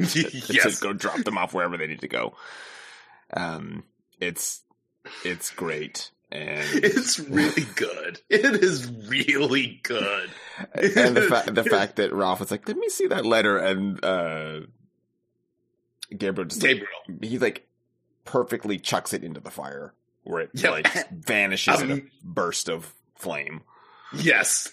[0.08, 2.34] to yes, go drop them off wherever they need to go.
[3.32, 3.84] Um,
[4.18, 4.62] it's
[5.24, 8.20] it's great, and it's really good.
[8.28, 10.30] It is really good.
[10.74, 14.02] and the fact the fact that Ralph was like, "Let me see that letter," and
[14.02, 14.60] uh,
[16.16, 17.18] Gabriel just like, Gabriel.
[17.22, 17.66] he like
[18.24, 19.94] perfectly chucks it into the fire,
[20.24, 20.70] where it Yep.
[20.72, 23.62] like vanishes in a burst of flame,
[24.12, 24.68] Yes.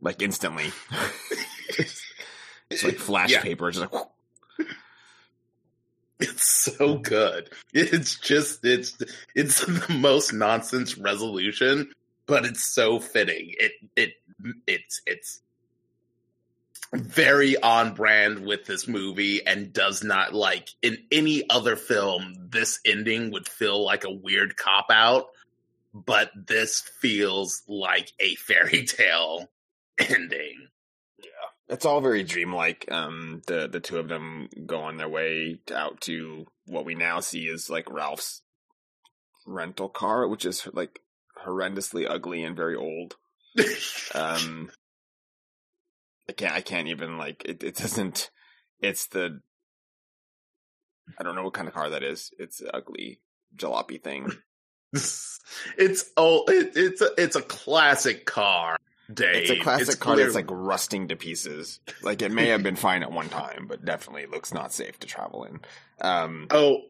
[0.00, 0.70] like instantly.
[2.70, 3.42] it's like flash Yeah.
[3.42, 4.04] paper, just like
[6.20, 7.48] It's so good.
[7.72, 8.96] It's just it's
[9.34, 11.90] it's the most nonsense resolution,
[12.26, 13.54] but it's so fitting.
[13.58, 14.12] It it
[14.66, 15.40] it's it's
[16.92, 22.80] very on brand with this movie and does not like in any other film this
[22.84, 25.26] ending would feel like a weird cop out,
[25.94, 29.48] but this feels like a fairy tale
[29.98, 30.68] ending.
[31.18, 31.26] Yeah
[31.70, 32.86] it's all very dreamlike.
[32.90, 37.20] Um, the the two of them go on their way out to what we now
[37.20, 38.42] see is like Ralph's
[39.46, 41.00] rental car, which is like
[41.46, 43.16] horrendously ugly and very old.
[44.12, 44.72] Um,
[46.30, 46.54] I can't.
[46.54, 47.64] I can't even like it.
[47.64, 48.30] It doesn't.
[48.78, 49.40] It's the.
[51.18, 52.30] I don't know what kind of car that is.
[52.38, 53.20] It's an ugly
[53.56, 54.30] jalopy thing.
[54.92, 58.76] it's oh it, it's a it's a classic car.
[59.12, 59.42] Dave.
[59.42, 61.80] It's a classic car that's like rusting to pieces.
[62.00, 65.08] Like it may have been fine at one time, but definitely looks not safe to
[65.08, 65.60] travel in.
[66.00, 66.82] Um, Oh,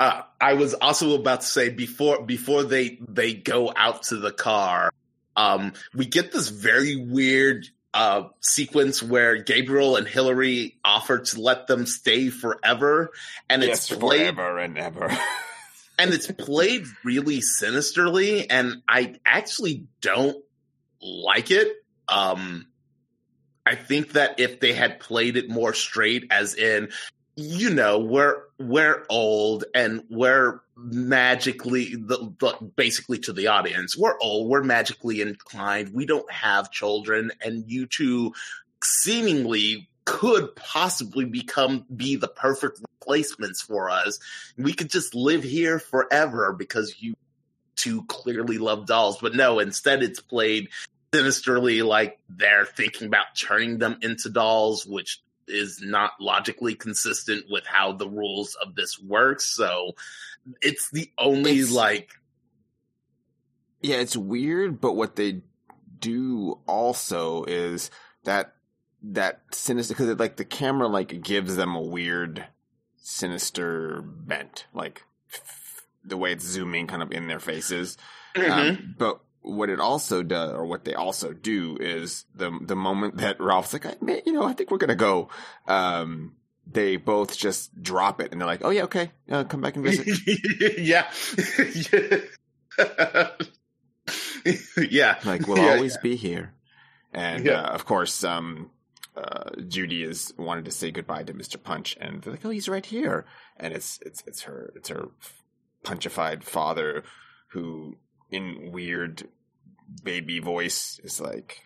[0.00, 4.32] uh, I was also about to say before before they they go out to the
[4.32, 4.90] car,
[5.36, 11.66] um, we get this very weird uh, sequence where Gabriel and Hillary offer to let
[11.66, 13.10] them stay forever,
[13.48, 15.10] and it's played forever and ever.
[15.98, 20.42] and it's played really sinisterly, and I actually don't
[21.00, 21.68] like it.
[22.08, 22.66] Um,
[23.64, 26.90] I think that if they had played it more straight, as in,
[27.36, 34.18] you know, we're we're old and we're magically the, the basically to the audience, we're
[34.20, 38.32] old, we're magically inclined, we don't have children, and you two
[38.82, 44.18] seemingly could possibly become be the perfect replacements for us.
[44.56, 47.14] We could just live here forever because you
[47.76, 49.18] two clearly love dolls.
[49.20, 50.68] But no, instead it's played
[51.14, 57.66] sinisterly like they're thinking about turning them into dolls, which is not logically consistent with
[57.66, 59.44] how the rules of this works.
[59.46, 59.92] So
[60.60, 62.10] it's the only It's- like
[63.80, 65.42] yeah, it's weird, but what they
[65.98, 67.90] do also is
[68.24, 68.54] that
[69.02, 72.46] that sinister because like the camera like gives them a weird
[72.96, 75.02] sinister bent, like
[76.04, 77.96] the way it's zooming kind of in their faces.
[78.36, 78.52] Mm-hmm.
[78.52, 83.18] Um, but what it also does, or what they also do, is the the moment
[83.18, 83.94] that Ralph's like, I,
[84.24, 85.28] you know, I think we're gonna go.
[85.66, 86.36] Um,
[86.66, 89.84] they both just drop it, and they're like, "Oh yeah, okay, uh, come back and
[89.84, 90.06] visit."
[90.78, 91.10] yeah,
[94.90, 95.18] yeah.
[95.24, 96.54] Like we'll Yeah, always be here,
[97.12, 97.62] and Yeah.
[97.62, 98.70] uh, of course, um,
[99.16, 102.68] uh, Judy is wanted to say goodbye to Mister Punch, and they're like, "Oh, he's
[102.68, 103.24] right here,"
[103.56, 105.08] and it's it's it's her it's her
[105.84, 107.02] punchified father
[107.48, 107.96] who,
[108.32, 109.28] in weird
[110.02, 111.62] baby voice, is like.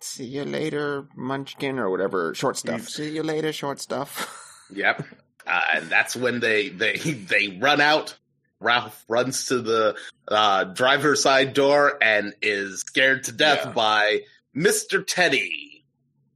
[0.00, 2.32] See you later, Munchkin, or whatever.
[2.34, 2.88] Short stuff.
[2.88, 4.34] See you later, short stuff.
[4.70, 5.02] Yep.
[5.46, 8.18] Uh, and that's when they they they run out.
[8.60, 9.96] Ralph runs to the
[10.28, 13.72] uh, driver's side door and is scared to death Yeah.
[13.72, 14.20] by
[14.52, 15.86] Mister Teddy.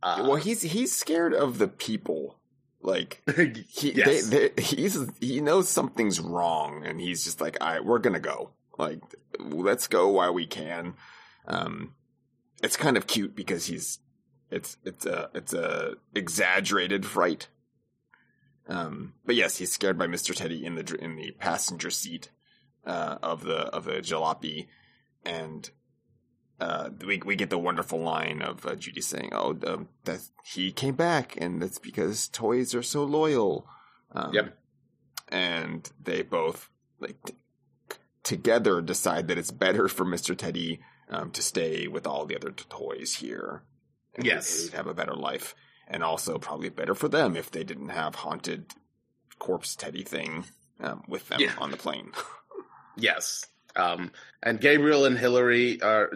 [0.02, 2.38] Uh, well, he's he's scared of the people.
[2.80, 4.28] Like he Yes.
[4.28, 8.18] they, they, he's he knows something's wrong, and he's just like, "All right, we're gonna
[8.18, 8.52] go.
[8.78, 9.00] Like,
[9.38, 10.94] let's go while we can."
[11.46, 11.94] Um,
[12.62, 13.98] it's kind of cute because he's
[14.50, 17.48] it's it's a it's a exaggerated fright.
[18.68, 22.30] Um, but yes, he's scared by Mister Teddy in the in the passenger seat
[22.86, 24.68] uh, of the of the jalopy,
[25.24, 25.70] and
[26.60, 30.70] uh, we we get the wonderful line of uh, Judy saying, "Oh, um, that he
[30.70, 33.66] came back, and that's because toys are so loyal."
[34.12, 34.58] Um, Yep.
[35.28, 36.68] And they both
[37.00, 37.16] like
[38.22, 42.50] together decide that it's better for Mister Teddy um, to stay with all the other
[42.50, 43.62] t- toys here.
[44.14, 44.64] And Yes.
[44.64, 45.54] he'd have a better life,
[45.88, 48.66] and also probably better for them if they didn't have haunted
[49.38, 50.44] corpse Teddy thing
[50.80, 51.54] um, with them Yeah.
[51.58, 52.12] on the plane.
[52.94, 53.46] Yes.
[53.74, 54.12] Um,
[54.42, 56.12] and Gabriel and Hillary are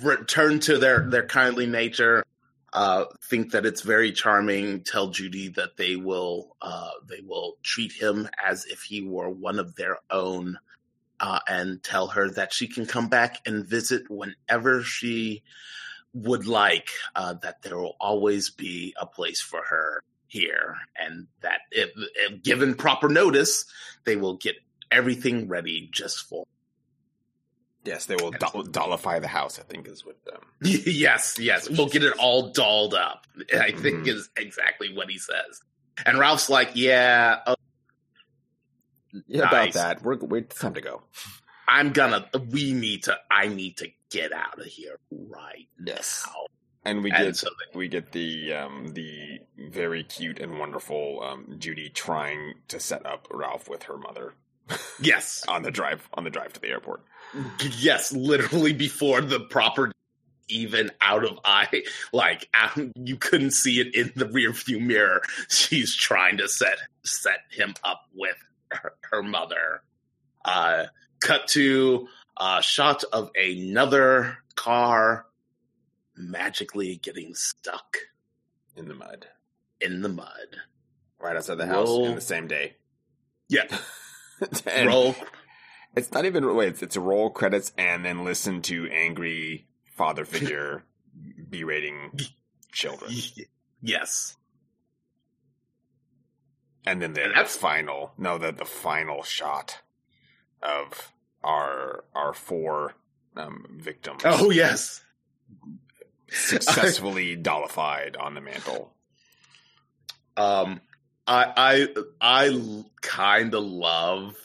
[0.00, 2.24] return to their their kindly nature.
[2.72, 4.84] Uh, think that it's very charming.
[4.84, 9.58] Tell Judy that they will uh, they will treat him as if he were one
[9.58, 10.58] of their own,
[11.20, 15.42] uh, and tell her that she can come back and visit whenever she
[16.12, 16.88] would like.
[17.14, 22.42] Uh, that there will always be a place for her here, and that if, if
[22.42, 23.64] given proper notice,
[24.04, 24.56] they will get
[24.90, 26.44] everything ready just for.
[27.84, 29.58] yes, they will doll- dollify the house.
[29.58, 30.16] I think is what.
[30.32, 33.26] Um, yes, yes, we'll get it all dolled up.
[33.52, 34.08] I think Mhm.
[34.08, 35.60] is exactly what he says.
[36.06, 37.40] And Ralph's like, "Yeah,
[39.26, 40.02] yeah, about that.
[40.02, 41.02] We're wait, it's time to go.
[41.68, 42.28] I'm gonna.
[42.50, 43.16] We need to.
[43.30, 46.24] I need to get out of here right Yes.
[46.26, 46.46] now."
[46.86, 51.56] And we And get so we get the um, the very cute and wonderful um,
[51.58, 54.34] Judy trying to set up Ralph with her mother
[55.00, 57.02] Yes, on the drive on the drive to the airport.
[57.78, 59.92] yes, literally before the proper
[60.48, 61.82] even out of eye,
[62.12, 65.22] like um, you couldn't see it in the rear view mirror.
[65.48, 68.36] She's trying to set set him up with
[68.74, 69.82] her, her mother.
[70.44, 70.84] Uh,
[71.20, 72.06] cut to
[72.38, 75.26] a shot of another car
[76.16, 77.96] magically getting stuck
[78.76, 79.26] in the mud,
[79.80, 80.56] in the mud.
[81.18, 82.06] right outside the house Roll.
[82.06, 82.76] in the same day.
[83.48, 83.64] Yeah,
[84.86, 85.14] roll.
[85.96, 86.68] It's not even wait.
[86.70, 90.82] It's, it's a roll credits and then listen to angry father figure
[91.50, 92.18] berating
[92.72, 93.12] children,
[93.80, 94.36] Yes,
[96.86, 99.78] and then the And that's- final no the the final shot
[100.62, 101.12] of
[101.42, 102.94] our our four
[103.36, 104.22] um, victims.
[104.24, 105.02] Oh yes.
[106.30, 108.92] successfully dollified on the mantle.
[110.36, 110.80] Um,
[111.26, 111.88] I
[112.20, 114.36] I I kind of love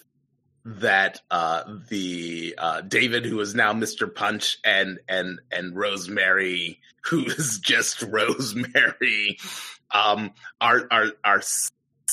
[0.65, 4.13] that uh the uh David who is now Mr.
[4.13, 9.39] Punch and and and Rosemary who is just Rosemary
[9.91, 11.41] um are are are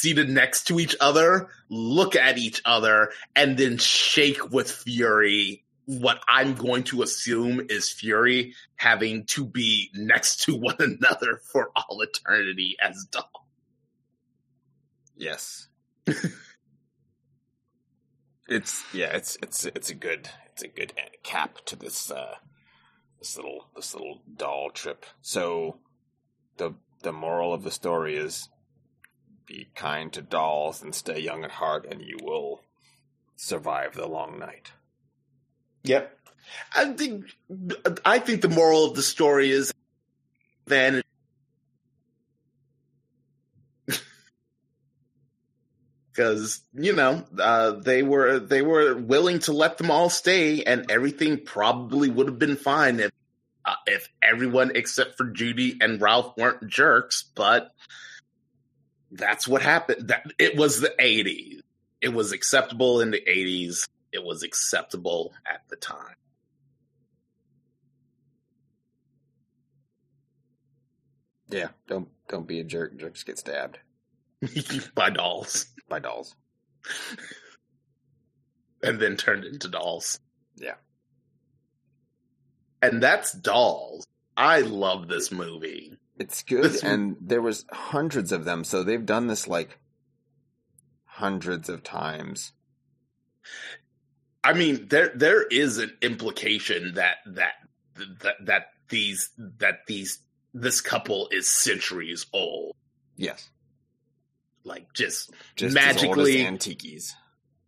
[0.01, 6.21] seated next to each other look at each other and then shake with fury what
[6.29, 12.03] I'm going to assume is fury having to be next to one another for all
[12.03, 13.27] eternity as dolls.
[15.17, 15.69] Yes.
[18.49, 20.93] it's yeah, it's it's it's a good it's a good
[21.23, 22.35] cap to this uh
[23.19, 25.07] this little this little doll trip.
[25.23, 25.79] So
[26.59, 28.49] the the moral of the story is
[29.47, 32.63] be kind to dolls and stay young at heart and you will
[33.37, 34.73] survive the long night.
[35.85, 36.13] Yep.
[36.75, 37.25] I think
[38.05, 39.73] I think the moral of the story is
[40.67, 41.03] then
[46.13, 50.91] because you know uh, they were they were willing to let them all stay, and
[50.91, 53.11] everything probably would have been fine if
[53.65, 57.25] uh, if everyone except for Judy and Ralph weren't jerks.
[57.35, 57.73] But
[59.11, 60.09] that's what happened.
[60.09, 61.61] That it was the '80s.
[62.01, 63.89] It was acceptable in the '80s.
[64.13, 66.15] It was acceptable at the time.
[71.49, 72.97] Yeah, don't don't be a jerk.
[72.99, 73.79] Jerks get stabbed
[74.95, 75.67] by dolls.
[75.89, 76.35] By dolls,
[78.83, 80.19] and then turned into dolls.
[80.57, 80.75] Yeah,
[82.83, 84.07] and that's dolls.
[84.37, 85.97] I love this movie.
[86.19, 89.79] It's good, This- and there was hundreds of them, so they've done this like
[91.05, 92.53] hundreds of times.
[94.43, 97.55] I mean, there there is an implication that that
[98.23, 100.21] that that these that these
[100.55, 102.75] this couple is centuries old.
[103.17, 103.49] Yes,
[104.65, 107.15] Like just just Magically- as as antiques.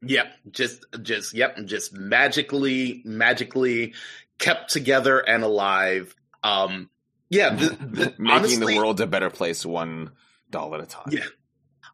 [0.02, 3.94] Yep, just just yep, just magically magically
[4.38, 6.14] kept together and alive.
[6.44, 6.88] Um
[7.30, 10.12] yeah, th- th- making honestly, the world a better place one
[10.50, 11.08] doll at a time.
[11.10, 11.24] Yeah.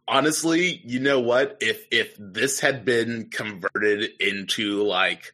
[0.07, 1.59] honestly, you know what?
[1.61, 5.33] If if this had been converted into like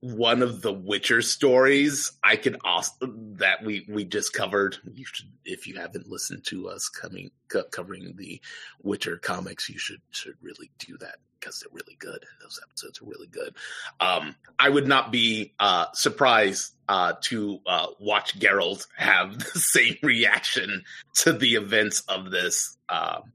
[0.00, 2.94] one of the Witcher stories, I could also
[3.36, 4.76] that we we just covered.
[4.92, 8.40] You should, if you haven't listened to us coming co- covering the
[8.82, 12.16] Witcher comics, you should should really do that because they're really good.
[12.16, 13.54] And those episodes are really good.
[14.00, 19.96] Um, I would not be uh, surprised uh, to uh, watch Geralt have the same
[20.02, 20.84] reaction
[21.16, 23.32] to the events of this um,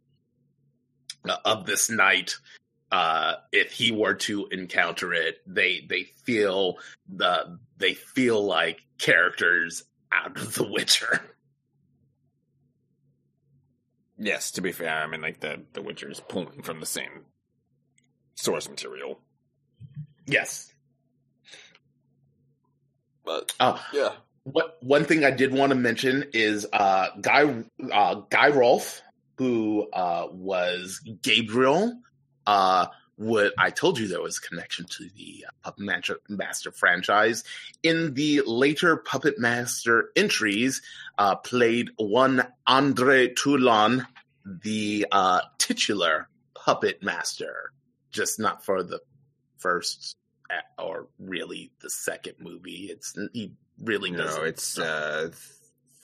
[1.43, 2.35] of this night
[2.93, 6.77] uh, if he were to encounter it, they they feel
[7.11, 11.19] the they feel like characters out of The Witcher.
[14.19, 17.25] Yes, to be fair, I mean like the the Witcher is pulling from the same
[18.35, 19.19] source material.
[20.27, 20.71] Yes.
[23.25, 24.11] But Uh, yeah,
[24.43, 29.01] what one thing I did want to mention is uh, Guy uh, Guy Rolfe,
[29.39, 31.99] who uh, was Gabriel.
[32.45, 37.43] Uh, what I told you there was a connection to the uh, Puppet Master, franchise.
[37.83, 40.81] In the later Puppet Master entries,
[41.17, 44.07] uh, played one Andre Toulon,
[44.45, 47.71] the uh, titular Puppet Master,
[48.11, 48.99] just not for the
[49.57, 50.17] first
[50.49, 52.89] uh, or really the second movie.
[52.91, 54.45] It's he really no, doesn't.
[54.45, 55.29] it's uh,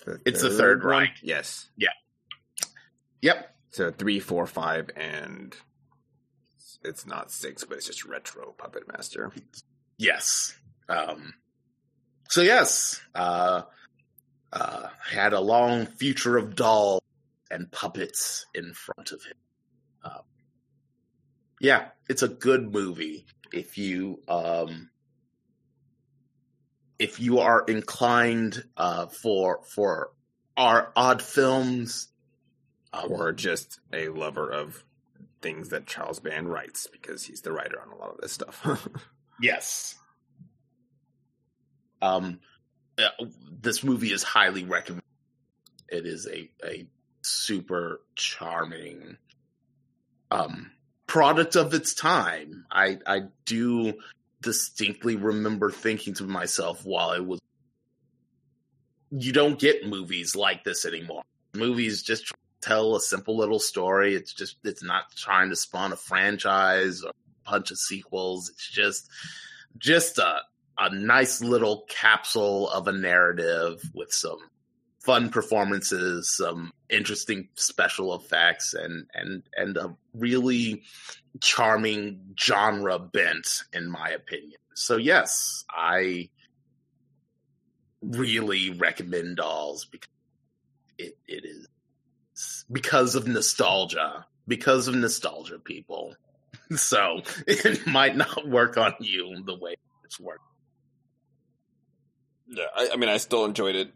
[0.06, 0.92] th- It's the third one?
[0.92, 1.18] Reich.
[1.24, 1.90] Yes, Yeah.
[3.22, 3.56] Yep.
[3.72, 5.56] so three, four, five, and
[6.84, 9.32] it's not six, but it's just retro Puppet Master.
[9.98, 10.56] Yes.
[10.88, 11.34] Um,
[12.30, 13.64] so yes, uh,
[14.54, 17.02] uh, had a long future of dolls
[17.52, 19.38] and puppets in front of him.
[20.04, 20.22] Um,
[21.60, 24.90] yeah, it's a good movie if you um,
[26.98, 30.12] if you are inclined uh, for for
[30.56, 32.08] our odd films.
[32.92, 34.84] Um, or just a lover of
[35.42, 38.88] things that Charles Band writes because he's the writer on a lot of this stuff.
[39.42, 39.96] Yes.
[42.02, 42.40] Um,
[42.98, 43.08] uh,
[43.62, 45.04] this movie is highly recommended.
[45.88, 46.88] It is a a
[47.22, 49.18] super charming
[50.30, 50.72] um
[51.08, 52.66] product of its time.
[52.70, 53.94] I I do
[54.42, 57.40] distinctly remember thinking to myself while I was
[59.12, 61.24] you don't get movies like this anymore.
[61.56, 64.16] Movies just tell a simple little story.
[64.16, 68.50] It's just it's not trying to spawn a franchise or a bunch of sequels.
[68.50, 69.10] It's just
[69.78, 70.40] just a
[70.78, 74.40] a nice little capsule of a narrative with some
[75.00, 80.84] fun performances, some interesting special effects, and and and a really
[81.42, 84.60] charming genre bent, in my opinion.
[84.76, 86.30] So yes, I
[88.02, 90.10] really recommend Dolls because
[90.98, 91.68] it, it is
[92.72, 94.26] because of nostalgia.
[94.48, 96.16] Because of nostalgia, people.
[96.76, 100.44] So it might not work on you the way it's worked.
[102.48, 103.92] Yeah, I, I mean, I still enjoyed it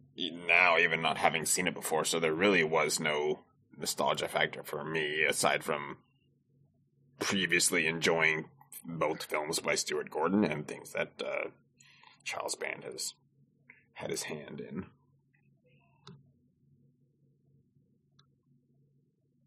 [0.48, 2.04] now, even not having seen it before.
[2.04, 3.42] So there really was no
[3.78, 5.98] nostalgia factor for me aside from
[7.20, 8.46] previously enjoying
[8.86, 11.50] both films by Stuart Gordon and things that uh,
[12.24, 13.14] Charles Band has
[13.94, 14.86] had his hand in.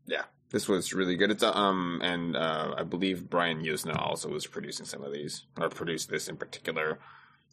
[0.07, 1.31] Yeah, this was really good.
[1.31, 5.45] It's uh, um, and uh, I believe Brian Yuzna also was producing some of these,
[5.61, 6.99] or produced this in particular,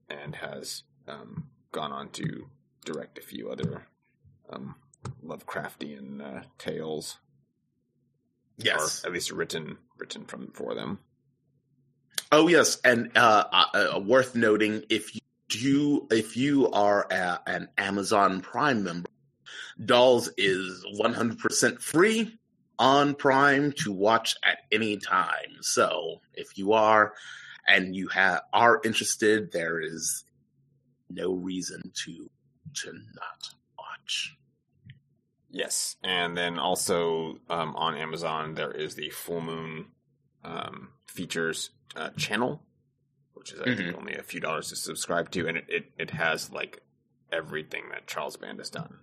[0.10, 2.48] and has um, gone on to
[2.86, 3.84] direct a few other
[4.50, 4.76] um,
[5.26, 7.18] Lovecraftian uh, tales,
[8.58, 9.04] Yes.
[9.04, 11.00] or at least written written from for them.
[12.32, 17.40] Oh yes, and uh, uh, uh, worth noting if you do if you are a,
[17.48, 19.10] an Amazon Prime member,
[19.84, 22.38] Dolls is 100% free
[22.84, 25.56] on Prime to watch at any time.
[25.62, 27.14] So if you are
[27.66, 30.26] and you have are interested, there is
[31.10, 32.30] no reason to
[32.82, 33.40] to not
[33.80, 34.36] watch.
[35.50, 39.86] Yes, and then also um, on Amazon there is the Full Moon
[40.44, 42.64] um, features uh, channel,
[43.34, 43.98] which is I think Mhm.
[43.98, 46.82] only a few dollars to subscribe to, and it, it, it has like
[47.32, 49.00] everything that Charles Band has done.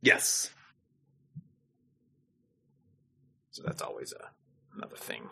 [0.00, 0.50] Yes.
[3.50, 4.30] So that's always a,
[4.76, 5.28] another thing.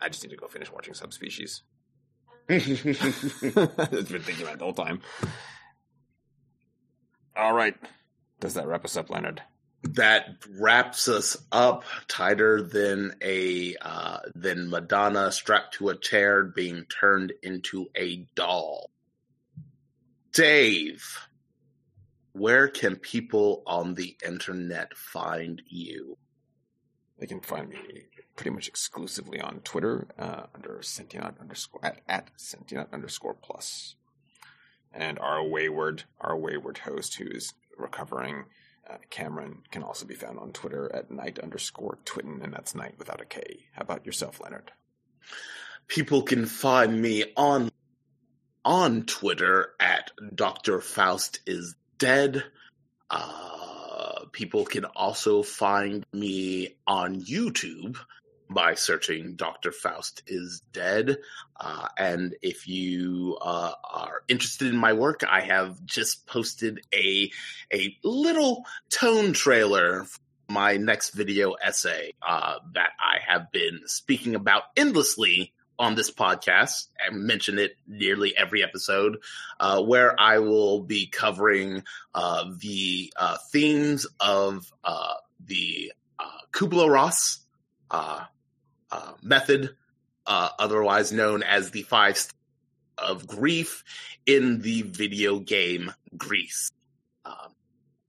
[0.00, 1.62] I just need to go finish watching Subspecies.
[2.48, 5.00] I've been thinking about the whole time.
[7.36, 7.74] All right.
[8.40, 9.42] Does that wrap us up, Leonard?
[9.84, 16.84] That wraps us up tighter than a uh, than Madonna strapped to a chair being
[16.84, 18.90] turned into a doll.
[20.32, 21.04] Dave,
[22.32, 26.16] where can people on the internet find you?
[27.22, 27.76] They can find me
[28.34, 33.94] pretty much exclusively on Twitter uh, under Sentient underscore at, at Sentient underscore plus.
[34.92, 38.46] And our wayward our wayward host who is recovering,
[38.90, 42.96] uh, Cameron, can also be found on Twitter at night underscore twitten, and that's night
[42.98, 43.66] without a K.
[43.74, 44.72] How about yourself, Leonard?
[45.86, 47.70] People can find me on
[48.64, 50.80] on Twitter at Dr.
[50.80, 52.42] Faust is dead.
[53.08, 53.61] Uh,
[54.32, 57.96] people can also find me on YouTube
[58.50, 59.72] by searching Dr.
[59.72, 61.18] Faust is dead.
[61.58, 67.30] Uh, and if you uh, are interested in my work, I have just posted a
[67.72, 70.18] a little tone trailer for
[70.48, 76.88] my next video essay uh, that I have been speaking about endlessly on this podcast.
[77.04, 79.18] I mention it nearly every episode,
[79.58, 81.82] uh, where I will be covering
[82.14, 87.40] uh, the uh, themes of uh, the uh, Kubler Ross
[87.90, 88.24] uh,
[89.22, 89.76] method,
[90.26, 92.28] otherwise known as the five
[92.98, 93.84] of grief
[94.26, 96.70] in the video game Gris.
[97.24, 97.54] Um,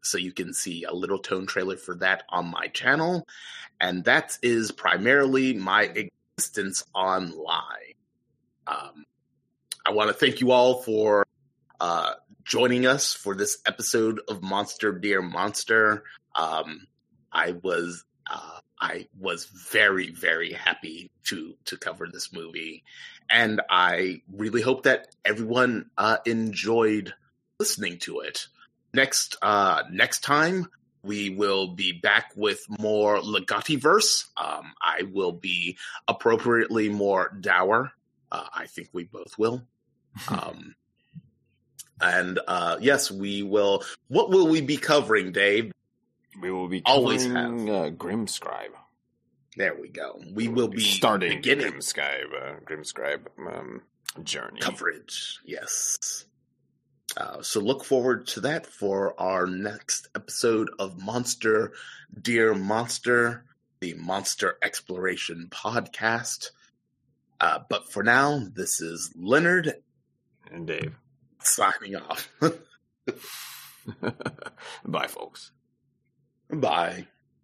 [0.01, 3.25] so you can see a little tone trailer for that on my channel,
[3.79, 7.93] and that is primarily my existence online.
[8.65, 9.05] Um,
[9.85, 11.25] I want to thank you all for
[11.79, 16.03] uh, joining us for this episode of Monster Dear Monster.
[16.35, 16.87] Um,
[17.31, 22.83] I was uh, I was very very happy to to cover this movie,
[23.29, 27.13] and I really hope that everyone uh, enjoyed
[27.59, 28.47] listening to it.
[28.93, 30.67] Next uh, next time
[31.03, 34.25] we will be back with more Ligottiverse.
[34.37, 35.77] Um, I will be
[36.07, 37.91] appropriately more dour.
[38.31, 39.61] Uh, I think we both will.
[40.29, 40.75] Um,
[42.01, 43.83] and uh, yes, we will.
[44.07, 45.71] What will we be covering, Dave?
[46.41, 48.71] We will be Always covering, uh, Grimscribe.
[49.55, 50.19] There we go.
[50.33, 53.81] We will be starting beginning Grimscribe, uh, Grimscribe um,
[54.23, 54.59] journey.
[54.59, 55.39] coverage.
[55.45, 56.25] Yes.
[57.17, 61.73] Uh, so look forward to that for our next episode of Monster
[62.21, 63.45] Dear Monster,
[63.81, 66.49] the Monster Exploration podcast.
[67.39, 69.73] Uh, but for now, this is Leonard
[70.51, 70.95] And Dave.
[71.39, 72.29] signing off.
[74.85, 75.51] Bye, folks.
[76.49, 77.07] Bye.